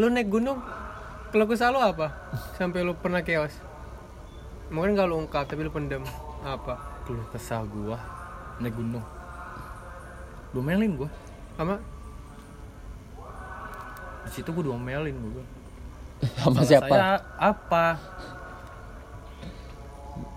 lu 0.00 0.08
naik 0.08 0.32
gunung 0.32 0.64
kalau 1.30 1.44
kesal 1.46 1.70
lu 1.70 1.78
apa? 1.78 2.10
Sampai 2.56 2.82
lu 2.82 2.96
pernah 2.96 3.20
chaos? 3.20 3.54
Mungkin 4.66 4.98
gak 4.98 5.06
lu 5.06 5.20
ungkap 5.20 5.46
tapi 5.46 5.62
lu 5.62 5.70
pendem. 5.70 6.02
Apa? 6.42 6.74
Keluh 7.04 7.22
kesah 7.30 7.62
gue 7.62 7.98
naik 8.58 8.74
gunung. 8.74 9.04
Domelin 10.50 10.98
gue 10.98 11.10
sama 11.54 11.76
di 14.20 14.30
situ 14.32 14.50
gue 14.50 14.62
domelin 14.62 15.16
gue 15.16 15.44
Sama 16.38 16.62
siapa? 16.68 16.86
saya 16.88 17.14
apa? 17.36 17.86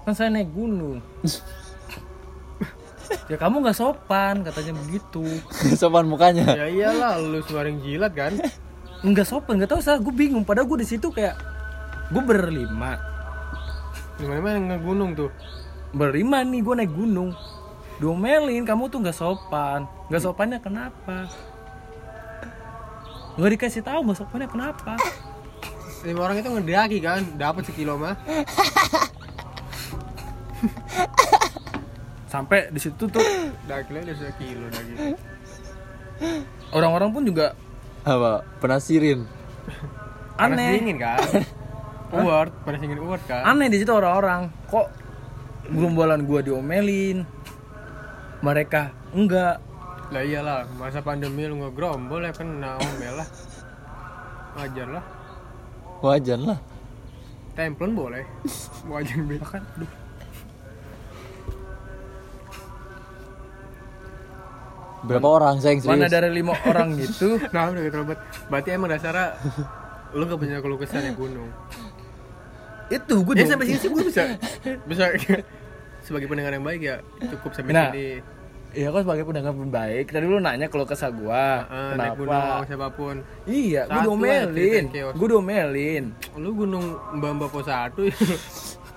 Kan 0.04 0.14
saya 0.14 0.30
naik 0.30 0.52
gunung. 0.52 1.00
Ya 3.30 3.38
kamu 3.40 3.62
nggak 3.62 3.78
sopan 3.78 4.42
katanya 4.42 4.74
begitu. 4.74 5.22
Sopan 5.78 6.10
mukanya. 6.10 6.50
ya 6.58 6.66
iyalah 6.68 7.22
lu 7.22 7.40
suaring 7.46 7.78
jilat 7.80 8.12
kan 8.12 8.34
nggak 9.04 9.28
sopan 9.28 9.60
nggak 9.60 9.72
tahu 9.76 9.82
saya 9.84 10.00
gue 10.00 10.14
bingung. 10.16 10.48
Padahal 10.48 10.68
gue 10.72 10.80
di 10.80 10.88
situ 10.88 11.12
kayak 11.12 11.36
gue 12.08 12.24
berlima. 12.24 12.96
Gimana 14.16 14.40
mana 14.40 14.60
nge 14.64 14.78
gunung 14.80 15.12
tuh? 15.12 15.30
Berlima 15.92 16.40
nih 16.48 16.64
gue 16.64 16.74
naik 16.80 16.94
gunung. 16.96 17.36
Domelin 18.00 18.64
kamu 18.64 18.88
tuh 18.88 19.04
nggak 19.04 19.18
sopan. 19.18 19.86
Nggak 20.08 20.24
sopannya 20.24 20.60
kenapa? 20.64 21.28
Nggak 23.36 23.52
dikasih 23.60 23.84
tahu 23.84 24.00
nggak 24.08 24.20
sopannya 24.24 24.48
kenapa. 24.48 24.96
Lima 26.08 26.20
orang 26.24 26.40
itu 26.40 26.50
ngedaki 26.52 26.98
kan? 27.04 27.22
Dapat 27.36 27.68
sekilo 27.68 28.00
mah. 28.00 28.16
Sampai 32.32 32.72
di 32.72 32.80
situ 32.80 33.04
tuh. 33.12 33.22
Daki 33.68 33.92
lah 33.94 34.02
udah 34.08 34.16
sekilo 34.16 34.68
orang-orang 36.74 37.10
pun 37.14 37.24
juga 37.24 37.54
Apa? 38.04 38.44
Penasirin. 38.60 39.24
panas 40.36 40.60
aneh. 40.60 40.76
Dingin 40.76 40.98
kan? 41.00 41.20
Uward 42.20 42.52
panas 42.68 42.80
dingin 42.84 43.00
uward 43.00 43.24
kan? 43.24 43.48
Aneh 43.48 43.72
di 43.72 43.80
situ 43.80 43.96
orang-orang. 43.96 44.52
Kok 44.68 44.88
gerombolan 45.72 46.28
gua 46.28 46.44
diomelin? 46.44 47.24
Mereka 48.44 48.92
enggak. 49.16 49.64
Lah 50.12 50.22
iyalah 50.22 50.68
masa 50.76 51.00
pandemi 51.00 51.48
lu 51.48 51.64
ngegrombol 51.64 52.28
ya 52.28 52.36
kan 52.36 52.60
naomel 52.60 53.24
lah. 53.24 53.30
Wajar 54.60 54.88
lah. 55.00 55.06
Wajan 56.04 56.42
lah. 56.44 56.60
templon 57.56 57.96
boleh. 57.96 58.28
Wajar 58.92 59.20
bahkan 59.24 59.64
aduh 59.80 60.03
Berapa 65.04 65.28
orang 65.28 65.60
seng 65.60 65.84
mana 65.84 66.08
serius? 66.08 66.14
dari 66.16 66.30
lima 66.32 66.54
orang 66.64 66.96
gitu 67.04 67.36
nah 67.52 67.68
udah 67.70 67.82
gitu 67.84 67.96
banget 68.08 68.20
berarti 68.48 68.70
emang 68.72 68.90
dasarnya 68.92 69.28
lu 70.14 70.24
gak 70.30 70.40
punya 70.40 70.58
keluh 70.64 70.80
kesah 70.80 71.04
gunung 71.12 71.50
itu 72.88 73.16
gue 73.26 73.34
ya 73.34 73.46
sampai 73.48 73.66
sini 73.68 73.80
sih 73.80 73.90
gue 73.90 74.04
bisa 74.06 74.24
bisa 74.90 75.04
sebagai 76.06 76.28
pendengar 76.28 76.52
yang 76.54 76.66
baik 76.66 76.82
ya 76.84 76.96
cukup 77.32 77.52
sampai 77.56 77.72
Nah. 77.74 77.90
sini 77.92 78.10
Iya, 78.74 78.90
aku 78.90 79.06
sebagai 79.06 79.22
pendengar 79.30 79.54
baik. 79.54 80.10
Tadi 80.10 80.26
lu 80.26 80.42
nanya 80.42 80.66
kalau 80.66 80.82
kesah 80.82 81.14
gua. 81.14 81.62
Ah, 81.70 81.94
naik 81.94 82.18
gunung 82.18 82.34
kenapa? 82.34 82.58
sama 82.58 82.66
siapa 82.66 82.88
pun. 82.90 83.16
Iya, 83.46 83.86
gua 83.86 84.02
Satu 84.02 84.08
domelin. 84.10 84.84
Gua 85.14 85.28
domelin. 85.30 86.04
Lu 86.42 86.50
gunung 86.58 86.86
Mbak 87.14 87.32
Mbak 87.38 87.50
pos 87.54 87.70
satu 87.70 88.10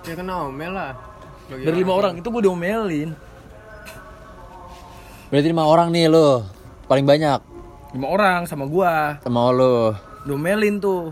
ya 0.01 0.13
kena 0.17 0.49
omel 0.49 0.73
lah. 0.73 0.97
Bagi 1.45 1.61
Dari 1.61 1.77
lima 1.77 1.93
orang 1.93 2.17
itu 2.17 2.25
gua 2.25 2.41
domelin. 2.41 3.13
Berarti 5.27 5.47
lima 5.51 5.67
orang 5.67 5.91
nih 5.91 6.07
lo. 6.07 6.47
Paling 6.87 7.03
banyak 7.03 7.39
Lima 7.95 8.07
orang 8.11 8.47
sama 8.47 8.67
gua. 8.67 9.19
sama 9.23 9.51
lo. 9.51 9.95
Domelin 10.27 10.79
tuh. 10.79 11.11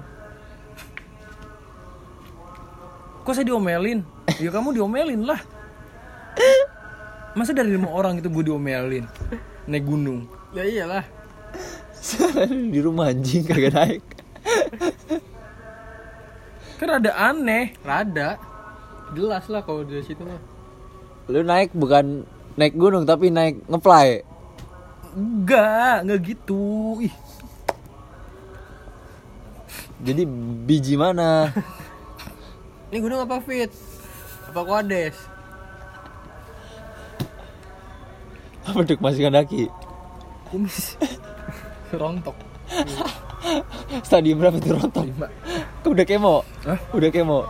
Kok 3.26 3.34
saya 3.34 3.48
diomelin? 3.48 4.06
Ya 4.38 4.52
kamu 4.52 4.76
diomelin 4.76 5.26
lah. 5.26 5.40
Masa 7.36 7.52
dari 7.52 7.76
lima 7.76 7.92
orang 7.92 8.20
itu 8.20 8.32
gue 8.32 8.44
diomelin 8.48 9.04
naik 9.66 9.84
gunung? 9.84 10.30
Ya 10.54 10.64
iyalah. 10.64 11.04
di 12.74 12.80
rumah 12.80 13.10
anjing 13.10 13.44
kagak 13.44 13.74
naik. 13.74 14.04
Kan 16.78 16.90
ada 17.02 17.12
aneh. 17.18 17.74
Rada. 17.82 18.38
Jelas 19.18 19.48
lah 19.50 19.66
kalau 19.66 19.82
dari 19.84 20.06
situ 20.06 20.22
mah. 20.22 20.40
Lu 21.32 21.42
naik 21.42 21.74
bukan 21.74 22.28
naik 22.56 22.74
gunung 22.76 23.04
tapi 23.04 23.32
naik 23.32 23.64
ngefly. 23.68 24.24
Enggak, 25.16 26.04
enggak 26.04 26.20
gitu. 26.36 27.00
Ih, 27.04 27.16
Jadi 30.04 30.28
biji 30.68 31.00
mana? 31.00 31.52
Ini 32.92 32.98
gunung 33.00 33.24
apa 33.24 33.40
fit? 33.40 33.72
Apa 34.52 34.62
kodes? 34.64 35.16
Apa 38.66 38.82
duk 38.82 39.00
masih 39.00 39.30
kandaki? 39.30 39.72
kumis. 40.56 40.96
Rontok. 42.00 42.38
Stadium 44.02 44.42
berapa 44.42 44.58
tuh 44.58 44.74
rontok? 44.74 45.06
Udah 45.86 46.06
kemo? 46.08 46.42
Hah? 46.66 46.80
Udah 46.98 47.10
kemo. 47.14 47.46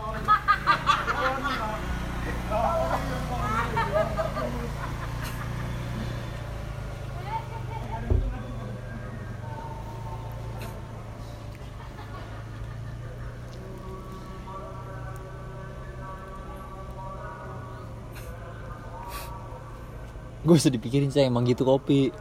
Gue 20.45 20.61
usah 20.61 20.69
dipikirin 20.69 21.09
saya 21.09 21.25
emang 21.25 21.41
gitu 21.49 21.65
kopi. 21.65 22.13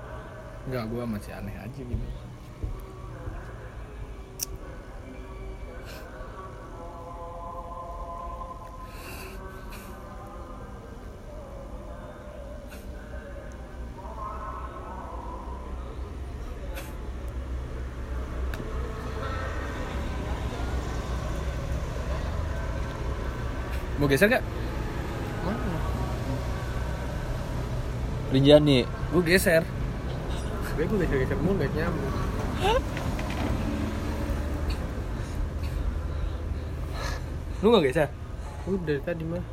Enggak, 0.65 0.89
gue 0.89 1.05
masih 1.05 1.37
aneh 1.37 1.53
aja 1.61 1.77
gitu. 1.77 2.07
Mau 24.01 24.09
geser 24.09 24.33
gak? 24.33 24.64
Rinjani. 28.35 28.83
Gue 29.15 29.23
geser. 29.23 29.63
Gue 30.75 30.85
gue 30.91 30.99
geser-geser 31.07 31.39
mulu 31.39 31.63
gak 31.63 31.71
nyambung. 31.71 32.15
Lu 37.63 37.67
gak 37.71 37.85
geser? 37.87 38.09
Udah 38.67 38.83
dari 38.83 39.01
tadi 39.07 39.23
mah. 39.23 39.45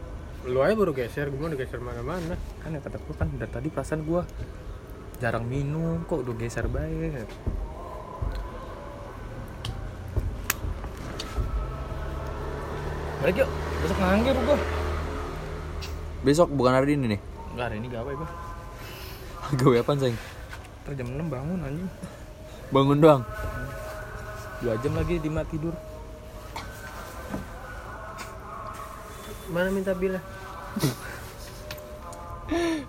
Lu 0.49 0.57
aja 0.65 0.73
baru 0.73 0.97
geser, 0.97 1.29
gue 1.29 1.37
udah 1.37 1.59
geser 1.59 1.77
mana-mana. 1.77 2.33
kan 2.65 2.73
ya 2.73 2.81
kata 2.81 2.97
gue 2.97 3.13
kan 3.13 3.29
dari 3.37 3.51
tadi 3.53 3.67
perasaan 3.69 4.01
gue 4.01 4.21
jarang 5.21 5.45
minum 5.45 6.01
kok 6.09 6.25
udah 6.25 6.33
geser 6.33 6.65
baik 6.65 7.29
balik 13.21 13.37
yuk 13.37 13.49
besok 13.85 13.97
nganggur 14.01 14.33
gue 14.33 14.57
Besok 16.21 16.49
bukan 16.53 16.73
hari 16.73 16.93
ini 16.97 17.17
nih. 17.17 17.19
enggak 17.53 17.65
hari 17.69 17.75
ini 17.81 17.87
gawe 17.89 18.11
gue 18.13 18.29
Gawe 19.51 19.83
apa 19.83 19.91
sayang? 19.99 20.19
ntar 20.81 20.97
jam 20.97 21.07
6 21.13 21.29
bangun 21.29 21.59
anjing 21.61 21.91
Bangun 22.71 22.97
doang. 22.97 23.21
dua 24.61 24.77
jam 24.79 24.93
lagi 24.95 25.17
di 25.17 25.29
mat 25.29 25.49
tidur 25.49 25.73
Mana 29.51 29.67
minta 29.67 29.91
bila? 29.91 30.15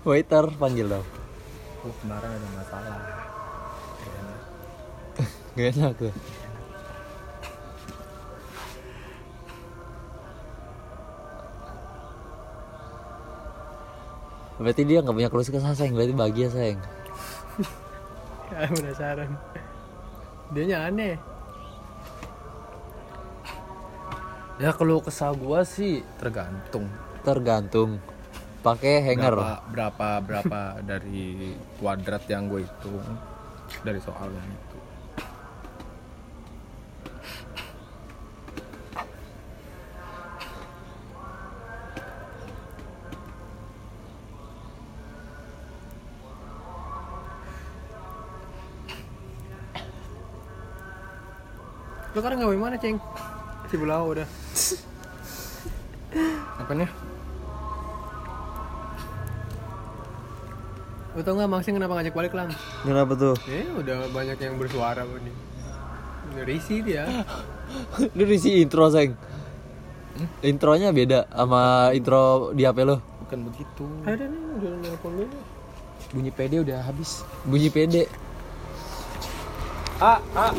Waiter 0.07 0.47
panggil 0.55 0.87
dong. 0.87 1.03
oh 1.83 1.93
kemarin 1.99 2.29
ada 2.31 2.47
masalah. 2.55 2.95
Gak 5.55 5.67
enak 5.75 5.91
tuh. 5.99 6.13
Berarti 14.63 14.87
dia 14.87 15.03
nggak 15.03 15.11
punya 15.11 15.27
keluh 15.27 15.43
kesah 15.43 15.75
sayang, 15.75 15.93
berarti 15.99 16.15
bahagia 16.15 16.47
sayang. 16.47 16.79
Ya 18.53 18.69
penasaran. 18.69 19.33
Dia 20.53 20.85
aneh. 20.85 21.17
ya 24.61 24.69
kalau 24.69 25.01
kesal 25.01 25.33
gue 25.33 25.59
sih 25.65 26.05
tergantung 26.21 26.85
Tergantung. 27.25 27.97
Pakai 28.61 29.01
hanger. 29.03 29.35
berapa 29.35 29.59
berapa 29.73 30.07
berapa 30.23 30.59
dari 30.85 31.55
kuadrat 31.81 32.23
yang 32.29 32.47
gue 32.47 32.63
hitung 32.63 33.03
dari 33.83 33.99
soal 33.99 34.31
Lu 52.13 52.21
sekarang 52.21 52.39
gawe 52.39 52.55
mana, 52.55 52.77
Ceng? 52.77 53.01
Si 53.67 53.75
Bulawa 53.75 54.05
udah. 54.05 54.27
apanya 56.53 56.85
Lu 61.13 61.21
tau 61.21 61.33
gak 61.33 61.49
Maxing 61.49 61.73
kenapa 61.77 61.97
ngajak 61.97 62.13
balik 62.13 62.33
lang? 62.33 62.49
Kenapa 62.85 63.13
tuh? 63.13 63.33
Eh, 63.45 63.65
udah 63.69 64.09
banyak 64.09 64.37
yang 64.37 64.57
bersuara 64.57 65.05
kok 65.05 65.19
nih. 65.21 65.35
Risi 66.41 66.81
dia. 66.81 67.05
Lu 68.17 68.25
isi 68.25 68.61
intro 68.61 68.89
sayang. 68.89 69.13
Intronya 70.41 70.93
beda 70.93 71.25
sama 71.29 71.89
intro 71.93 72.53
di 72.53 72.65
HP 72.65 72.85
lo. 72.85 73.01
bukan 73.25 73.49
begitu 73.49 73.85
Ada 74.05 74.29
nih, 74.29 74.41
udah 74.61 74.71
nelfon 74.85 75.11
dulu. 75.17 75.37
bunyi 76.13 76.29
PD 76.29 76.61
udah 76.61 76.85
habis 76.85 77.25
Bunyi 77.49 77.73
pede. 77.73 78.05
ah 79.97 80.21
ah 80.37 80.53